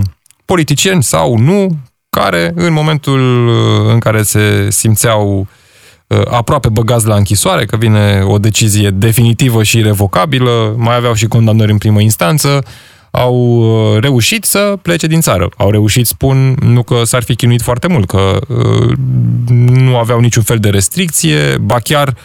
politicieni 0.46 1.04
sau 1.04 1.38
nu, 1.38 1.78
care 2.10 2.52
în 2.56 2.74
momentul 2.74 3.48
uh, 3.48 3.92
în 3.92 4.00
care 4.00 4.24
se 4.24 4.68
simțeau 4.70 5.40
Uh, 5.40 5.62
aproape 6.30 6.70
băgați 6.70 7.08
la 7.08 7.16
închisoare, 7.16 7.66
că 7.66 7.78
vine 7.78 8.22
o 8.24 8.38
decizie 8.38 8.90
definitivă 8.90 9.64
și 9.64 9.78
irrevocabilă, 9.78 10.76
mai 10.78 10.96
aveau 10.96 11.14
și 11.14 11.26
condamnări 11.26 11.72
în 11.72 11.78
primă 11.78 12.02
instanță, 12.02 12.64
au 13.12 13.36
uh, 13.36 14.00
reușit 14.02 14.44
să 14.44 14.78
plece 14.82 15.08
din 15.08 15.22
țară. 15.22 15.50
Au 15.58 15.72
reușit, 15.72 16.08
spun, 16.08 16.56
nu 16.62 16.84
că 16.84 17.04
s-ar 17.04 17.24
fi 17.24 17.36
chinuit 17.36 17.62
foarte 17.62 17.88
mult, 17.88 18.08
că 18.08 18.40
uh, 18.48 18.98
nu 19.68 19.98
aveau 19.98 20.20
niciun 20.20 20.44
fel 20.44 20.58
de 20.58 20.70
restricție, 20.70 21.58
ba 21.62 21.80
chiar 21.80 22.16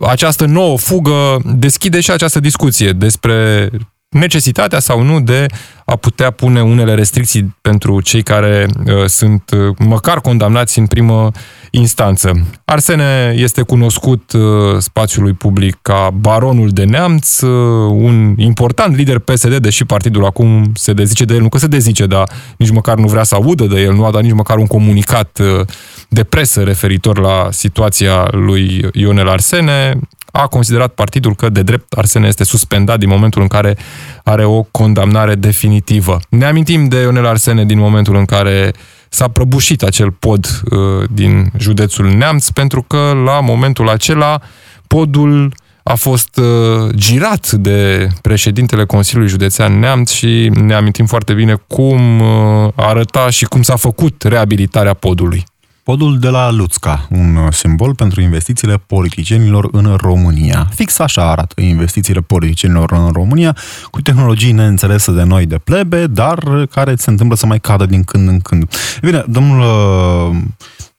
această 0.00 0.44
nouă 0.44 0.78
fugă 0.78 1.36
deschide 1.44 2.00
și 2.00 2.10
această 2.10 2.40
discuție 2.40 2.90
despre 2.90 3.70
necesitatea 4.08 4.78
sau 4.78 5.02
nu 5.02 5.20
de 5.20 5.46
a 5.84 5.96
putea 5.96 6.30
pune 6.30 6.62
unele 6.62 6.94
restricții 6.94 7.56
pentru 7.60 8.00
cei 8.00 8.22
care 8.22 8.66
uh, 8.86 9.04
sunt 9.06 9.50
uh, 9.50 9.76
măcar 9.78 10.20
condamnați 10.20 10.78
în 10.78 10.86
primă 10.86 11.30
instanță. 11.70 12.32
Arsene 12.64 13.34
este 13.36 13.62
cunoscut 13.62 14.32
uh, 14.32 14.42
spațiului 14.78 15.32
public 15.32 15.78
ca 15.82 16.10
baronul 16.20 16.68
de 16.68 16.84
neamț, 16.84 17.40
uh, 17.40 17.50
un 17.90 18.34
important 18.36 18.96
lider 18.96 19.18
PSD, 19.18 19.56
deși 19.56 19.84
partidul 19.84 20.24
acum 20.24 20.72
se 20.74 20.92
dezice 20.92 21.24
de 21.24 21.34
el, 21.34 21.40
nu 21.40 21.48
că 21.48 21.58
se 21.58 21.66
dezice, 21.66 22.06
dar 22.06 22.30
nici 22.56 22.70
măcar 22.70 22.96
nu 22.96 23.06
vrea 23.06 23.22
să 23.22 23.34
audă 23.34 23.64
de 23.64 23.80
el, 23.80 23.94
nu 23.94 24.04
a 24.04 24.10
dat 24.10 24.22
nici 24.22 24.32
măcar 24.32 24.56
un 24.56 24.66
comunicat 24.66 25.38
uh, 25.38 25.66
de 26.08 26.24
presă 26.24 26.62
referitor 26.62 27.18
la 27.18 27.48
situația 27.50 28.28
lui 28.30 28.88
Ionel 28.92 29.28
Arsene 29.28 29.98
a 30.36 30.46
considerat 30.46 30.92
partidul 30.94 31.34
că 31.34 31.48
de 31.48 31.62
drept 31.62 31.92
Arsene 31.92 32.26
este 32.26 32.44
suspendat 32.44 32.98
din 32.98 33.08
momentul 33.08 33.42
în 33.42 33.48
care 33.48 33.76
are 34.24 34.44
o 34.44 34.62
condamnare 34.62 35.34
definitivă. 35.34 36.18
Ne 36.28 36.44
amintim 36.44 36.88
de 36.88 37.00
Ionel 37.00 37.26
Arsene 37.26 37.64
din 37.64 37.78
momentul 37.78 38.16
în 38.16 38.24
care 38.24 38.72
s-a 39.08 39.28
prăbușit 39.28 39.82
acel 39.82 40.10
pod 40.10 40.46
uh, 40.46 41.08
din 41.10 41.50
județul 41.58 42.06
Neamț, 42.06 42.48
pentru 42.48 42.82
că 42.82 43.12
la 43.24 43.40
momentul 43.40 43.88
acela 43.88 44.40
podul 44.86 45.54
a 45.82 45.94
fost 45.94 46.36
uh, 46.36 46.94
girat 46.94 47.50
de 47.50 48.08
președintele 48.22 48.84
Consiliului 48.84 49.30
Județean 49.30 49.78
Neamț 49.78 50.10
și 50.10 50.50
ne 50.54 50.74
amintim 50.74 51.06
foarte 51.06 51.32
bine 51.32 51.54
cum 51.66 52.20
uh, 52.20 52.72
arăta 52.74 53.30
și 53.30 53.44
cum 53.44 53.62
s-a 53.62 53.76
făcut 53.76 54.22
reabilitarea 54.22 54.94
podului. 54.94 55.44
Podul 55.86 56.18
de 56.18 56.28
la 56.28 56.50
Luțca, 56.50 57.06
un 57.10 57.48
simbol 57.50 57.94
pentru 57.94 58.20
investițiile 58.20 58.76
politicienilor 58.76 59.68
în 59.72 59.96
România. 59.96 60.68
Fix 60.74 60.98
așa 60.98 61.30
arată 61.30 61.60
investițiile 61.60 62.20
politicienilor 62.20 62.92
în 62.92 63.10
România, 63.12 63.56
cu 63.90 64.00
tehnologii 64.00 64.52
neînțelese 64.52 65.12
de 65.12 65.22
noi 65.22 65.46
de 65.46 65.58
plebe, 65.58 66.06
dar 66.06 66.66
care 66.70 66.94
se 66.96 67.10
întâmplă 67.10 67.36
să 67.36 67.46
mai 67.46 67.60
cadă 67.60 67.86
din 67.86 68.04
când 68.04 68.28
în 68.28 68.40
când. 68.40 68.74
Bine, 69.00 69.24
domnul 69.28 69.60
uh, 69.60 70.36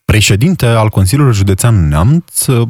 președinte 0.05 0.65
al 0.65 0.89
Consiliului 0.89 1.33
Județean 1.33 1.87
Neamț 1.87 2.45
uh, 2.45 2.67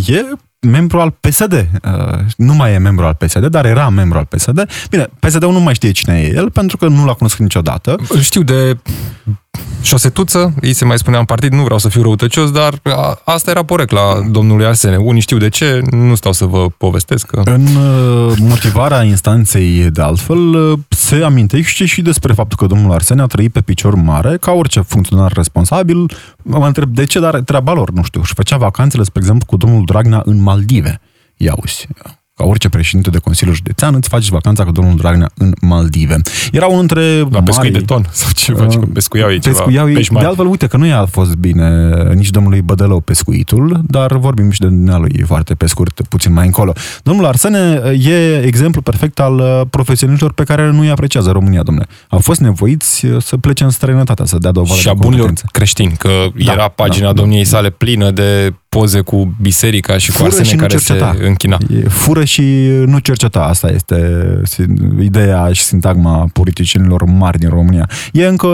e 0.16 0.22
membru 0.60 1.00
al 1.00 1.10
PSD. 1.20 1.52
Uh, 1.52 2.18
nu 2.36 2.54
mai 2.54 2.72
e 2.72 2.78
membru 2.78 3.04
al 3.04 3.14
PSD, 3.14 3.46
dar 3.46 3.64
era 3.64 3.88
membru 3.88 4.18
al 4.18 4.24
PSD. 4.24 4.68
Bine, 4.90 5.08
PSD-ul 5.20 5.52
nu 5.52 5.60
mai 5.60 5.74
știe 5.74 5.90
cine 5.90 6.20
e 6.20 6.34
el, 6.34 6.50
pentru 6.50 6.76
că 6.76 6.88
nu 6.88 7.04
l-a 7.04 7.14
cunoscut 7.14 7.42
niciodată. 7.42 7.96
Îl 8.08 8.20
știu 8.20 8.42
de 8.42 8.76
șosetuță, 9.84 10.54
îi 10.60 10.72
se 10.72 10.84
mai 10.84 10.98
spunea 10.98 11.18
în 11.18 11.24
partid, 11.24 11.52
nu 11.52 11.62
vreau 11.62 11.78
să 11.78 11.88
fiu 11.88 12.02
răutăcios, 12.02 12.50
dar 12.50 12.74
a, 12.82 13.20
asta 13.24 13.50
era 13.50 13.62
porecla 13.62 14.20
domnului 14.30 14.66
Arsene. 14.66 14.96
Unii 14.96 15.20
știu 15.20 15.36
de 15.36 15.48
ce, 15.48 15.82
nu 15.90 16.14
stau 16.14 16.32
să 16.32 16.44
vă 16.44 16.66
povestesc. 16.76 17.26
Că... 17.26 17.42
În 17.44 17.66
uh, 17.66 18.32
motivarea 18.38 19.02
instanței, 19.02 19.90
de 19.90 20.02
altfel, 20.02 20.54
uh, 20.54 20.78
se 20.88 21.22
amintește 21.24 21.84
și 21.84 22.02
despre 22.02 22.32
faptul 22.32 22.56
că 22.56 22.74
domnul 22.74 22.92
Arsene 22.92 23.22
a 23.22 23.26
trăit 23.26 23.52
pe 23.52 23.60
picior 23.60 23.94
mare, 23.94 24.36
ca 24.36 24.52
orice 24.52 24.80
funcționar 24.80 25.32
responsabil. 25.32 26.10
Mă 26.42 26.66
întreb 26.66 26.90
de 26.90 27.04
ce, 27.04 27.20
dar 27.20 27.40
treaba 27.40 27.72
lor, 27.72 27.90
nu 27.90 28.02
știu. 28.02 28.22
Și 28.22 28.34
făcea 28.34 28.56
vacanțele, 28.56 29.02
spre 29.02 29.20
exemplu, 29.20 29.46
cu 29.46 29.56
domnul 29.56 29.84
Dragnea 29.84 30.22
în 30.24 30.42
Maldive. 30.42 31.00
Ia 31.36 31.54
uzi 31.62 31.86
ca 32.36 32.44
orice 32.44 32.68
președinte 32.68 33.10
de 33.10 33.18
Consiliu 33.18 33.52
Județean, 33.52 33.94
îți 33.94 34.08
faci 34.08 34.28
vacanța 34.28 34.64
cu 34.64 34.72
domnul 34.72 34.96
Dragnea 34.96 35.30
în 35.34 35.52
Maldive. 35.60 36.16
Era 36.52 36.66
unul 36.66 36.80
între 36.80 37.18
La 37.18 37.28
mari... 37.30 37.44
pescuit 37.44 37.72
de 37.72 37.80
ton 37.80 38.06
sau 38.10 38.30
ce 38.34 38.52
faci, 38.52 38.74
că 38.74 38.86
pescuiau 38.92 39.30
ei 39.30 39.38
pescuiau 39.38 39.86
ceva, 39.86 39.98
ei, 39.98 40.08
De 40.18 40.24
altfel, 40.24 40.46
uite 40.46 40.66
că 40.66 40.76
nu 40.76 40.86
i-a 40.86 41.06
fost 41.06 41.34
bine 41.34 41.92
nici 42.14 42.30
domnului 42.30 42.62
Bădălău 42.62 43.00
pescuitul, 43.00 43.80
dar 43.86 44.16
vorbim 44.16 44.50
și 44.50 44.60
de 44.60 44.68
lui 44.70 45.22
foarte 45.26 45.54
pe 45.54 45.66
scurt, 45.66 46.00
puțin 46.08 46.32
mai 46.32 46.46
încolo. 46.46 46.72
Domnul 47.02 47.24
Arsene 47.24 47.82
e 47.98 48.42
exemplu 48.44 48.80
perfect 48.80 49.20
al 49.20 49.38
uh, 49.38 49.60
profesioniștilor 49.70 50.32
pe 50.32 50.44
care 50.44 50.70
nu 50.70 50.80
îi 50.80 50.90
apreciază 50.90 51.30
România, 51.30 51.62
domnule. 51.62 51.86
Au 52.08 52.18
fost 52.18 52.40
nevoiți 52.40 53.06
uh, 53.06 53.22
să 53.22 53.36
plece 53.36 53.64
în 53.64 53.70
străinătate, 53.70 54.26
să 54.26 54.38
dea 54.38 54.50
dovadă 54.50 54.80
Și 54.80 54.88
a 54.88 54.94
bunilor 54.94 55.32
creștini, 55.50 55.92
că 55.98 56.08
da, 56.44 56.52
era 56.52 56.68
pagina 56.68 57.06
da, 57.06 57.12
domniei 57.12 57.44
sale 57.44 57.70
plină 57.70 58.10
de 58.10 58.54
poze 58.78 59.00
cu 59.00 59.34
biserica 59.40 59.98
și 59.98 60.10
cu 60.10 60.16
fură 60.16 60.28
arsene 60.28 60.48
și 60.48 60.56
care 60.56 60.74
cerceta. 60.76 61.14
se 61.18 61.26
închina. 61.26 61.58
E, 61.68 61.88
fură 61.88 62.24
și 62.24 62.42
nu 62.86 62.98
cerceta, 62.98 63.40
asta 63.40 63.70
este 63.70 64.24
ideea 65.00 65.52
și 65.52 65.62
sintagma 65.62 66.28
politicienilor 66.32 67.04
mari 67.04 67.38
din 67.38 67.48
România. 67.48 67.88
E 68.12 68.26
încă 68.26 68.46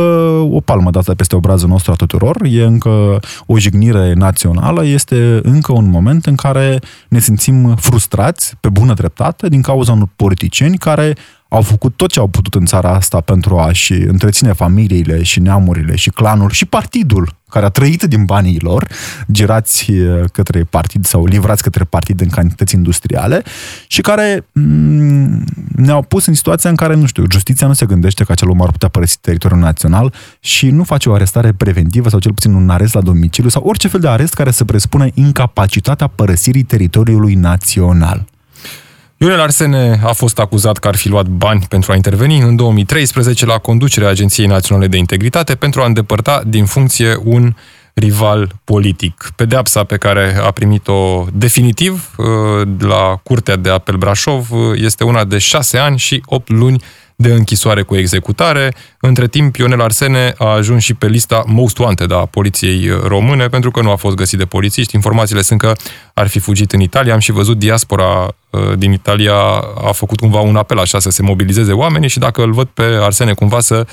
o 0.50 0.60
palmă 0.60 0.90
dată 0.90 1.14
peste 1.14 1.36
obrazul 1.36 1.68
nostru 1.68 1.92
a 1.92 1.94
tuturor, 1.94 2.36
e 2.50 2.62
încă 2.62 3.20
o 3.46 3.58
jignire 3.58 4.12
națională, 4.12 4.84
este 4.86 5.40
încă 5.42 5.72
un 5.72 5.90
moment 5.90 6.26
în 6.26 6.34
care 6.34 6.78
ne 7.08 7.18
simțim 7.18 7.74
frustrați, 7.74 8.54
pe 8.60 8.68
bună 8.68 8.94
dreptate, 8.94 9.48
din 9.48 9.62
cauza 9.62 9.92
unor 9.92 10.08
politicieni 10.16 10.78
care 10.78 11.16
au 11.52 11.62
făcut 11.62 11.96
tot 11.96 12.10
ce 12.10 12.18
au 12.18 12.26
putut 12.26 12.54
în 12.54 12.64
țara 12.64 12.94
asta 12.94 13.20
pentru 13.20 13.58
a-și 13.58 13.92
întreține 13.92 14.52
familiile 14.52 15.22
și 15.22 15.40
neamurile 15.40 15.96
și 15.96 16.10
clanul 16.10 16.50
și 16.50 16.64
partidul 16.64 17.38
care 17.48 17.64
a 17.64 17.68
trăit 17.68 18.02
din 18.02 18.24
banii 18.24 18.60
lor, 18.60 18.88
girați 19.30 19.92
eh, 19.92 20.24
către 20.32 20.64
partid 20.64 21.04
sau 21.04 21.26
livrați 21.26 21.62
către 21.62 21.84
partid 21.84 22.20
în 22.20 22.28
cantități 22.28 22.74
industriale 22.74 23.42
și 23.86 24.00
care 24.00 24.46
mm, 24.52 25.44
ne-au 25.76 26.02
pus 26.02 26.26
în 26.26 26.34
situația 26.34 26.70
în 26.70 26.76
care, 26.76 26.94
nu 26.94 27.06
știu, 27.06 27.24
justiția 27.30 27.66
nu 27.66 27.72
se 27.72 27.86
gândește 27.86 28.24
că 28.24 28.32
acel 28.32 28.48
om 28.48 28.62
ar 28.62 28.70
putea 28.70 28.88
părăsi 28.88 29.18
teritoriul 29.20 29.60
național 29.60 30.14
și 30.40 30.70
nu 30.70 30.84
face 30.84 31.08
o 31.08 31.12
arestare 31.12 31.52
preventivă 31.52 32.08
sau 32.08 32.18
cel 32.18 32.32
puțin 32.32 32.52
un 32.52 32.70
arest 32.70 32.94
la 32.94 33.00
domiciliu 33.00 33.50
sau 33.50 33.62
orice 33.62 33.88
fel 33.88 34.00
de 34.00 34.08
arest 34.08 34.34
care 34.34 34.50
să 34.50 34.64
presupune 34.64 35.10
incapacitatea 35.14 36.06
părăsirii 36.06 36.62
teritoriului 36.62 37.34
național. 37.34 38.26
Ionel 39.22 39.40
Arsene 39.40 40.00
a 40.04 40.12
fost 40.12 40.38
acuzat 40.38 40.78
că 40.78 40.88
ar 40.88 40.96
fi 40.96 41.08
luat 41.08 41.26
bani 41.26 41.66
pentru 41.68 41.92
a 41.92 41.94
interveni 41.94 42.38
în 42.38 42.56
2013 42.56 43.46
la 43.46 43.58
conducerea 43.58 44.08
Agenției 44.08 44.46
Naționale 44.46 44.86
de 44.86 44.96
Integritate 44.96 45.54
pentru 45.54 45.82
a 45.82 45.86
îndepărta 45.86 46.42
din 46.46 46.64
funcție 46.64 47.16
un 47.24 47.54
rival 47.94 48.52
politic. 48.64 49.32
Pedeapsa 49.36 49.84
pe 49.84 49.96
care 49.96 50.36
a 50.42 50.50
primit-o 50.50 51.26
definitiv 51.32 52.10
uh, 52.16 52.26
la 52.78 53.20
Curtea 53.22 53.56
de 53.56 53.70
Apel 53.70 53.96
Brașov 53.96 54.50
uh, 54.50 54.60
este 54.74 55.04
una 55.04 55.24
de 55.24 55.38
șase 55.38 55.78
ani 55.78 55.98
și 55.98 56.22
opt 56.26 56.48
luni 56.48 56.82
de 57.20 57.32
închisoare 57.32 57.82
cu 57.82 57.96
executare. 57.96 58.74
Între 59.00 59.28
timp, 59.28 59.56
Ionel 59.56 59.80
Arsene 59.80 60.34
a 60.38 60.46
ajuns 60.46 60.82
și 60.82 60.94
pe 60.94 61.06
lista 61.06 61.42
Most 61.46 61.78
Wanted 61.78 62.12
a 62.12 62.26
poliției 62.26 62.88
române, 63.04 63.48
pentru 63.48 63.70
că 63.70 63.80
nu 63.82 63.90
a 63.90 63.96
fost 63.96 64.16
găsit 64.16 64.38
de 64.38 64.44
polițiști. 64.44 64.94
Informațiile 64.94 65.42
sunt 65.42 65.60
că 65.60 65.72
ar 66.14 66.26
fi 66.26 66.38
fugit 66.38 66.72
în 66.72 66.80
Italia. 66.80 67.12
Am 67.12 67.18
și 67.18 67.32
văzut 67.32 67.58
diaspora 67.58 68.34
uh, 68.50 68.60
din 68.76 68.92
Italia 68.92 69.34
a 69.84 69.92
făcut 69.92 70.18
cumva 70.18 70.40
un 70.40 70.56
apel 70.56 70.78
așa 70.78 70.98
să 70.98 71.10
se 71.10 71.22
mobilizeze 71.22 71.72
oamenii 71.72 72.08
și 72.08 72.18
dacă 72.18 72.42
îl 72.42 72.52
văd 72.52 72.66
pe 72.66 72.82
Arsene 72.82 73.32
cumva 73.32 73.60
să 73.60 73.86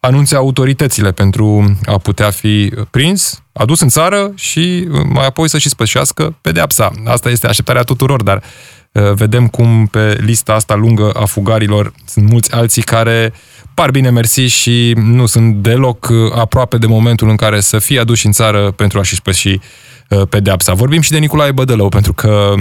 anunțe 0.00 0.36
autoritățile 0.36 1.12
pentru 1.12 1.76
a 1.86 1.98
putea 1.98 2.30
fi 2.30 2.72
prins, 2.90 3.42
adus 3.52 3.80
în 3.80 3.88
țară 3.88 4.32
și 4.34 4.88
mai 5.08 5.26
apoi 5.26 5.48
să 5.48 5.58
și 5.58 5.68
spășească 5.68 6.34
pedeapsa. 6.40 6.90
Asta 7.04 7.30
este 7.30 7.46
așteptarea 7.46 7.82
tuturor, 7.82 8.22
dar 8.22 8.42
Uh, 8.42 8.81
vedem 9.14 9.48
cum 9.48 9.86
pe 9.86 10.18
lista 10.20 10.52
asta 10.52 10.74
lungă 10.74 11.10
a 11.10 11.24
fugarilor 11.24 11.92
sunt 12.06 12.30
mulți 12.30 12.52
alții 12.52 12.82
care 12.82 13.32
par 13.74 13.90
bine 13.90 14.10
mersi 14.10 14.40
și 14.40 14.92
nu 14.96 15.26
sunt 15.26 15.54
deloc 15.54 16.08
uh, 16.10 16.32
aproape 16.34 16.78
de 16.78 16.86
momentul 16.86 17.28
în 17.28 17.36
care 17.36 17.60
să 17.60 17.78
fie 17.78 18.00
aduși 18.00 18.26
în 18.26 18.32
țară 18.32 18.70
pentru 18.70 18.98
a-și 18.98 19.14
spăși 19.14 19.58
uh, 20.08 20.22
pedeapsa. 20.28 20.72
Vorbim 20.72 21.00
și 21.00 21.10
de 21.10 21.18
Nicolae 21.18 21.52
Bădălău, 21.52 21.88
pentru 21.88 22.12
că 22.12 22.54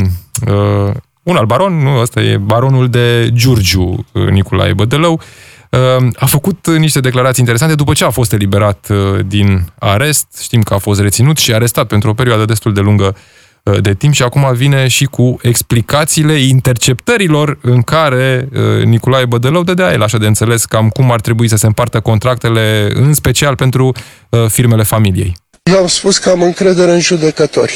uh, 0.48 0.94
un 1.24 1.36
alt 1.36 1.48
baron, 1.48 1.74
nu, 1.74 2.00
ăsta 2.00 2.22
e 2.22 2.38
baronul 2.38 2.90
de 2.90 3.30
Giurgiu, 3.34 4.06
Nicolae 4.30 4.74
Bădălău, 4.74 5.22
uh, 5.70 6.08
a 6.16 6.26
făcut 6.26 6.68
niște 6.68 7.00
declarații 7.00 7.40
interesante 7.40 7.76
după 7.76 7.94
ce 7.94 8.06
a 8.06 8.10
fost 8.10 8.34
eliberat 8.34 8.88
uh, 8.90 9.26
din 9.26 9.66
arest. 9.80 10.40
Știm 10.42 10.62
că 10.62 10.74
a 10.74 10.78
fost 10.78 11.00
reținut 11.00 11.38
și 11.38 11.54
arestat 11.54 11.88
pentru 11.88 12.10
o 12.10 12.14
perioadă 12.14 12.46
destul 12.46 12.74
de 12.74 12.82
lungă 12.82 13.06
Uh, 13.06 13.41
de 13.82 13.94
timp 13.94 14.14
și 14.14 14.24
acum 14.24 14.54
vine 14.54 14.88
și 14.88 15.06
cu 15.06 15.38
explicațiile 15.42 16.40
interceptărilor 16.40 17.58
în 17.62 17.82
care 17.82 18.48
uh, 18.54 18.84
Nicolae 18.84 19.26
Bădălău 19.26 19.64
dădea 19.64 19.92
el 19.92 20.02
așa 20.02 20.18
de 20.18 20.28
înțeles 20.28 20.66
cam 20.66 20.90
cum 20.90 21.12
ar 21.12 21.22
trebui 21.22 21.50
să 21.50 21.56
se 21.56 21.66
împartă 21.66 22.00
contractele, 22.00 22.92
în 22.94 23.14
special 23.14 23.56
pentru 23.56 23.92
uh, 24.30 24.46
firmele 24.48 24.84
familiei. 24.84 25.36
Eu 25.64 25.78
am 25.78 25.88
spus 25.88 26.18
că 26.18 26.30
am 26.30 26.42
încredere 26.42 26.92
în 26.92 27.00
judecători, 27.00 27.74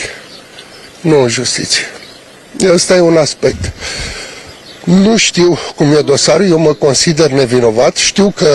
nu 1.02 1.22
în 1.22 1.28
justiție. 1.28 1.84
Ăsta 2.74 2.96
e 2.96 3.00
un 3.00 3.18
aspect. 3.18 3.74
Nu 4.84 5.18
știu 5.18 5.58
cum 5.76 5.92
e 5.92 6.02
dosarul, 6.02 6.50
eu 6.50 6.58
mă 6.58 6.74
consider 6.74 7.32
nevinovat. 7.32 7.96
Știu 7.96 8.34
că 8.36 8.48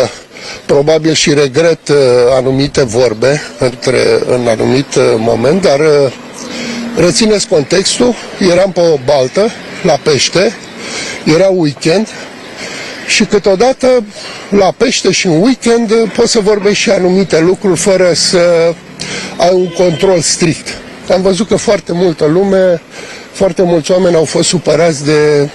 probabil 0.66 1.12
și 1.12 1.34
regret 1.34 1.88
uh, 1.88 1.96
anumite 2.30 2.82
vorbe 2.82 3.42
între, 3.58 4.00
în 4.26 4.46
anumit 4.46 4.94
uh, 4.94 5.14
moment, 5.16 5.62
dar 5.62 5.80
uh, 5.80 6.12
Rețineți 6.96 7.48
contextul, 7.48 8.14
eram 8.52 8.72
pe 8.72 8.80
o 8.80 8.98
baltă, 9.04 9.50
la 9.82 9.98
pește, 10.02 10.54
era 11.24 11.48
weekend 11.48 12.08
și 13.06 13.24
câteodată 13.24 14.04
la 14.50 14.74
pește 14.76 15.10
și 15.10 15.26
în 15.26 15.40
weekend 15.40 15.92
poți 16.16 16.30
să 16.30 16.40
vorbești 16.40 16.82
și 16.82 16.90
anumite 16.90 17.40
lucruri 17.40 17.78
fără 17.78 18.12
să 18.12 18.74
ai 19.36 19.50
un 19.52 19.68
control 19.68 20.20
strict. 20.20 20.68
Am 21.12 21.22
văzut 21.22 21.48
că 21.48 21.56
foarte 21.56 21.92
multă 21.92 22.26
lume, 22.26 22.80
foarte 23.32 23.62
mulți 23.62 23.90
oameni 23.90 24.16
au 24.16 24.24
fost 24.24 24.48
supărați 24.48 25.04
de 25.04 25.48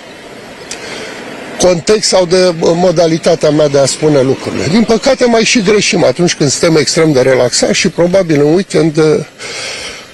context 1.59 2.09
sau 2.09 2.25
de 2.25 2.53
modalitatea 2.59 3.49
mea 3.49 3.67
de 3.67 3.77
a 3.77 3.85
spune 3.85 4.21
lucrurile. 4.21 4.65
Din 4.71 4.83
păcate 4.83 5.25
mai 5.25 5.43
și 5.43 5.61
greșim 5.61 6.03
atunci 6.03 6.35
când 6.35 6.49
suntem 6.49 6.75
extrem 6.77 7.11
de 7.11 7.21
relaxați 7.21 7.73
și 7.73 7.89
probabil 7.89 8.41
în 8.41 8.53
weekend 8.53 8.99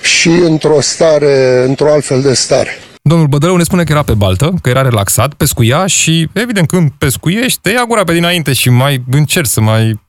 și 0.01 0.29
într-o 0.29 0.81
stare, 0.81 1.65
într-o 1.67 1.91
altfel 1.91 2.21
de 2.21 2.33
stare. 2.33 2.69
Domnul 3.03 3.27
Bădălău 3.27 3.55
ne 3.55 3.63
spune 3.63 3.83
că 3.83 3.91
era 3.91 4.03
pe 4.03 4.13
baltă, 4.13 4.53
că 4.61 4.69
era 4.69 4.81
relaxat, 4.81 5.33
pescuia 5.33 5.85
și, 5.85 6.29
evident, 6.33 6.67
când 6.67 6.91
pescuiești, 6.97 7.59
te 7.61 7.69
ia 7.69 7.85
gura 7.87 8.03
pe 8.03 8.13
dinainte 8.13 8.53
și 8.53 8.69
mai 8.69 9.03
încerci 9.11 9.47
să 9.47 9.61
mai 9.61 9.99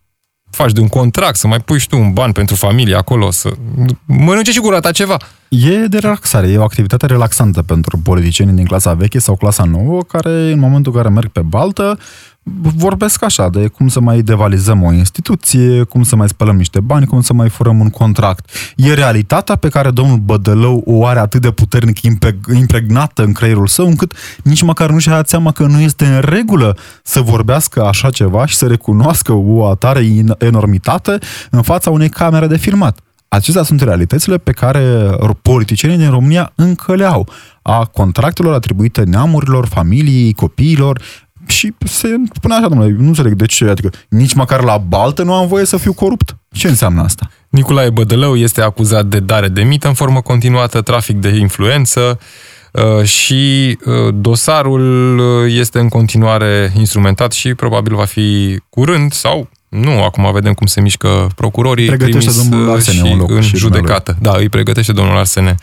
faci 0.51 0.73
de 0.73 0.81
un 0.81 0.89
contract, 0.89 1.37
să 1.37 1.47
mai 1.47 1.61
pui 1.61 1.79
și 1.79 1.89
tu 1.89 1.99
un 1.99 2.13
ban 2.13 2.33
pentru 2.33 2.55
familie 2.55 2.95
acolo, 2.95 3.31
să 3.31 3.51
mănânce 4.07 4.53
și 4.53 4.61
gura 4.61 4.81
ta 4.81 4.91
ceva. 4.91 5.17
E 5.49 5.77
de 5.77 5.99
relaxare, 5.99 6.49
e 6.49 6.59
o 6.59 6.63
activitate 6.63 7.07
relaxantă 7.07 7.63
pentru 7.63 8.01
politicienii 8.05 8.55
din 8.55 8.65
clasa 8.65 8.95
veche 8.95 9.19
sau 9.19 9.37
clasa 9.37 9.65
nouă, 9.65 10.03
care 10.03 10.31
în 10.31 10.59
momentul 10.59 10.93
în 10.93 11.03
care 11.03 11.15
merg 11.15 11.29
pe 11.29 11.41
baltă, 11.41 11.99
vorbesc 12.77 13.25
așa 13.25 13.49
de 13.49 13.67
cum 13.67 13.89
să 13.89 14.01
mai 14.01 14.23
devalizăm 14.23 14.83
o 14.83 14.93
instituție, 14.93 15.83
cum 15.83 16.03
să 16.03 16.17
mai 16.17 16.29
spălăm 16.29 16.57
niște 16.57 16.81
bani, 16.81 17.07
cum 17.07 17.21
să 17.21 17.33
mai 17.33 17.49
furăm 17.49 17.81
un 17.81 17.91
contract. 17.91 18.51
E 18.77 18.95
realitatea 18.95 19.57
pe 19.57 19.69
care 19.69 19.91
domnul 19.91 20.19
Bădălău 20.19 20.83
o 20.87 21.07
are 21.07 21.19
atât 21.19 21.41
de 21.41 21.51
puternic 21.51 21.99
impregnată 22.55 23.23
în 23.23 23.33
creierul 23.33 23.67
său, 23.67 23.87
încât 23.87 24.15
nici 24.43 24.63
măcar 24.63 24.91
nu 24.91 24.99
și-a 24.99 25.13
dat 25.13 25.29
seama 25.29 25.53
că 25.53 25.67
nu 25.67 25.81
este 25.81 26.07
în 26.07 26.21
regulă 26.21 26.77
să 27.03 27.21
vorbească 27.21 27.85
așa 27.85 28.11
ceva 28.11 28.47
și 28.47 28.55
să 28.55 28.67
recunoască 28.67 29.33
o 29.33 29.67
atare 29.67 30.25
enormitate 30.39 31.19
în 31.51 31.63
fața 31.63 31.91
unei 31.91 32.09
camere 32.09 32.47
de 32.47 32.57
filmat. 32.57 32.99
Acestea 33.29 33.63
sunt 33.63 33.81
realitățile 33.81 34.39
pe 34.39 34.53
care 34.53 35.11
politicienii 35.43 35.99
din 35.99 36.11
România 36.11 36.53
încă 36.55 36.95
le 36.95 37.05
au. 37.05 37.29
A 37.63 37.85
contractelor 37.85 38.55
atribuite 38.55 39.03
neamurilor, 39.03 39.67
familiei, 39.67 40.33
copiilor, 40.33 41.01
și 41.53 41.75
se 41.85 42.09
spune 42.35 42.55
așa, 42.55 42.69
domnule, 42.69 42.95
nu 42.99 43.07
înțeleg 43.07 43.33
de 43.33 43.47
ce, 43.47 43.65
adică 43.65 43.91
nici 44.09 44.33
măcar 44.33 44.63
la 44.63 44.77
baltă 44.77 45.23
nu 45.23 45.35
am 45.35 45.47
voie 45.47 45.65
să 45.65 45.77
fiu 45.77 45.93
corupt. 45.93 46.37
Ce 46.53 46.69
înseamnă 46.69 47.03
asta? 47.03 47.31
Nicolae 47.49 47.91
Bădălău 47.91 48.37
este 48.37 48.61
acuzat 48.61 49.07
de 49.07 49.21
dare 49.21 49.49
de 49.49 49.63
mită 49.63 49.89
în 49.89 49.95
formă 49.95 50.21
continuată, 50.21 50.81
trafic 50.81 51.17
de 51.17 51.29
influență 51.29 52.19
uh, 52.73 53.05
și 53.05 53.79
uh, 53.85 54.15
dosarul 54.15 55.19
uh, 55.19 55.53
este 55.59 55.79
în 55.79 55.89
continuare 55.89 56.73
instrumentat 56.79 57.33
și 57.33 57.55
probabil 57.55 57.95
va 57.95 58.05
fi 58.05 58.59
curând 58.69 59.13
sau 59.13 59.49
nu, 59.69 60.03
acum 60.03 60.33
vedem 60.33 60.53
cum 60.53 60.67
se 60.67 60.81
mișcă 60.81 61.31
procurorii 61.35 61.87
pregătește 61.87 62.31
trimis 62.31 62.49
domnul 62.49 62.71
Arsene 62.71 62.97
și 62.97 63.13
un 63.13 63.19
loc 63.19 63.31
în 63.31 63.41
și 63.41 63.57
judecată. 63.57 64.17
Da, 64.21 64.35
îi 64.37 64.49
pregătește 64.49 64.93
domnul 64.93 65.17
Arsene 65.17 65.55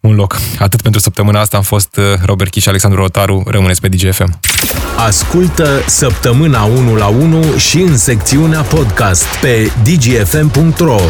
un 0.00 0.14
loc. 0.14 0.38
Atât 0.58 0.82
pentru 0.82 1.00
săptămâna 1.00 1.40
asta 1.40 1.56
am 1.56 1.62
fost 1.62 1.96
uh, 1.96 2.04
Robert 2.24 2.50
Chiș 2.50 2.62
și 2.62 2.68
Alexandru 2.68 3.00
Rotaru. 3.00 3.42
Rămâneți 3.46 3.80
pe 3.80 3.88
DGFM. 3.88 4.38
Ascultă 4.96 5.82
săptămâna 5.86 6.64
1 6.64 6.94
la 6.96 7.06
1 7.06 7.56
și 7.56 7.78
în 7.78 7.96
secțiunea 7.96 8.60
podcast 8.60 9.26
pe 9.40 9.72
dgfm.ro 9.82 11.00